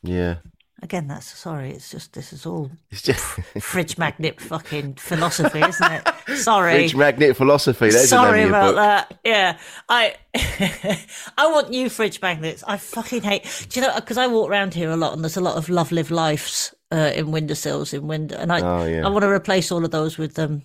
Yeah. 0.02 0.36
Again, 0.82 1.08
that's 1.08 1.26
sorry. 1.26 1.70
It's 1.72 1.90
just 1.90 2.14
this 2.14 2.32
is 2.32 2.46
all 2.46 2.70
It's 2.90 3.02
just 3.02 3.20
fridge 3.60 3.98
magnet 3.98 4.40
fucking 4.40 4.94
philosophy, 4.94 5.60
isn't 5.60 5.92
it? 5.92 6.08
Sorry. 6.38 6.72
fridge 6.72 6.96
magnet 6.96 7.36
philosophy. 7.36 7.90
Sorry 7.90 8.30
the 8.30 8.46
name 8.46 8.54
of 8.54 8.74
about 8.74 8.74
that. 8.76 9.18
Yeah, 9.24 9.58
I 9.88 10.14
I 11.36 11.50
want 11.52 11.70
new 11.70 11.90
fridge 11.90 12.22
magnets. 12.22 12.64
I 12.66 12.78
fucking 12.78 13.22
hate. 13.22 13.66
Do 13.68 13.80
you 13.80 13.86
know? 13.86 13.94
Because 13.94 14.16
I 14.16 14.26
walk 14.26 14.48
around 14.48 14.72
here 14.72 14.90
a 14.90 14.96
lot, 14.96 15.12
and 15.12 15.22
there's 15.22 15.36
a 15.36 15.42
lot 15.42 15.56
of 15.56 15.68
love 15.68 15.92
live 15.92 16.10
lives 16.10 16.74
uh, 16.92 17.12
in 17.14 17.30
windowsills 17.30 17.92
in 17.92 18.06
window, 18.06 18.36
and 18.38 18.50
I 18.52 18.60
Oh, 18.60 18.84
yeah. 18.86 19.06
I 19.06 19.10
want 19.10 19.22
to 19.22 19.28
replace 19.30 19.70
all 19.70 19.84
of 19.84 19.90
those 19.90 20.16
with 20.16 20.38
um, 20.38 20.62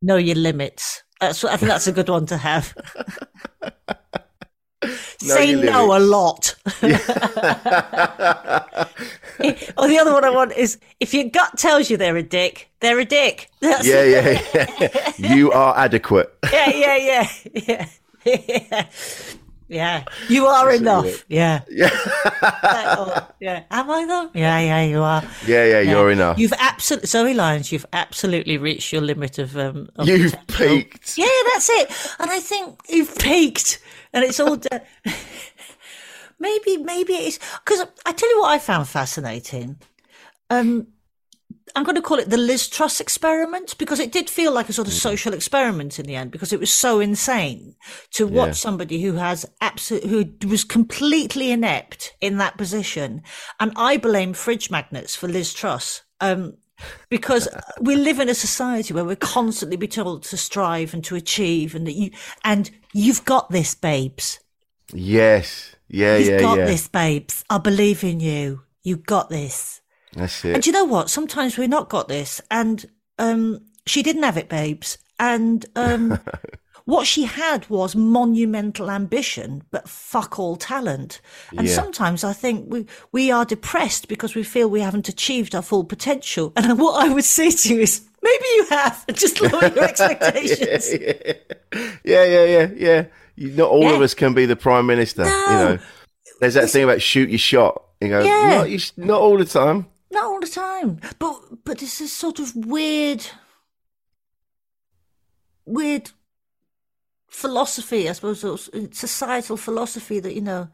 know 0.00 0.16
your 0.16 0.36
limits. 0.36 1.04
That's 1.20 1.44
I 1.44 1.56
think 1.56 1.70
that's 1.70 1.86
a 1.86 1.92
good 1.92 2.08
one 2.08 2.26
to 2.26 2.36
have. 2.36 2.74
Say 5.22 5.54
no 5.54 5.96
a 5.96 6.00
lot. 6.00 6.54
or 6.82 6.88
the 9.88 9.98
other 10.00 10.12
one 10.12 10.24
I 10.24 10.30
want 10.30 10.52
is 10.52 10.78
if 11.00 11.12
your 11.14 11.24
gut 11.24 11.56
tells 11.58 11.90
you 11.90 11.96
they're 11.96 12.16
a 12.16 12.22
dick, 12.22 12.70
they're 12.80 12.98
a 12.98 13.04
dick. 13.04 13.50
That's 13.60 13.86
Yeah, 13.86 14.02
yeah, 14.04 14.42
yeah. 14.54 15.12
you 15.18 15.52
are 15.52 15.76
adequate. 15.76 16.32
yeah, 16.52 16.70
yeah, 16.70 16.96
yeah, 16.96 17.28
yeah, 17.54 17.86
yeah. 18.24 18.86
Yeah, 19.68 20.04
you 20.28 20.44
are 20.46 20.70
enough. 20.70 21.24
Yeah, 21.28 21.62
yeah, 21.70 21.88
yeah. 23.40 23.62
Am 23.70 23.90
I 23.90 24.04
though? 24.04 24.28
Yeah, 24.34 24.58
yeah, 24.60 24.82
you 24.82 25.00
are. 25.00 25.22
Yeah, 25.46 25.64
yeah, 25.64 25.80
you're 25.80 26.10
enough. 26.10 26.38
You've 26.38 26.52
absolutely, 26.58 27.06
Zoe 27.06 27.32
Lyons. 27.32 27.72
You've 27.72 27.86
absolutely 27.94 28.58
reached 28.58 28.92
your 28.92 29.00
limit 29.00 29.38
of. 29.38 29.56
Um, 29.56 29.88
of 29.96 30.06
You've 30.06 30.32
potential. 30.46 30.76
peaked. 30.76 31.16
Yeah, 31.16 31.24
that's 31.54 31.70
it. 31.70 31.90
And 32.18 32.30
I 32.30 32.40
think 32.40 32.80
you've 32.90 33.16
peaked, 33.18 33.78
and 34.12 34.24
it's 34.24 34.40
all. 34.40 34.56
done. 34.56 34.80
maybe, 36.38 36.76
maybe 36.78 37.14
it 37.14 37.24
is 37.28 37.40
because 37.64 37.86
I 38.04 38.12
tell 38.12 38.28
you 38.30 38.40
what 38.40 38.50
I 38.50 38.58
found 38.58 38.88
fascinating. 38.88 39.76
Um, 40.50 40.88
I'm 41.74 41.84
going 41.84 41.94
to 41.96 42.02
call 42.02 42.18
it 42.18 42.28
the 42.28 42.36
Liz 42.36 42.68
Truss 42.68 43.00
experiment 43.00 43.78
because 43.78 43.98
it 43.98 44.12
did 44.12 44.28
feel 44.28 44.52
like 44.52 44.68
a 44.68 44.72
sort 44.74 44.88
of 44.88 44.92
social 44.94 45.32
experiment 45.32 45.98
in 45.98 46.04
the 46.06 46.16
end 46.16 46.30
because 46.30 46.52
it 46.52 46.60
was 46.60 46.72
so 46.72 47.00
insane 47.00 47.74
to 48.12 48.26
watch 48.26 48.48
Yeah. 48.48 48.52
somebody 48.54 49.00
who 49.00 49.14
has 49.14 49.46
absolute 49.62 50.04
who 50.04 50.48
was 50.48 50.64
completely 50.64 51.50
inept 51.50 52.12
in 52.20 52.36
that 52.38 52.58
position, 52.58 53.22
and 53.58 53.72
I 53.76 53.96
blame 53.96 54.34
fridge 54.34 54.70
magnets 54.70 55.16
for 55.16 55.28
Liz 55.28 55.54
Truss. 55.54 56.02
Um, 56.20 56.54
because 57.08 57.48
we 57.80 57.94
live 57.94 58.18
in 58.18 58.28
a 58.28 58.34
society 58.34 58.92
where 58.92 59.04
we're 59.04 59.14
constantly 59.14 59.76
be 59.76 59.86
told 59.86 60.24
to 60.24 60.36
strive 60.36 60.92
and 60.92 61.04
to 61.04 61.14
achieve 61.14 61.74
and 61.76 61.86
that 61.86 61.92
you 61.92 62.10
and 62.44 62.70
you've 62.92 63.24
got 63.24 63.50
this 63.50 63.74
babes 63.74 64.38
Yes. 64.94 65.74
Yeah, 65.88 66.16
you've 66.16 66.28
yeah, 66.28 66.40
got 66.40 66.58
yeah. 66.58 66.64
this 66.66 66.88
babes 66.88 67.44
i 67.50 67.58
believe 67.58 68.04
in 68.04 68.20
you 68.20 68.62
You've 68.82 69.06
got 69.06 69.30
this 69.30 69.80
That's 70.14 70.44
and 70.44 70.56
it. 70.56 70.62
do 70.62 70.70
you 70.70 70.72
know 70.72 70.84
what? 70.84 71.08
Sometimes 71.08 71.56
we're 71.56 71.68
not 71.68 71.88
got 71.88 72.08
this. 72.08 72.40
And 72.50 72.84
um, 73.18 73.64
she 73.86 74.02
didn't 74.02 74.24
have 74.24 74.36
it, 74.36 74.48
babes. 74.48 74.98
And 75.18 75.64
um, 75.76 76.18
what 76.84 77.06
she 77.06 77.24
had 77.24 77.68
was 77.68 77.94
monumental 77.94 78.90
ambition, 78.90 79.62
but 79.70 79.88
fuck 79.88 80.38
all 80.38 80.56
talent. 80.56 81.20
And 81.56 81.66
Yeah. 81.68 81.74
sometimes 81.74 82.24
I 82.24 82.32
think 82.32 82.66
we, 82.72 82.86
we 83.12 83.30
are 83.30 83.44
depressed 83.44 84.08
because 84.08 84.34
we 84.34 84.42
feel 84.42 84.68
we 84.68 84.80
haven't 84.80 85.08
achieved 85.08 85.54
our 85.54 85.62
full 85.62 85.84
potential. 85.84 86.52
And 86.56 86.78
what 86.84 87.04
I 87.04 87.08
would 87.12 87.24
say 87.24 87.50
to 87.50 87.74
you 87.74 87.80
is 87.80 88.02
maybe 88.22 88.44
you 88.56 88.66
have. 88.70 89.06
Just 89.14 89.40
lower 89.40 89.68
your 89.74 89.84
expectations. 89.92 90.92
Yeah, 92.04 92.24
yeah, 92.24 92.44
yeah, 92.44 92.68
yeah. 92.76 93.04
You, 93.36 93.50
not 93.52 93.70
all 93.70 93.88
of 93.94 94.02
us 94.02 94.14
can 94.14 94.34
be 94.34 94.44
the 94.46 94.56
prime 94.56 94.86
minister. 94.86 95.22
You 95.24 95.28
know, 95.30 95.78
there's 96.40 96.54
that 96.54 96.68
thing 96.70 96.84
about 96.84 97.00
shoot 97.00 97.30
your 97.30 97.38
shot. 97.38 97.82
You 98.00 98.08
go, 98.08 98.22
Yeah. 98.24 98.58
not, 98.58 98.70
you, 98.70 98.78
not 98.96 99.20
all 99.20 99.38
the 99.38 99.44
time. 99.44 99.86
Not 100.10 100.24
all 100.24 100.40
the 100.40 100.46
time. 100.48 101.00
But 101.18 101.64
but 101.64 101.78
this 101.78 102.00
is 102.02 102.12
sort 102.12 102.38
of 102.40 102.54
weird 102.54 103.24
weird 105.64 106.10
philosophy, 107.42 108.08
I 108.08 108.12
suppose, 108.12 108.44
or 108.44 108.54
s- 108.54 108.70
uh, 108.72 108.86
societal 108.92 109.56
philosophy 109.56 110.20
that, 110.20 110.34
you 110.34 110.40
know, 110.50 110.68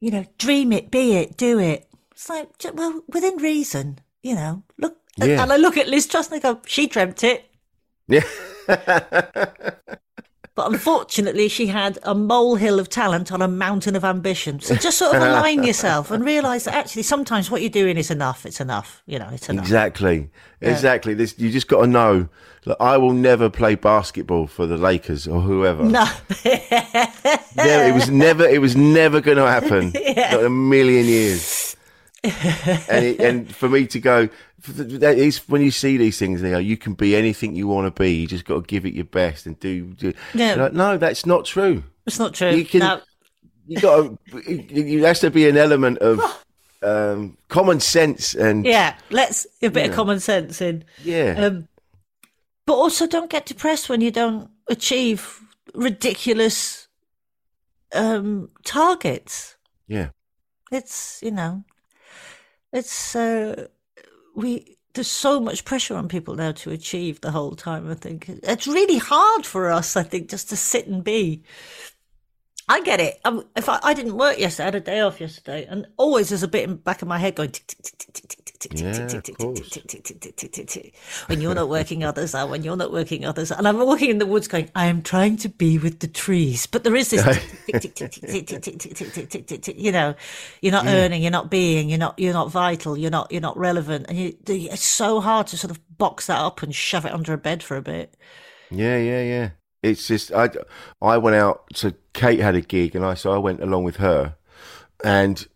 you 0.00 0.10
know, 0.10 0.24
dream 0.38 0.72
it, 0.72 0.90
be 0.90 1.04
it, 1.20 1.36
do 1.36 1.58
it. 1.58 1.88
It's 2.12 2.28
like, 2.28 2.48
well, 2.74 3.02
within 3.08 3.36
reason, 3.38 3.98
you 4.22 4.34
know. 4.34 4.62
Look 4.78 4.96
and- 5.20 5.30
Yeah. 5.30 5.42
and 5.42 5.52
I 5.52 5.56
look 5.58 5.76
at 5.76 5.88
Liz 5.88 6.06
Truss 6.06 6.28
and 6.28 6.36
I 6.36 6.40
go, 6.40 6.60
she 6.66 6.86
dreamt 6.86 7.22
it. 7.24 7.40
Yeah. 8.08 8.26
But 10.54 10.70
unfortunately, 10.70 11.48
she 11.48 11.68
had 11.68 11.98
a 12.02 12.14
molehill 12.14 12.78
of 12.78 12.90
talent 12.90 13.32
on 13.32 13.40
a 13.40 13.48
mountain 13.48 13.96
of 13.96 14.04
ambition. 14.04 14.60
So 14.60 14.74
just 14.74 14.98
sort 14.98 15.16
of 15.16 15.22
align 15.22 15.62
yourself 15.64 16.10
and 16.10 16.22
realise 16.22 16.64
that 16.64 16.74
actually 16.74 17.04
sometimes 17.04 17.50
what 17.50 17.62
you're 17.62 17.70
doing 17.70 17.96
is 17.96 18.10
enough. 18.10 18.44
It's 18.44 18.60
enough. 18.60 19.02
You 19.06 19.18
know, 19.18 19.30
it's 19.32 19.48
enough. 19.48 19.64
Exactly. 19.64 20.30
Exactly. 20.60 21.14
This 21.14 21.38
you 21.38 21.50
just 21.50 21.68
got 21.68 21.80
to 21.82 21.86
know. 21.86 22.28
That 22.64 22.76
I 22.80 22.96
will 22.96 23.12
never 23.12 23.50
play 23.50 23.74
basketball 23.74 24.46
for 24.46 24.66
the 24.66 24.76
Lakers 24.76 25.26
or 25.26 25.40
whoever. 25.40 25.82
No. 25.82 26.06
It 26.44 27.92
was 27.92 28.08
never. 28.24 28.44
It 28.44 28.60
was 28.60 28.76
never 28.76 29.20
going 29.20 29.38
to 29.38 29.48
happen. 29.48 29.90
Not 30.16 30.44
a 30.44 30.48
million 30.50 31.06
years. 31.06 31.71
And 32.24 33.04
it, 33.04 33.20
and 33.20 33.54
for 33.54 33.68
me 33.68 33.86
to 33.88 33.98
go, 34.00 34.28
that 34.68 35.18
is 35.18 35.38
when 35.48 35.60
you 35.62 35.70
see 35.70 35.96
these 35.96 36.18
things. 36.18 36.40
You 36.42 36.50
know, 36.50 36.58
you 36.58 36.76
can 36.76 36.94
be 36.94 37.16
anything 37.16 37.56
you 37.56 37.66
want 37.66 37.94
to 37.94 38.02
be. 38.02 38.12
You 38.12 38.26
just 38.26 38.44
got 38.44 38.54
to 38.56 38.66
give 38.66 38.86
it 38.86 38.94
your 38.94 39.04
best 39.06 39.46
and 39.46 39.58
do. 39.58 39.86
do 39.94 40.12
Yeah. 40.34 40.54
Like, 40.54 40.72
no, 40.72 40.96
that's 40.98 41.26
not 41.26 41.44
true. 41.44 41.82
It's 42.06 42.18
not 42.18 42.34
true. 42.34 42.50
You 42.50 42.64
can- 42.64 42.80
No. 42.80 43.00
You 43.66 43.80
got 43.80 44.18
to. 44.32 44.62
There 44.68 45.06
has 45.06 45.20
to 45.20 45.30
be 45.30 45.48
an 45.48 45.56
element 45.56 45.98
of 45.98 46.20
um, 46.82 47.36
common 47.48 47.78
sense 47.80 48.34
and 48.34 48.64
Yeah, 48.66 48.96
let's 49.10 49.46
a 49.62 49.68
bit 49.68 49.88
of 49.90 49.94
common 49.94 50.18
sense 50.18 50.60
in. 50.60 50.84
yeah. 51.04 51.34
Um, 51.38 51.68
but 52.66 52.74
also, 52.74 53.06
don't 53.06 53.30
get 53.30 53.46
depressed 53.46 53.88
when 53.88 54.00
you 54.00 54.10
don't 54.10 54.50
achieve 54.68 55.40
ridiculous 55.74 56.88
um, 57.94 58.50
targets. 58.64 59.56
yeah. 59.86 60.08
It's 60.72 61.20
you 61.22 61.30
know, 61.30 61.64
it's 62.72 63.14
uh, 63.16 63.66
we. 64.34 64.76
There's 64.94 65.08
so 65.08 65.40
much 65.40 65.64
pressure 65.64 65.96
on 65.96 66.06
people 66.06 66.34
now 66.34 66.52
to 66.52 66.70
achieve 66.70 67.22
the 67.22 67.30
whole 67.30 67.52
time. 67.52 67.90
I 67.90 67.94
think 67.94 68.28
it's 68.28 68.66
really 68.66 68.98
hard 68.98 69.46
for 69.46 69.70
us. 69.70 69.96
I 69.96 70.02
think 70.02 70.28
just 70.28 70.50
to 70.50 70.56
sit 70.56 70.86
and 70.86 71.02
be. 71.02 71.42
I 72.68 72.82
get 72.82 73.00
it. 73.00 73.18
Um, 73.24 73.44
if 73.56 73.68
I, 73.68 73.80
I 73.82 73.94
didn't 73.94 74.16
work 74.16 74.38
yesterday, 74.38 74.64
I 74.64 74.66
had 74.66 74.74
a 74.74 74.80
day 74.80 75.00
off 75.00 75.20
yesterday, 75.20 75.66
and 75.68 75.86
always 75.96 76.28
there's 76.28 76.42
a 76.42 76.48
bit 76.48 76.64
in 76.64 76.70
the 76.70 76.76
back 76.76 77.02
of 77.02 77.08
my 77.08 77.18
head 77.18 77.34
going 77.36 77.50
tick 77.50 77.66
tick 77.66 78.12
tick 78.12 78.41
When 81.26 81.40
you're 81.40 81.54
not 81.54 81.68
working, 81.68 82.04
others 82.04 82.34
are. 82.34 82.46
When 82.46 82.62
you're 82.62 82.76
not 82.76 82.92
working, 82.92 83.24
others. 83.24 83.50
And 83.50 83.66
I'm 83.66 83.78
walking 83.78 84.10
in 84.10 84.18
the 84.18 84.26
woods 84.26 84.48
going, 84.48 84.70
I 84.74 84.86
am 84.86 85.02
trying 85.02 85.36
to 85.38 85.48
be 85.48 85.78
with 85.78 86.00
the 86.00 86.08
trees. 86.08 86.66
But 86.66 86.84
there 86.84 86.94
is 86.94 87.10
this, 87.10 87.24
you 89.76 89.92
know, 89.92 90.14
you're 90.60 90.72
not 90.72 90.86
earning, 90.86 91.22
you're 91.22 91.30
not 91.30 91.50
being, 91.50 91.88
you're 91.88 91.98
not, 91.98 92.18
you're 92.18 92.32
not 92.32 92.50
vital, 92.50 92.96
you're 92.96 93.10
not, 93.10 93.32
you're 93.32 93.40
not 93.40 93.56
relevant. 93.56 94.06
And 94.08 94.34
it's 94.46 94.84
so 94.84 95.20
hard 95.20 95.46
to 95.48 95.56
sort 95.56 95.70
of 95.70 95.98
box 95.98 96.26
that 96.26 96.38
up 96.38 96.62
and 96.62 96.74
shove 96.74 97.04
it 97.04 97.12
under 97.12 97.32
a 97.32 97.38
bed 97.38 97.62
for 97.62 97.76
a 97.76 97.82
bit. 97.82 98.14
Yeah, 98.70 98.98
yeah, 98.98 99.22
yeah. 99.22 99.50
It's 99.82 100.06
just, 100.06 100.32
I, 100.32 100.50
I 101.00 101.18
went 101.18 101.36
out, 101.36 101.64
so 101.74 101.92
Kate 102.12 102.38
had 102.38 102.54
a 102.54 102.60
gig 102.60 102.94
and 102.94 103.04
I, 103.04 103.14
so 103.14 103.32
I 103.32 103.38
went 103.38 103.60
along 103.60 103.84
with 103.84 103.96
her 103.96 104.36
and 105.02 105.46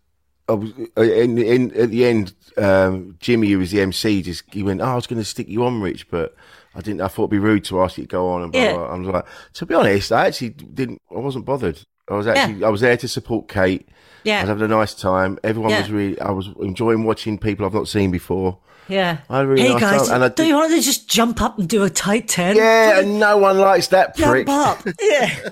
was 0.53 0.71
in, 0.97 1.37
in 1.37 1.75
at 1.75 1.89
the 1.91 2.05
end. 2.05 2.33
Um, 2.57 3.17
Jimmy, 3.19 3.49
who 3.51 3.59
was 3.59 3.71
the 3.71 3.81
MC, 3.81 4.21
just 4.23 4.43
he 4.51 4.63
went, 4.63 4.81
"Oh, 4.81 4.85
I 4.85 4.95
was 4.95 5.05
going 5.07 5.19
to 5.21 5.25
stick 5.25 5.47
you 5.47 5.63
on, 5.65 5.81
Rich, 5.81 6.09
but 6.09 6.35
I 6.73 6.81
didn't. 6.81 7.01
I 7.01 7.07
thought 7.07 7.23
it'd 7.23 7.31
be 7.31 7.37
rude 7.39 7.63
to 7.65 7.81
ask 7.81 7.97
you 7.97 8.03
to 8.05 8.07
go 8.07 8.29
on." 8.29 8.43
And 8.43 8.51
blah, 8.51 8.61
Yeah. 8.61 8.73
blah. 8.73 8.85
I 8.87 8.97
was 8.97 9.07
like, 9.07 9.25
to 9.53 9.65
be 9.65 9.75
honest, 9.75 10.11
I 10.11 10.27
actually 10.27 10.49
didn't. 10.49 11.01
I 11.15 11.19
wasn't 11.19 11.45
bothered. 11.45 11.79
I 12.09 12.13
was 12.15 12.25
actually 12.27 12.63
I 12.63 12.69
was 12.69 12.81
there 12.81 12.97
to 12.97 13.07
support 13.07 13.47
Kate. 13.49 13.87
Yeah. 14.23 14.39
I 14.39 14.41
was 14.41 14.49
having 14.49 14.63
a 14.63 14.67
nice 14.69 14.93
time. 14.93 15.37
Everyone 15.43 15.71
Yeah. 15.71 15.81
was 15.81 15.91
really. 15.91 16.19
I 16.19 16.31
was 16.31 16.49
enjoying 16.61 17.03
watching 17.03 17.37
people 17.37 17.65
I've 17.65 17.73
not 17.73 17.87
seen 17.87 18.09
before. 18.11 18.57
Yeah. 18.89 19.17
I 19.29 19.41
really 19.41 19.63
hey 19.63 19.73
nice 19.73 19.81
guys, 19.81 20.07
time, 20.07 20.15
and 20.15 20.23
I 20.23 20.29
do 20.29 20.45
you 20.45 20.55
want 20.55 20.71
to 20.71 20.79
just 20.81 21.09
jump 21.09 21.41
up 21.41 21.59
and 21.59 21.67
do 21.67 21.83
a 21.83 21.89
tight 21.89 22.29
ten? 22.29 22.55
Yeah, 22.55 22.99
and 23.01 23.19
no 23.19 23.35
one 23.37 23.57
likes 23.57 23.87
that 23.89 24.15
prick. 24.15 24.47
jump 24.47 24.67
up. 24.85 24.87
yeah. 25.01 25.49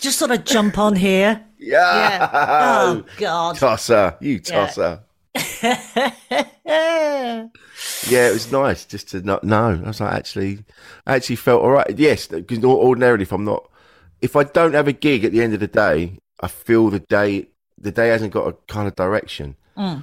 Just 0.00 0.18
sort 0.18 0.30
of 0.30 0.44
jump 0.44 0.78
on 0.78 0.96
here. 0.96 1.44
Yeah. 1.62 2.18
Yeah. 2.18 2.30
Oh 2.32 3.04
God. 3.18 3.56
Tosser, 3.56 4.16
you 4.22 4.40
tosser. 4.40 5.00
Yeah. 5.34 7.48
Yeah, 8.08 8.28
it 8.28 8.32
was 8.32 8.52
nice 8.52 8.84
just 8.84 9.08
to 9.10 9.22
not 9.22 9.44
know. 9.44 9.80
I 9.84 9.88
was 9.88 10.00
like, 10.00 10.12
actually, 10.12 10.64
I 11.06 11.16
actually 11.16 11.36
felt 11.36 11.62
all 11.62 11.70
right. 11.70 11.98
Yes, 11.98 12.26
because 12.26 12.62
ordinarily, 12.64 13.22
if 13.22 13.32
I'm 13.32 13.44
not, 13.44 13.68
if 14.20 14.36
I 14.36 14.44
don't 14.44 14.74
have 14.74 14.88
a 14.88 14.92
gig 14.92 15.24
at 15.24 15.32
the 15.32 15.42
end 15.42 15.54
of 15.54 15.60
the 15.60 15.66
day, 15.66 16.18
I 16.40 16.48
feel 16.48 16.90
the 16.90 17.00
day, 17.00 17.48
the 17.78 17.90
day 17.90 18.08
hasn't 18.08 18.32
got 18.32 18.48
a 18.48 18.52
kind 18.72 18.88
of 18.88 18.96
direction. 18.96 19.56
Mm. 19.76 20.02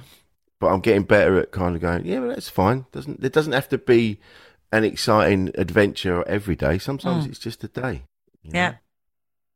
but 0.58 0.68
I'm 0.68 0.80
getting 0.80 1.04
better 1.04 1.38
at 1.38 1.52
kind 1.52 1.76
of 1.76 1.82
going. 1.82 2.04
Yeah, 2.04 2.20
well, 2.20 2.30
that's 2.30 2.48
fine. 2.48 2.86
Doesn't 2.90 3.24
it 3.24 3.32
doesn't 3.32 3.52
have 3.52 3.68
to 3.68 3.78
be 3.78 4.18
an 4.72 4.84
exciting 4.84 5.50
adventure 5.54 6.26
every 6.26 6.56
day. 6.56 6.78
Sometimes 6.78 7.26
it's 7.26 7.38
just 7.38 7.62
a 7.64 7.68
day. 7.68 8.02
Yeah. 8.42 8.70
know? 8.70 8.76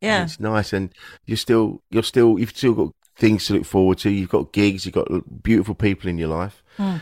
Yeah. 0.03 0.23
And 0.23 0.31
it's 0.31 0.41
nice, 0.41 0.73
and 0.73 0.93
you're 1.25 1.37
still 1.39 1.83
you're 1.91 2.03
still 2.03 2.39
you've 2.39 2.51
still 2.57 2.75
got 2.75 2.93
things 3.17 3.47
to 3.47 3.55
look 3.55 3.65
forward 3.65 3.99
to. 3.99 4.11
You've 4.11 4.29
got 4.29 4.53
gigs. 4.53 4.85
You've 4.85 4.95
got 4.95 5.09
beautiful 5.43 5.75
people 5.75 6.11
in 6.11 6.19
your 6.19 6.29
life. 6.29 6.63
Hmm. 6.77 6.97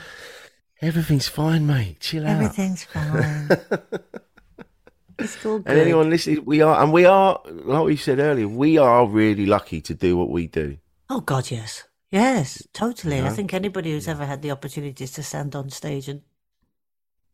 Everything's 0.83 1.29
fine, 1.29 1.67
mate. 1.67 2.01
Chill 2.01 2.27
out. 2.27 2.31
Everything's 2.37 2.85
fine. 2.85 3.49
it's 5.19 5.45
all 5.45 5.59
good. 5.59 5.71
And 5.71 5.79
anyone 5.79 6.09
listening, 6.11 6.45
we 6.45 6.63
are, 6.63 6.83
and 6.83 6.93
we 6.93 7.05
are, 7.05 7.41
like 7.47 7.85
we 7.85 7.97
said 7.97 8.19
earlier, 8.19 8.49
we 8.49 8.79
are 8.79 9.07
really 9.07 9.47
lucky 9.47 9.81
to 9.83 9.95
do 9.95 10.17
what 10.17 10.31
we 10.31 10.47
do. 10.47 10.79
Oh 11.11 11.21
God, 11.21 11.51
yes, 11.51 11.85
yes, 12.11 12.67
totally. 12.73 13.19
I 13.21 13.29
know? 13.29 13.31
think 13.31 13.53
anybody 13.53 13.93
who's 13.93 14.09
ever 14.09 14.25
had 14.25 14.43
the 14.43 14.51
opportunity 14.53 15.07
to 15.07 15.23
stand 15.23 15.55
on 15.55 15.69
stage 15.71 16.09
and 16.09 16.23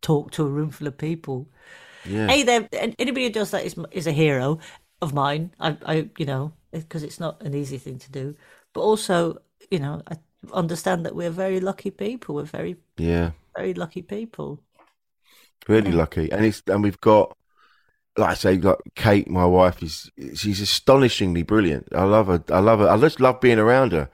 talk 0.01 0.31
to 0.33 0.45
a 0.45 0.49
room 0.49 0.71
full 0.71 0.89
of 0.89 0.99
people, 0.99 1.49
Yeah. 2.05 2.27
hey, 2.29 2.43
there, 2.43 2.69
anybody 2.73 3.27
who 3.27 3.33
does 3.33 3.51
that 3.53 3.65
is 3.65 3.77
is 3.93 4.07
a 4.07 4.13
hero 4.13 4.59
of 5.03 5.15
mine. 5.15 5.53
I, 5.61 5.77
I, 5.85 6.11
you 6.19 6.27
know, 6.27 6.53
because 6.73 7.03
it's 7.03 7.21
not 7.21 7.43
an 7.43 7.55
easy 7.55 7.79
thing 7.79 7.99
to 7.99 8.11
do, 8.11 8.37
but 8.73 8.81
also, 8.81 9.39
you 9.71 9.79
know, 9.79 10.03
I 10.11 10.17
understand 10.53 11.05
that 11.07 11.15
we're 11.15 11.31
very 11.31 11.61
lucky 11.61 11.91
people. 11.91 12.35
We're 12.37 12.45
very, 12.45 12.77
Yeah. 12.97 13.33
very 13.57 13.75
lucky 13.75 14.03
people. 14.03 14.61
Really 15.69 15.93
lucky. 15.93 16.31
And 16.31 16.45
it's, 16.45 16.63
and 16.67 16.83
we've 16.83 17.01
got, 17.01 17.37
like 18.17 18.31
I 18.31 18.35
say, 18.35 18.57
like 18.57 18.79
Kate, 18.95 19.29
my 19.29 19.45
wife 19.45 19.83
is, 19.83 20.11
she's 20.35 20.61
astonishingly 20.61 21.43
brilliant. 21.43 21.89
I 21.95 22.05
love 22.05 22.29
her. 22.29 22.43
I 22.51 22.61
love 22.61 22.79
her. 22.81 22.89
I 22.89 22.97
just 22.99 23.21
love 23.21 23.41
being 23.41 23.59
around 23.59 23.93
her. 23.93 24.09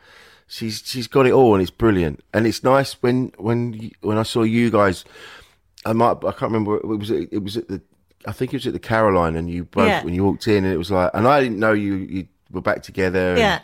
She's, 0.47 0.83
she's 0.85 1.07
got 1.07 1.26
it 1.26 1.33
all 1.33 1.55
and 1.55 1.62
it's 1.62 1.70
brilliant. 1.70 2.22
And 2.33 2.47
it's 2.47 2.62
nice 2.64 2.95
when, 3.03 3.33
when, 3.39 3.91
when 4.01 4.18
I 4.18 4.22
saw 4.22 4.43
you 4.43 4.70
guys, 4.70 5.05
I 5.85 5.93
might, 5.93 6.18
I 6.24 6.33
can't 6.33 6.53
remember, 6.53 6.76
it 6.76 6.87
was, 6.87 7.11
it 7.11 7.43
was 7.43 7.57
at 7.57 7.68
the, 7.68 7.83
I 8.27 8.33
think 8.33 8.53
it 8.53 8.57
was 8.57 8.66
at 8.66 8.73
the 8.73 8.79
Caroline 8.79 9.37
and 9.37 9.49
you 9.51 9.64
both, 9.64 9.87
Yeah. 9.89 10.05
when 10.05 10.14
you 10.14 10.25
walked 10.25 10.47
in 10.49 10.64
and 10.64 10.73
it 10.73 10.77
was 10.79 10.91
like, 10.91 11.11
and 11.14 11.27
I 11.27 11.41
didn't 11.41 11.59
know 11.59 11.73
you, 11.73 11.95
you 11.95 12.27
were 12.51 12.61
back 12.61 12.83
together. 12.83 13.31
And, 13.31 13.39
Yeah. 13.39 13.61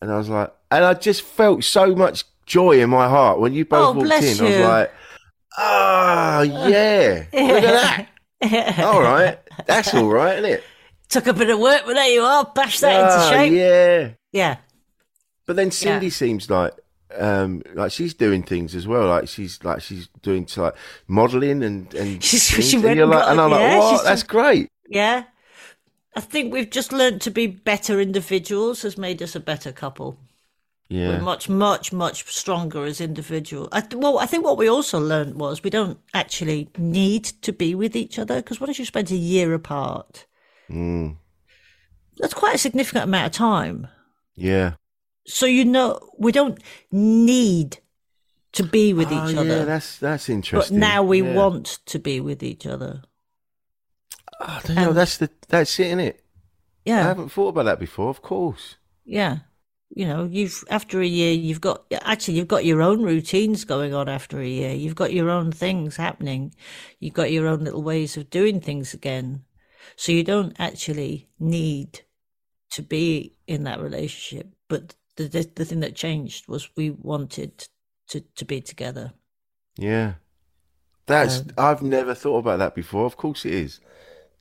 And 0.00 0.12
I 0.12 0.16
was 0.18 0.28
like, 0.28 0.52
and 0.70 0.84
I 0.84 0.94
just 0.94 1.22
felt 1.22 1.64
so 1.64 1.94
much 1.94 2.24
joy 2.46 2.80
in 2.82 2.90
my 2.90 3.08
heart 3.08 3.40
when 3.40 3.52
you 3.54 3.64
both 3.64 3.96
Oh, 3.96 3.98
walked 4.00 4.06
in. 4.22 4.40
I 4.40 4.42
was 4.48 4.58
like, 4.68 4.92
ah, 5.56 6.40
yeah, 6.42 7.24
look 7.32 7.64
at 7.64 8.08
that. 8.40 8.78
all 8.84 9.00
right, 9.00 9.38
that's 9.66 9.94
all 9.94 10.08
right, 10.08 10.38
isn't 10.38 10.50
it? 10.50 10.64
Took 11.08 11.26
a 11.26 11.32
bit 11.32 11.48
of 11.50 11.58
work, 11.58 11.82
but 11.86 11.94
there 11.94 12.08
you 12.10 12.22
are. 12.22 12.44
Bash 12.54 12.80
that 12.80 13.00
into 13.00 13.14
Ah, 13.14 13.30
shape. 13.30 13.52
yeah. 13.52 14.10
yeah. 14.32 14.56
But 15.46 15.56
then 15.56 15.70
Cindy 15.70 16.06
Yeah. 16.06 16.12
seems 16.12 16.50
like, 16.50 16.72
um, 17.18 17.62
like 17.74 17.92
she's 17.92 18.14
doing 18.14 18.42
things 18.42 18.74
as 18.74 18.86
well. 18.86 19.08
Like 19.08 19.28
she's 19.28 19.62
like 19.64 19.80
she's 19.82 20.08
doing 20.22 20.44
to 20.46 20.62
like 20.62 20.76
modelling 21.08 21.62
and 21.62 21.92
and 21.94 22.22
She's- 22.24 22.42
she 22.64 22.76
and, 22.76 22.84
went 22.84 22.96
you're 22.96 23.04
and 23.04 23.12
like, 23.14 23.28
and 23.28 23.40
I'm 23.40 23.50
like, 23.50 23.78
what? 23.78 24.04
That's 24.04 24.22
great. 24.22 24.68
Yeah. 24.88 25.24
I 26.16 26.20
think 26.20 26.52
we've 26.52 26.70
just 26.70 26.92
learned 26.92 27.20
to 27.22 27.30
be 27.30 27.46
better 27.48 28.00
individuals 28.00 28.82
has 28.82 28.96
made 28.96 29.20
us 29.20 29.34
a 29.34 29.40
better 29.40 29.72
couple. 29.72 30.16
Yeah, 30.88 31.08
We're 31.08 31.22
much, 31.22 31.48
much, 31.48 31.92
much 31.92 32.30
stronger 32.32 32.84
as 32.84 33.00
individuals. 33.00 33.68
I, 33.72 33.80
th- 33.80 33.94
well, 34.00 34.18
I 34.18 34.26
think 34.26 34.44
what 34.44 34.58
we 34.58 34.68
also 34.68 35.00
learned 35.00 35.34
was 35.40 35.62
we 35.64 35.70
don't 35.70 35.98
actually 36.12 36.68
need 36.78 37.24
to 37.42 37.52
be 37.52 37.74
with 37.74 37.96
each 37.96 38.18
other 38.18 38.36
because 38.36 38.60
once 38.60 38.78
you 38.78 38.84
spend 38.84 39.10
a 39.10 39.16
year 39.16 39.54
apart, 39.54 40.26
mm, 40.70 41.16
that's 42.18 42.34
quite 42.34 42.54
a 42.54 42.58
significant 42.58 43.04
amount 43.04 43.26
of 43.26 43.32
time. 43.32 43.88
yeah. 44.36 44.74
So 45.26 45.46
you 45.46 45.64
know 45.64 45.98
we 46.18 46.32
don't 46.32 46.58
need 46.90 47.78
to 48.52 48.62
be 48.62 48.92
with 48.92 49.08
Oh, 49.10 49.28
each 49.28 49.36
other. 49.36 49.44
yeah, 49.58 49.64
that's 49.64 49.98
that's 49.98 50.28
but 50.52 50.70
now 50.70 51.02
we 51.02 51.22
Yeah. 51.22 51.34
want 51.34 51.78
to 51.86 51.98
be 51.98 52.20
with 52.20 52.42
each 52.42 52.66
other. 52.66 53.02
Ah, 54.40 54.60
I 54.62 54.66
don't 54.66 54.76
know. 54.76 54.92
That's 54.92 55.16
the 55.18 55.30
that's 55.48 55.78
it, 55.80 55.86
isn't 55.86 56.00
it? 56.00 56.24
Yeah, 56.84 57.00
I 57.00 57.02
haven't 57.08 57.30
thought 57.30 57.48
about 57.48 57.64
that 57.64 57.80
before. 57.80 58.10
Of 58.10 58.22
course. 58.22 58.76
yeah. 59.04 59.38
You 59.96 60.06
know, 60.08 60.24
you've 60.24 60.64
after 60.70 61.00
a 61.00 61.06
year, 61.06 61.32
you've 61.32 61.60
got 61.60 61.84
actually 61.92 62.34
you've 62.34 62.48
got 62.48 62.64
your 62.64 62.82
own 62.82 63.02
routines 63.02 63.64
going 63.64 63.94
on. 63.94 64.08
After 64.08 64.40
a 64.40 64.46
year, 64.48 64.74
you've 64.74 64.96
got 64.96 65.12
your 65.12 65.30
own 65.30 65.52
things 65.52 65.96
happening. 65.96 66.52
You've 66.98 67.14
got 67.14 67.30
your 67.30 67.46
own 67.46 67.62
little 67.62 67.82
ways 67.82 68.16
of 68.16 68.28
doing 68.28 68.60
things 68.60 68.92
again. 68.92 69.44
So 69.94 70.10
you 70.10 70.24
don't 70.24 70.56
actually 70.58 71.28
need 71.38 72.00
to 72.70 72.82
be 72.82 73.36
in 73.46 73.62
that 73.64 73.80
relationship. 73.80 74.48
But 74.68 74.96
the 75.16 75.24
the, 75.24 75.50
the 75.54 75.64
thing 75.64 75.80
that 75.80 75.94
changed 75.94 76.48
was 76.48 76.70
we 76.76 76.90
wanted 76.90 77.68
to 78.08 78.20
to 78.36 78.44
be 78.44 78.60
together. 78.60 79.12
Yeah. 79.76 80.14
That's 81.06 81.40
Um, 81.40 81.46
I've 81.58 81.82
never 81.82 82.14
thought 82.14 82.38
about 82.38 82.58
that 82.60 82.74
before. 82.74 83.04
Of 83.04 83.16
course 83.16 83.44
it 83.44 83.52
is. 83.52 83.80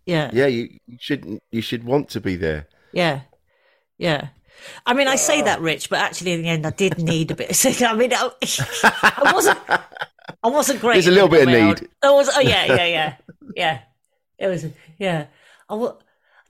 Yeah, 0.05 0.32
Yeah, 0.34 0.47
you, 0.47 0.69
you 0.86 0.97
should 0.99 1.39
you 1.51 1.61
should 1.61 1.84
want 1.84 2.09
to 2.09 2.21
be 2.21 2.36
there. 2.36 2.67
Yeah, 2.91 3.21
yeah. 3.97 4.30
I 4.86 4.93
mean, 4.93 5.07
I 5.07 5.15
say 5.15 5.41
that, 5.41 5.61
Rich, 5.61 5.89
but 5.89 5.99
actually, 5.99 6.34
in 6.34 6.41
the 6.43 6.49
end, 6.49 6.65
I 6.65 6.69
did 6.69 6.97
need 6.99 7.32
a 7.32 7.36
bit. 7.36 7.49
Of 7.49 7.82
I 7.82 7.95
mean, 7.95 8.13
I, 8.13 8.30
I 8.84 9.32
wasn't. 9.34 9.59
I 10.43 10.49
wasn't 10.49 10.80
great. 10.80 10.93
There's 10.93 11.07
a 11.07 11.11
little 11.11 11.30
bit 11.30 11.43
of 11.43 11.47
living 11.47 11.63
on 11.63 11.67
my 11.69 11.74
need. 11.74 11.89
There 12.01 12.13
was. 12.13 12.30
Oh 12.36 12.39
yeah, 12.39 12.65
yeah, 12.65 12.86
yeah, 12.97 13.15
yeah. 13.55 13.80
It 14.38 14.47
was. 14.47 14.65
Yeah. 14.97 15.26
I 15.69 15.91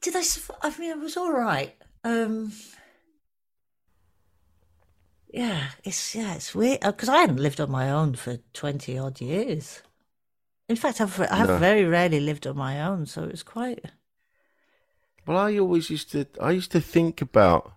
did. 0.01 0.15
I. 0.15 0.24
I 0.61 0.78
mean, 0.78 0.91
it 0.91 0.99
was 0.99 1.15
all 1.17 1.32
right. 1.32 1.76
Um. 2.03 2.51
Yeah, 5.34 5.69
it's 5.84 6.13
yeah, 6.13 6.36
it's 6.36 6.53
weird 6.53 6.77
uh, 6.84 6.91
because 6.91 7.09
I 7.09 7.17
hadn't 7.17 7.41
lived 7.41 7.59
on 7.59 7.71
my 7.71 7.89
own 7.89 8.13
for 8.13 8.38
twenty 8.53 8.99
odd 8.99 9.19
years. 9.19 9.81
In 10.69 10.75
fact, 10.75 11.01
I've 11.01 11.19
I 11.19 11.36
have 11.36 11.49
No. 11.49 11.57
very 11.57 11.86
rarely 11.86 12.19
lived 12.19 12.45
on 12.45 12.55
my 12.55 12.79
own, 12.79 13.07
so 13.07 13.23
it 13.23 13.31
was 13.31 13.41
quite. 13.41 13.84
Well, 15.25 15.38
I 15.38 15.57
always 15.57 15.89
used 15.89 16.11
to. 16.11 16.27
I 16.39 16.51
used 16.51 16.71
to 16.73 16.79
think 16.79 17.19
about. 17.19 17.73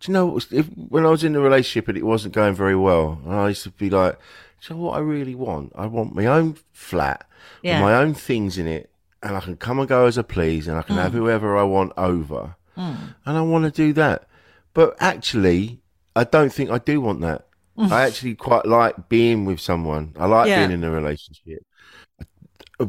Do 0.00 0.10
you 0.10 0.14
know 0.14 0.38
if, 0.50 0.66
when 0.68 1.04
I 1.04 1.10
was 1.10 1.22
in 1.22 1.36
a 1.36 1.40
relationship 1.40 1.88
and 1.88 1.98
it 1.98 2.04
wasn't 2.04 2.34
going 2.34 2.54
very 2.54 2.76
well, 2.76 3.20
and 3.26 3.34
I 3.34 3.48
used 3.48 3.64
to 3.64 3.70
be 3.70 3.90
like, 3.90 4.18
"Do 4.62 4.74
you 4.74 4.76
know 4.76 4.82
what 4.86 4.96
I 4.96 5.00
really 5.00 5.34
want? 5.34 5.72
I 5.74 5.86
want 5.86 6.14
my 6.14 6.24
own 6.24 6.56
flat 6.72 7.28
Yeah. 7.62 7.74
with 7.80 7.90
my 7.90 7.94
own 7.94 8.14
things 8.14 8.56
in 8.56 8.66
it, 8.66 8.90
and 9.22 9.36
I 9.36 9.40
can 9.40 9.56
come 9.58 9.78
and 9.80 9.88
go 9.88 10.06
as 10.06 10.16
I 10.16 10.22
please, 10.22 10.66
and 10.66 10.78
I 10.78 10.82
can 10.82 10.96
have 10.96 11.12
mm. 11.12 11.16
whoever 11.16 11.58
I 11.58 11.64
want 11.64 11.92
over, 11.98 12.56
mm. 12.74 13.14
and 13.26 13.36
I 13.36 13.42
want 13.42 13.64
to 13.66 13.70
do 13.70 13.92
that." 13.92 14.26
But 14.72 14.96
actually, 15.00 15.80
I 16.16 16.24
don't 16.24 16.52
think 16.52 16.70
I 16.70 16.78
do 16.78 17.00
want 17.00 17.20
that. 17.20 17.46
I 17.78 18.02
actually 18.06 18.34
quite 18.34 18.64
like 18.64 19.08
being 19.10 19.44
with 19.44 19.60
someone. 19.60 20.14
I 20.18 20.26
like 20.26 20.48
Yeah. 20.48 20.66
being 20.66 20.72
in 20.72 20.84
a 20.84 20.90
relationship. 20.90 21.64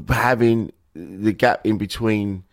Having 0.09 0.71
the 0.95 1.33
gap 1.33 1.65
in 1.65 1.77
between 1.77 2.43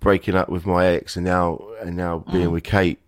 breaking 0.00 0.34
up 0.34 0.48
with 0.48 0.66
my 0.66 0.86
ex 0.86 1.16
and 1.16 1.24
now 1.24 1.60
and 1.80 1.96
now 1.96 2.24
being 2.32 2.48
mm. 2.48 2.52
with 2.52 2.64
Kate. 2.64 2.98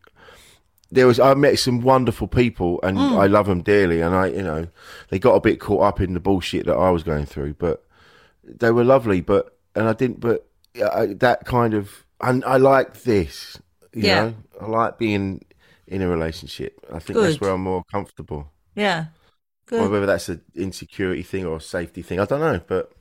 There 0.93 1.07
was 1.07 1.19
I 1.19 1.35
met 1.35 1.59
some 1.59 1.81
wonderful 1.81 2.29
people 2.29 2.81
and 2.83 2.97
mm. 2.97 3.19
I 3.19 3.27
love 3.27 3.47
them 3.47 3.63
dearly 3.63 4.01
and 4.01 4.15
I 4.15 4.27
you 4.27 4.43
know 4.43 4.69
they 5.09 5.19
got 5.19 5.35
a 5.35 5.41
bit 5.41 5.59
caught 5.59 5.83
up 5.83 6.01
in 6.01 6.15
the 6.15 6.21
bullshit 6.21 6.67
that 6.67 6.77
I 6.77 6.91
was 6.91 7.03
going 7.03 7.27
through 7.27 7.55
but 7.55 7.85
they 8.45 8.71
were 8.71 8.85
lovely 8.85 9.21
but 9.21 9.57
and 9.75 9.89
I 9.89 9.93
didn't 9.93 10.21
but 10.21 10.47
I, 10.77 11.07
that 11.07 11.47
kind 11.47 11.75
of 11.75 12.05
and 12.21 12.45
I 12.45 12.59
like 12.59 13.03
this 13.03 13.59
you 13.93 14.03
Yeah. 14.03 14.23
know 14.27 14.35
I 14.61 14.67
like 14.67 14.99
being 14.99 15.45
in 15.87 16.03
a 16.03 16.09
relationship 16.09 16.79
I 16.93 16.99
think 16.99 17.19
that's 17.19 17.41
where 17.41 17.51
I'm 17.51 17.63
more 17.63 17.85
comfortable 17.85 18.51
Yeah. 18.75 19.07
or 19.73 19.79
Good. 19.79 19.91
whether 19.91 20.07
that's 20.07 20.29
an 20.29 20.43
insecurity 20.55 21.23
thing 21.23 21.45
or 21.47 21.57
a 21.57 21.61
safety 21.61 22.03
thing 22.03 22.21
I 22.21 22.25
don't 22.25 22.41
know 22.41 22.61
but 22.67 22.93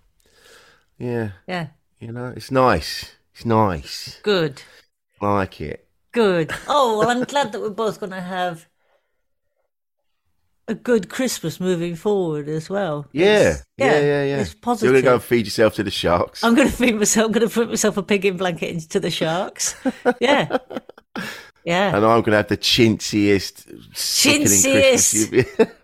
yeah 0.98 1.30
Yeah. 1.48 1.68
you 2.00 2.12
know 2.12 2.34
it's 2.36 2.52
nice 2.52 3.16
it's 3.34 3.46
nice 3.46 4.20
Good. 4.24 4.62
I 5.22 5.34
like 5.34 5.62
it 5.62 5.88
Good. 6.12 6.52
Oh, 6.68 7.00
well, 7.00 7.10
I'm 7.10 7.24
glad 7.24 7.52
that 7.54 7.60
we're 7.62 7.72
both 7.72 8.00
going 8.00 8.12
to 8.12 8.22
have 8.22 8.68
a 10.68 10.76
good 10.76 11.10
Christmas 11.10 11.60
moving 11.60 11.96
forward 11.96 12.48
as 12.48 12.70
well. 12.70 13.08
Yeah, 13.12 13.26
It's- 13.50 13.64
yeah, 13.78 14.00
yeah, 14.00 14.24
yeah. 14.24 14.38
It's 14.42 14.56
So 14.64 14.86
you're 14.86 14.94
gonna 14.94 15.02
go 15.02 15.14
and 15.16 15.24
feed 15.24 15.46
yourself 15.46 15.74
to 15.76 15.84
the 15.84 15.90
sharks. 15.92 16.44
I'm 16.44 16.54
going 16.56 16.70
to 16.70 16.74
feed 16.74 16.96
myself. 16.96 17.26
I'm 17.26 17.32
going 17.32 17.48
to 17.48 17.54
put 17.54 17.68
myself 17.68 17.98
a 17.98 18.04
pig 18.04 18.26
in 18.26 18.38
blanket 18.38 18.70
into 18.70 19.00
the 19.00 19.10
sharks. 19.10 19.76
Yeah. 20.22 20.58
Yeah. 21.66 21.95
and 21.95 22.05
I'm 22.05 22.22
gonna 22.22 22.38
have 22.38 22.47
the 22.49 22.57
chintziest, 22.57 23.66
Chintziest. 23.93 25.72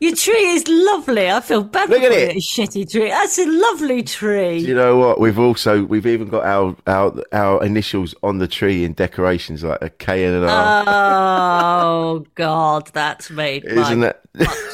Your 0.00 0.14
tree 0.14 0.44
is 0.50 0.64
lovely. 0.68 1.28
I 1.28 1.40
feel 1.40 1.64
bad 1.64 1.88
Look 1.90 1.98
for 2.00 2.06
at 2.06 2.12
it. 2.12 2.36
a 2.36 2.38
shitty 2.38 2.88
tree. 2.88 3.08
That's 3.08 3.36
a 3.38 3.46
lovely 3.46 4.02
tree. 4.04 4.58
you 4.58 4.74
know 4.74 4.96
what? 4.96 5.18
We've 5.18 5.38
also 5.38 5.82
we've 5.84 6.06
even 6.06 6.28
got 6.28 6.44
our 6.44 6.76
our 6.86 7.20
our 7.32 7.64
initials 7.64 8.14
on 8.22 8.38
the 8.38 8.46
tree 8.46 8.84
in 8.84 8.92
decorations, 8.92 9.64
like 9.64 9.82
a 9.82 9.90
K 9.90 10.24
and 10.24 10.36
an 10.36 10.44
R. 10.48 10.84
Oh 10.86 12.26
God, 12.36 12.90
that's 12.92 13.30
made 13.30 13.64
Isn't 13.64 14.00
my 14.00 14.06
that? 14.06 14.22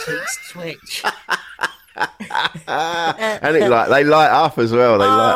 cheeks 0.05 0.51
twitch. 0.53 1.05
and 2.66 3.57
it 3.57 3.68
like 3.70 3.88
they 3.88 4.05
light 4.05 4.30
up 4.30 4.59
as 4.59 4.72
well. 4.72 4.99
They 4.99 5.07
light 5.07 5.32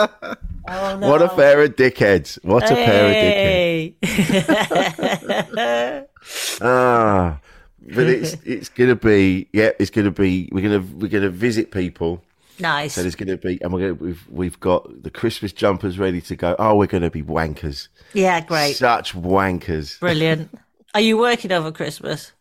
up. 0.00 0.18
Oh. 0.22 0.34
Oh, 0.70 0.92
oh 0.92 0.98
no. 0.98 1.08
What 1.08 1.22
a 1.22 1.28
pair 1.28 1.62
of 1.62 1.76
dickheads! 1.76 2.38
What 2.44 2.70
a 2.70 2.74
pair 2.74 3.94
of 4.02 4.02
dickheads! 4.08 6.04
Ah, 6.60 7.40
but 7.80 8.06
it's 8.06 8.36
it's 8.44 8.68
gonna 8.68 8.96
be 8.96 9.48
yeah, 9.52 9.70
it's 9.78 9.90
gonna 9.90 10.10
be 10.10 10.48
we're 10.52 10.62
gonna 10.62 10.84
we're 10.96 11.08
gonna 11.08 11.30
visit 11.30 11.70
people. 11.70 12.22
Nice. 12.60 12.94
So 12.94 13.02
there's 13.02 13.14
gonna 13.14 13.36
be 13.36 13.58
and 13.62 13.72
we're 13.72 13.80
gonna 13.80 13.94
we've 13.94 14.26
we've 14.28 14.60
got 14.60 15.02
the 15.02 15.10
Christmas 15.10 15.52
jumpers 15.52 15.98
ready 15.98 16.20
to 16.22 16.36
go. 16.36 16.56
Oh, 16.58 16.74
we're 16.76 16.86
gonna 16.86 17.10
be 17.10 17.22
wankers. 17.22 17.88
Yeah, 18.12 18.40
great. 18.40 18.74
Such 18.76 19.14
wankers. 19.14 19.98
Brilliant. 20.00 20.50
Are 20.94 21.00
you 21.00 21.16
working 21.16 21.52
over 21.52 21.70
Christmas? 21.70 22.32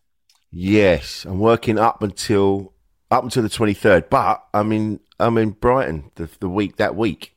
Yes, 0.52 1.26
I'm 1.26 1.40
working 1.40 1.78
up 1.78 2.02
until 2.02 2.74
up 3.12 3.24
until 3.24 3.44
the 3.44 3.50
23rd, 3.50 4.10
but 4.10 4.44
I'm 4.54 4.72
in 4.72 5.00
I'm 5.20 5.38
in 5.38 5.52
Brighton 5.52 6.12
the 6.16 6.30
the 6.40 6.50
week 6.50 6.78
that 6.78 6.96
week. 6.96 7.37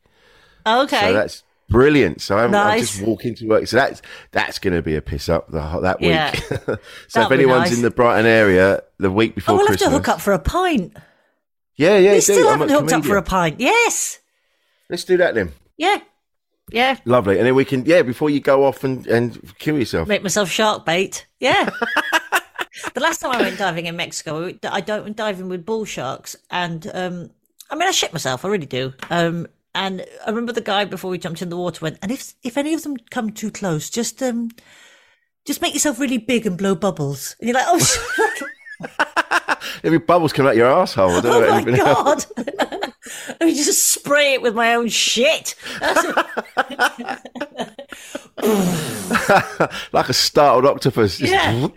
Okay. 0.66 1.00
So 1.00 1.12
that's 1.12 1.42
brilliant. 1.68 2.20
So 2.20 2.36
I'm, 2.36 2.54
I'm 2.54 2.78
just 2.78 3.02
walking 3.02 3.34
to 3.36 3.46
work. 3.46 3.66
So 3.66 3.76
that's 3.76 4.02
that's 4.32 4.58
going 4.58 4.74
to 4.74 4.82
be 4.82 4.96
a 4.96 5.02
piss 5.02 5.28
up 5.28 5.50
the, 5.50 5.80
that 5.80 6.00
week. 6.00 6.10
Yeah. 6.10 6.32
so 6.40 6.72
if 6.72 7.12
That'll 7.12 7.28
be 7.30 7.34
anyone's 7.36 7.70
nice. 7.70 7.76
in 7.76 7.82
the 7.82 7.90
Brighton 7.90 8.26
area 8.26 8.82
the 8.98 9.10
week 9.10 9.32
oh, 9.32 9.34
before 9.36 9.56
we'll 9.56 9.66
Christmas, 9.66 9.84
have 9.84 9.92
to 9.92 9.98
hook 9.98 10.08
up 10.08 10.20
for 10.20 10.32
a 10.32 10.38
pint. 10.38 10.96
yeah, 11.76 11.96
yeah, 11.96 12.12
we 12.12 12.20
still 12.20 12.48
haven't 12.50 12.68
hooked 12.68 12.92
up 12.92 13.04
for 13.04 13.16
a 13.16 13.22
pint. 13.22 13.60
Yes. 13.60 14.18
Let's 14.88 15.04
do 15.04 15.16
that 15.18 15.34
then. 15.34 15.52
Yeah. 15.76 16.00
Yeah. 16.72 16.98
Lovely, 17.04 17.38
and 17.38 17.46
then 17.46 17.54
we 17.54 17.64
can 17.64 17.84
yeah 17.84 18.02
before 18.02 18.30
you 18.30 18.40
go 18.40 18.64
off 18.64 18.84
and 18.84 19.06
and 19.06 19.52
kill 19.58 19.78
yourself. 19.78 20.06
Make 20.06 20.22
myself 20.22 20.48
shark 20.50 20.84
bait. 20.84 21.26
Yeah. 21.40 21.70
the 22.94 23.00
last 23.00 23.20
time 23.20 23.32
I 23.32 23.40
went 23.40 23.58
diving 23.58 23.86
in 23.86 23.96
Mexico, 23.96 24.52
I 24.64 24.80
don't 24.80 25.04
went 25.04 25.16
diving 25.16 25.48
with 25.48 25.66
bull 25.66 25.84
sharks, 25.84 26.36
and 26.50 26.88
um, 26.94 27.30
I 27.70 27.74
mean, 27.74 27.88
I 27.88 27.90
shit 27.90 28.12
myself. 28.12 28.44
I 28.44 28.48
really 28.48 28.66
do. 28.66 28.92
Um, 29.10 29.46
and 29.74 30.04
I 30.26 30.30
remember 30.30 30.52
the 30.52 30.60
guy 30.60 30.84
before 30.84 31.10
we 31.10 31.18
jumped 31.18 31.42
in 31.42 31.48
the 31.48 31.56
water 31.56 31.80
went, 31.82 31.98
and 32.02 32.10
if 32.10 32.34
if 32.42 32.56
any 32.56 32.74
of 32.74 32.82
them 32.82 32.96
come 33.10 33.30
too 33.30 33.50
close, 33.50 33.88
just 33.90 34.22
um, 34.22 34.50
just 35.46 35.62
make 35.62 35.74
yourself 35.74 35.98
really 35.98 36.18
big 36.18 36.46
and 36.46 36.58
blow 36.58 36.74
bubbles. 36.74 37.36
And 37.40 37.48
you're 37.48 37.54
like, 37.54 37.66
oh, 37.68 37.78
shit. 37.78 38.48
Every 39.84 39.98
bubble's 39.98 40.32
coming 40.32 40.50
out 40.50 40.56
your 40.56 40.70
asshole. 40.70 41.10
I 41.10 41.20
don't 41.20 41.24
know 41.24 41.46
oh 41.46 41.50
my 41.50 41.60
anything 41.60 41.80
else. 41.86 42.26
god! 42.26 42.52
I 43.40 43.44
mean, 43.44 43.54
just 43.54 43.92
spray 43.92 44.34
it 44.34 44.42
with 44.42 44.54
my 44.54 44.74
own 44.74 44.88
shit. 44.88 45.54
like 49.92 50.08
a 50.08 50.12
startled 50.12 50.66
octopus. 50.66 51.20
Yeah. 51.20 51.68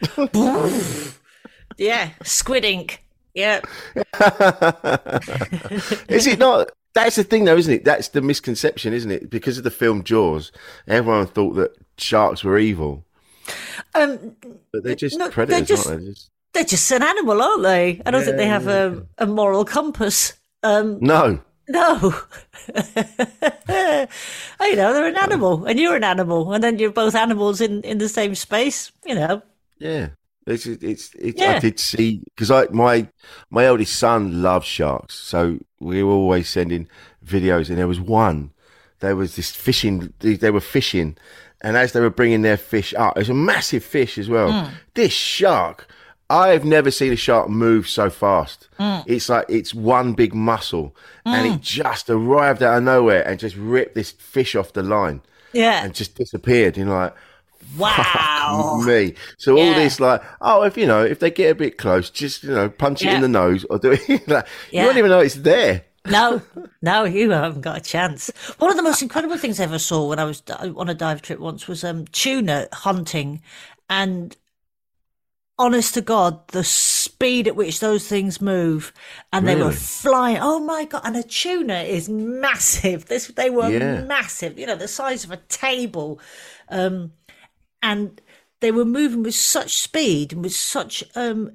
yeah, 1.77 2.09
squid 2.23 2.65
ink. 2.65 3.03
Yeah. 3.33 3.61
Is 6.07 6.27
it 6.27 6.39
not? 6.39 6.69
That's 6.95 7.15
the 7.15 7.23
thing, 7.23 7.45
though, 7.45 7.57
isn't 7.57 7.73
it? 7.73 7.85
That's 7.85 8.09
the 8.09 8.21
misconception, 8.21 8.93
isn't 8.93 9.11
it? 9.11 9.29
Because 9.29 9.57
of 9.57 9.63
the 9.63 9.71
film 9.71 10.03
Jaws, 10.03 10.51
everyone 10.87 11.27
thought 11.27 11.53
that 11.55 11.75
sharks 11.97 12.43
were 12.43 12.57
evil, 12.57 13.03
Um, 13.95 14.35
but 14.71 14.83
they're 14.83 14.95
just 14.95 15.17
No, 15.17 15.25
they're 15.25 15.31
predators, 15.33 15.67
just- 15.67 15.87
aren't 15.87 16.05
they? 16.05 16.11
Just... 16.11 16.29
they're 16.53 16.63
just 16.63 16.91
an 16.91 17.03
animal, 17.03 17.41
aren't 17.41 17.63
they? 17.63 18.01
I 18.05 18.11
don't 18.11 18.23
think 18.23 18.37
they 18.37 18.43
Yeah, 18.45 18.59
have 18.59 18.67
a, 18.67 19.05
a 19.17 19.25
moral 19.25 19.65
compass. 19.65 20.33
Um, 20.61 20.99
No, 21.01 21.39
no. 21.67 22.15
you 22.75 22.83
know, 24.75 24.93
they're 24.93 25.07
an 25.07 25.17
animal, 25.17 25.65
and 25.65 25.79
you're 25.79 25.95
an 25.95 26.03
animal, 26.03 26.53
and 26.53 26.63
then 26.63 26.77
you're 26.79 26.91
both 26.91 27.15
animals 27.15 27.59
in, 27.61 27.81
in 27.81 27.97
the 27.97 28.09
same 28.09 28.35
space. 28.35 28.91
You 29.05 29.15
know. 29.15 29.41
yeah. 29.79 30.09
It's 30.45 30.65
it's, 30.65 31.13
it's 31.15 31.39
Yeah. 31.41 31.53
I 31.53 31.59
did 31.59 31.79
see 31.79 32.21
because 32.35 32.51
I 32.51 32.67
my 32.71 33.07
my 33.49 33.65
eldest 33.65 33.95
son 33.95 34.41
loves 34.41 34.65
sharks, 34.67 35.13
so 35.15 35.57
we 35.79 36.03
were 36.03 36.11
always 36.13 36.49
sending 36.49 36.87
videos, 37.25 37.69
and 37.69 37.77
there 37.77 37.87
was 37.87 37.99
one. 37.99 38.51
There 38.99 39.15
was 39.15 39.35
this 39.35 39.51
fishing. 39.51 40.13
They 40.19 40.51
were 40.51 40.59
fishing, 40.61 41.17
and 41.61 41.75
as 41.77 41.91
they 41.93 41.99
were 41.99 42.09
bringing 42.09 42.41
their 42.41 42.57
fish 42.57 42.93
up, 42.93 43.15
it 43.17 43.21
was 43.21 43.29
a 43.29 43.33
massive 43.33 43.83
fish 43.83 44.17
as 44.17 44.29
well. 44.29 44.51
Hmm. 44.51 44.73
This 44.93 45.11
shark, 45.13 45.87
I've 46.29 46.63
never 46.65 46.89
seen 46.91 47.11
a 47.13 47.17
shark 47.17 47.49
move 47.49 47.87
so 47.87 48.09
fast. 48.09 48.69
Hmm. 48.77 48.99
It's 49.05 49.29
like 49.29 49.45
it's 49.49 49.73
one 49.73 50.13
big 50.13 50.33
muscle, 50.33 50.95
and 51.25 51.47
it 51.53 51.61
just 51.61 52.09
arrived 52.09 52.63
out 52.63 52.77
of 52.77 52.83
nowhere 52.83 53.25
and 53.27 53.39
just 53.39 53.55
ripped 53.55 53.95
this 53.95 54.11
fish 54.11 54.55
off 54.55 54.73
the 54.73 54.83
line 54.83 55.21
Yeah. 55.53 55.83
and 55.83 55.93
just 55.93 56.15
disappeared. 56.15 56.77
You 56.77 56.85
know, 56.85 56.95
like, 56.95 57.15
Wow. 57.77 58.81
me. 58.85 59.15
So 59.37 59.57
all 59.57 59.73
this 59.73 59.99
like, 59.99 60.21
oh, 60.41 60.63
if 60.63 60.77
you 60.77 60.85
know, 60.85 61.03
if 61.03 61.19
they 61.19 61.31
get 61.31 61.51
a 61.51 61.55
bit 61.55 61.77
close, 61.77 62.09
just 62.09 62.43
you 62.43 62.51
know, 62.51 62.69
punch 62.69 63.01
it 63.03 63.13
in 63.13 63.21
the 63.21 63.27
nose 63.27 63.65
or 63.69 63.79
do 63.79 63.91
it. 63.91 64.07
like, 64.27 64.47
Yeah. 64.71 64.81
You 64.81 64.85
won't 64.87 64.97
even 64.97 65.11
know 65.11 65.19
it's 65.19 65.35
there. 65.35 65.85
No, 66.05 66.41
no, 66.81 67.05
you 67.05 67.29
haven't 67.29 67.61
got 67.61 67.77
a 67.77 67.81
chance. 67.81 68.29
One 68.59 68.69
of 68.69 68.75
the 68.77 68.83
most 68.83 69.01
incredible 69.01 69.37
things 69.37 69.59
I 69.59 69.63
ever 69.63 69.79
saw 69.79 70.09
when 70.09 70.19
I 70.19 70.25
was 70.25 70.43
on 70.49 70.89
a 70.89 70.93
dive 70.93 71.21
trip 71.21 71.39
once 71.39 71.67
was 71.67 71.83
um, 71.83 72.05
tuna 72.07 72.67
hunting, 72.73 73.41
and 73.89 74.35
honest 75.57 75.93
to 75.93 76.01
God, 76.01 76.45
the 76.49 76.63
speed 76.65 77.47
at 77.47 77.55
which 77.55 77.79
those 77.79 78.05
things 78.07 78.41
move, 78.41 78.91
and 79.31 79.47
they 79.47 79.55
were 79.55 79.71
flying. 79.71 80.39
Oh 80.41 80.59
my 80.59 80.83
God! 80.85 81.03
And 81.05 81.15
a 81.15 81.23
tuna 81.23 81.83
is 81.83 82.09
massive. 82.09 83.05
This 83.05 83.27
they 83.27 83.49
were 83.49 83.69
Yeah. 83.69 84.01
massive. 84.01 84.59
You 84.59 84.67
know, 84.67 84.75
the 84.75 84.89
size 84.89 85.23
of 85.23 85.31
a 85.31 85.37
table, 85.37 86.19
um, 86.67 87.13
and 87.83 88.19
they 88.61 88.71
were 88.71 88.85
moving 88.85 89.21
with 89.21 89.35
such 89.35 89.77
speed 89.77 90.33
and 90.33 90.41
with 90.43 90.55
such 90.55 91.03
um, 91.15 91.51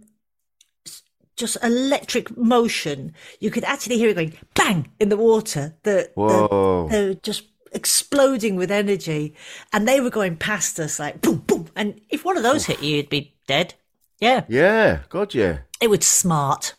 just 1.37 1.57
electric 1.63 2.37
motion. 2.37 3.15
You 3.41 3.51
could 3.51 3.65
actually 3.65 3.97
hear 3.99 4.11
it 4.11 4.15
going 4.15 4.35
bang 4.55 4.91
in 5.01 5.09
the 5.09 5.17
water. 5.17 5.75
The, 5.83 6.11
Whoa. 6.15 6.87
the 6.89 6.93
they're 6.93 7.15
just 7.15 7.45
exploding 7.73 8.57
with 8.57 8.71
energy, 8.71 9.35
and 9.73 9.89
they 9.89 10.01
were 10.01 10.11
going 10.11 10.37
past 10.37 10.79
us 10.79 10.99
like 10.99 11.21
boom, 11.21 11.39
boom. 11.47 11.69
And 11.75 12.01
if 12.11 12.25
one 12.25 12.37
of 12.37 12.43
those 12.43 12.67
hit 12.67 12.83
you, 12.83 12.97
you'd 12.97 13.09
be 13.09 13.35
dead. 13.47 13.75
Yeah, 14.21 14.45
Yeah, 14.49 15.01
God, 15.09 15.33
yeah. 15.33 15.59
it 15.81 15.89
was 15.89 16.05
smart. 16.07 16.75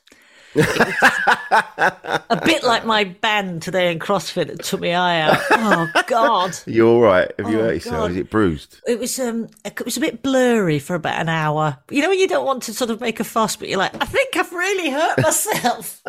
A 0.56 2.41
bit 2.45 2.64
like 2.64 2.86
my 2.86 3.04
band 3.04 3.62
today 3.62 3.91
in 3.91 4.00
CrossFit 4.00 4.47
that 4.47 4.64
took 4.64 4.82
my 4.82 4.93
eye 4.95 5.22
out. 5.22 5.38
Oh 5.52 5.89
God! 6.08 6.58
You're 6.66 6.88
all 6.88 7.02
right? 7.02 7.32
Have 7.39 7.50
you 7.50 7.60
Oh, 7.60 7.64
hurt 7.64 7.74
yourself? 7.76 8.12
Is 8.12 8.18
it 8.18 8.30
bruised? 8.30 8.82
It 8.88 9.00
was 9.00 9.20
um, 9.20 9.47
it 9.66 9.84
was 9.86 9.97
a 9.97 10.00
bit 10.02 10.22
blurry 10.24 10.80
for 10.80 10.95
about 10.95 11.20
an 11.22 11.30
hour. 11.30 11.78
You 11.89 12.02
know 12.02 12.10
when 12.10 12.20
you 12.20 12.28
don't 12.28 12.45
want 12.45 12.64
to 12.64 12.74
sort 12.74 12.89
of 12.89 13.02
make 13.02 13.20
a 13.20 13.24
fuss, 13.24 13.56
but 13.56 13.70
you're 13.70 13.78
like, 13.80 13.93
I 14.02 14.06
think 14.06 14.36
I've 14.36 14.52
really 14.52 14.89
hurt 14.89 15.22
myself. 15.22 16.02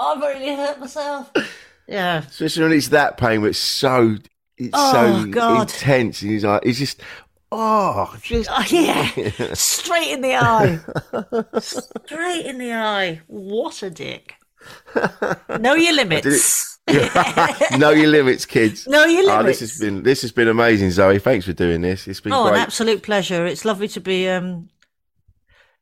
I've 0.00 0.20
really 0.20 0.54
hurt 0.54 0.78
myself. 0.80 1.30
Yeah. 1.86 2.18
Especially 2.18 2.62
when 2.64 2.72
it's 2.72 2.88
that 2.88 3.16
pain, 3.16 3.40
but 3.40 3.48
it's 3.48 3.58
so 3.58 4.16
it's 4.56 4.70
Oh, 4.74 5.22
so 5.22 5.26
God. 5.30 5.62
intense, 5.62 6.22
and 6.22 6.30
he's 6.30 6.44
like, 6.44 6.62
it's 6.64 6.78
just, 6.78 7.00
oh, 7.52 8.14
just 8.22 8.48
Oh, 8.52 8.64
yeah. 8.68 9.08
Straight 9.54 10.12
in 10.12 10.20
the 10.20 10.34
eye. 10.36 10.80
Straight 11.60 12.46
in 12.46 12.58
the 12.58 12.72
eye. 12.72 13.20
What 13.26 13.82
a 13.82 13.90
dick. 13.90 14.34
Know 15.60 15.74
your 15.74 15.94
limits. 15.94 16.78
know 17.78 17.90
your 17.90 18.08
limits, 18.08 18.44
kids. 18.46 18.86
Know 18.88 19.04
your 19.04 19.30
Oh, 19.30 19.36
limits. 19.38 19.60
this 19.60 19.70
has 19.72 19.80
been 19.80 20.02
this 20.02 20.22
has 20.22 20.32
been 20.32 20.48
amazing, 20.48 20.90
Zoe. 20.90 21.18
Thanks 21.18 21.46
for 21.46 21.52
doing 21.52 21.80
this. 21.80 22.06
It's 22.08 22.20
been 22.20 22.32
Oh, 22.32 22.48
an 22.48 22.54
absolute 22.54 23.02
pleasure. 23.02 23.46
It's 23.46 23.64
lovely 23.64 23.88
to 23.88 24.00
be 24.00 24.28
um 24.28 24.68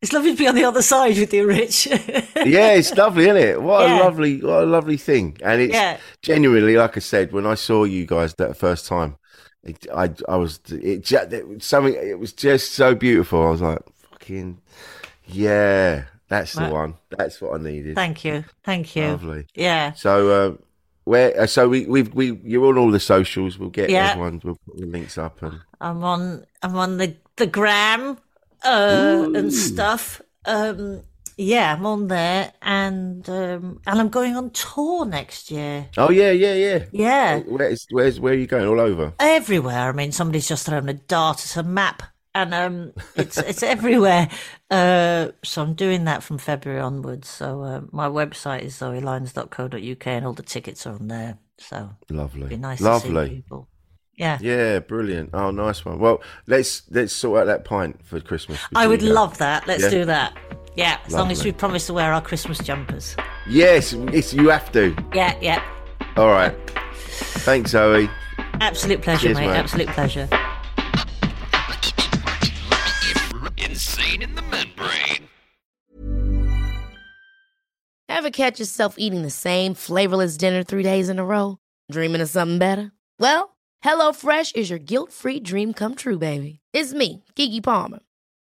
it's 0.02 0.12
lovely 0.12 0.32
to 0.32 0.36
be 0.38 0.46
on 0.46 0.54
the 0.54 0.64
other 0.64 0.82
side 0.82 1.16
with 1.18 1.32
you, 1.32 1.46
Rich. 1.46 1.86
yeah, 1.86 2.72
it's 2.74 2.94
lovely, 2.94 3.24
isn't 3.24 3.36
it? 3.36 3.62
What 3.62 3.88
Yeah. 3.88 3.98
a 3.98 4.04
lovely, 4.04 4.40
what 4.42 4.62
a 4.62 4.66
lovely 4.66 4.98
thing. 4.98 5.38
And 5.42 5.62
it's 5.62 5.72
Yeah. 5.74 5.96
genuinely, 6.22 6.76
like 6.76 6.96
I 6.96 7.00
said, 7.00 7.32
when 7.32 7.46
I 7.46 7.54
saw 7.54 7.84
you 7.84 8.04
guys 8.06 8.34
that 8.34 8.56
first 8.58 8.86
time, 8.86 9.16
it, 9.66 9.86
I, 9.94 10.10
I 10.28 10.36
was, 10.36 10.60
it, 10.70 11.10
it 11.12 11.62
something. 11.62 11.94
It 11.94 12.18
was 12.18 12.32
just 12.32 12.72
so 12.72 12.94
beautiful. 12.94 13.46
I 13.46 13.50
was 13.50 13.60
like, 13.62 13.78
fucking, 14.10 14.58
yeah, 15.26 16.04
that's 16.28 16.54
the 16.54 16.62
Right. 16.62 16.72
one. 16.72 16.94
That's 17.10 17.40
what 17.40 17.60
I 17.60 17.62
needed. 17.62 17.94
Thank 17.94 18.24
you. 18.24 18.44
Thank 18.64 18.96
you. 18.96 19.08
Lovely. 19.08 19.46
Yeah. 19.54 19.92
So, 19.92 20.46
um, 20.46 20.58
where? 21.04 21.40
Uh, 21.40 21.46
so 21.46 21.68
we, 21.68 21.86
we've, 21.86 22.12
we, 22.14 22.36
you're 22.44 22.66
on 22.66 22.78
all 22.78 22.90
the 22.90 23.00
socials. 23.00 23.58
We'll 23.58 23.70
get 23.70 23.90
Yeah. 23.90 24.10
everyone. 24.10 24.40
We'll 24.44 24.58
put 24.66 24.76
the 24.78 24.86
links 24.86 25.18
up 25.18 25.42
and. 25.42 25.60
I'm 25.80 26.02
on 26.04 26.46
I'm 26.62 26.74
on 26.76 26.96
the 26.96 27.14
the 27.36 27.46
gram 27.46 28.16
uh, 28.64 29.28
and 29.34 29.52
stuff. 29.52 30.22
Um, 30.46 31.02
yeah, 31.36 31.74
I'm 31.74 31.84
on 31.86 32.08
there, 32.08 32.52
and 32.62 33.28
um, 33.28 33.80
and 33.86 34.00
I'm 34.00 34.08
going 34.08 34.36
on 34.36 34.50
tour 34.50 35.04
next 35.04 35.50
year. 35.50 35.88
Oh 35.96 36.10
yeah, 36.10 36.30
yeah, 36.30 36.54
yeah. 36.54 36.84
Yeah, 36.92 37.38
Where 37.40 37.68
is, 37.68 37.86
where's, 37.90 38.18
where 38.20 38.32
are 38.32 38.36
you 38.36 38.46
going? 38.46 38.66
All 38.66 38.80
over. 38.80 39.12
everywhere. 39.20 39.88
I 39.88 39.92
mean, 39.92 40.12
somebody's 40.12 40.48
just 40.48 40.66
thrown 40.66 40.88
a 40.88 40.94
dart 40.94 41.44
at 41.44 41.56
a 41.56 41.62
map, 41.62 42.02
and 42.34 42.54
um, 42.54 42.92
it's 43.16 43.38
it's 43.38 43.62
everywhere. 43.62 44.28
Uh, 44.68 45.30
so 45.44 45.62
I'm 45.62 45.74
doing 45.74 46.06
that 46.06 46.24
from 46.24 46.38
February 46.38 46.80
onwards. 46.80 47.28
So 47.28 47.62
uh, 47.62 47.82
my 47.92 48.08
website 48.08 48.62
is 48.62 48.74
zoelyons.co.uk, 48.74 50.06
and 50.08 50.26
all 50.26 50.32
the 50.32 50.42
tickets 50.42 50.84
are 50.88 50.94
on 50.94 51.06
there. 51.06 51.38
So 51.58 51.90
Lovely. 52.10 52.48
be 52.48 52.56
nice 52.56 52.78
to 52.78 52.84
Lovely. 52.84 53.28
see 53.28 53.34
people. 53.36 53.68
Yeah. 54.16 54.38
Yeah, 54.40 54.80
brilliant. 54.80 55.30
Oh, 55.34 55.52
nice 55.52 55.84
one. 55.84 56.00
Well, 56.00 56.20
let's 56.48 56.82
let's 56.90 57.12
sort 57.12 57.38
out 57.42 57.44
that 57.46 57.64
pint 57.64 58.04
for 58.04 58.18
Christmas. 58.20 58.58
I 58.74 58.88
would 58.88 59.02
love 59.02 59.38
that. 59.38 59.68
Let's 59.68 59.84
Yeah? 59.84 59.90
do 59.90 60.04
that. 60.06 60.36
Yeah, 60.76 60.98
as 61.06 61.12
Lovely. 61.12 61.18
long 61.18 61.32
as 61.32 61.44
we 61.44 61.52
promise 61.52 61.86
to 61.86 61.94
wear 61.94 62.12
our 62.12 62.20
Christmas 62.20 62.58
jumpers. 62.58 63.16
Yes, 63.48 63.92
you 63.92 64.48
have 64.50 64.70
to. 64.72 64.94
Yeah, 65.14 65.36
yeah. 65.40 65.62
All 66.16 66.28
right. 66.28 66.54
Thanks, 66.94 67.70
Zoe. 67.70 68.10
Absolute 68.60 69.00
pleasure, 69.02 69.28
Cheers, 69.28 69.38
mate. 69.38 69.46
mate. 69.48 69.56
Absolute 69.56 69.88
pleasure. 69.88 70.28
Insane 73.56 74.22
in 74.22 74.34
the 74.34 74.42
membrane. 74.42 75.28
Ever 78.08 78.30
catch 78.30 78.58
yourself 78.60 78.94
eating 78.98 79.22
the 79.22 79.30
same 79.30 79.74
flavorless 79.74 80.36
dinner 80.36 80.62
three 80.62 80.82
days 80.82 81.08
in 81.08 81.18
a 81.18 81.24
row? 81.24 81.58
Dreaming 81.90 82.20
of 82.20 82.28
something 82.28 82.58
better? 82.58 82.92
Well, 83.18 83.56
HelloFresh 83.84 84.56
is 84.56 84.70
your 84.70 84.78
guilt-free 84.78 85.40
dream 85.40 85.72
come 85.74 85.94
true, 85.94 86.18
baby. 86.18 86.60
It's 86.72 86.92
me, 86.94 87.24
Keke 87.34 87.62
Palmer. 87.62 88.00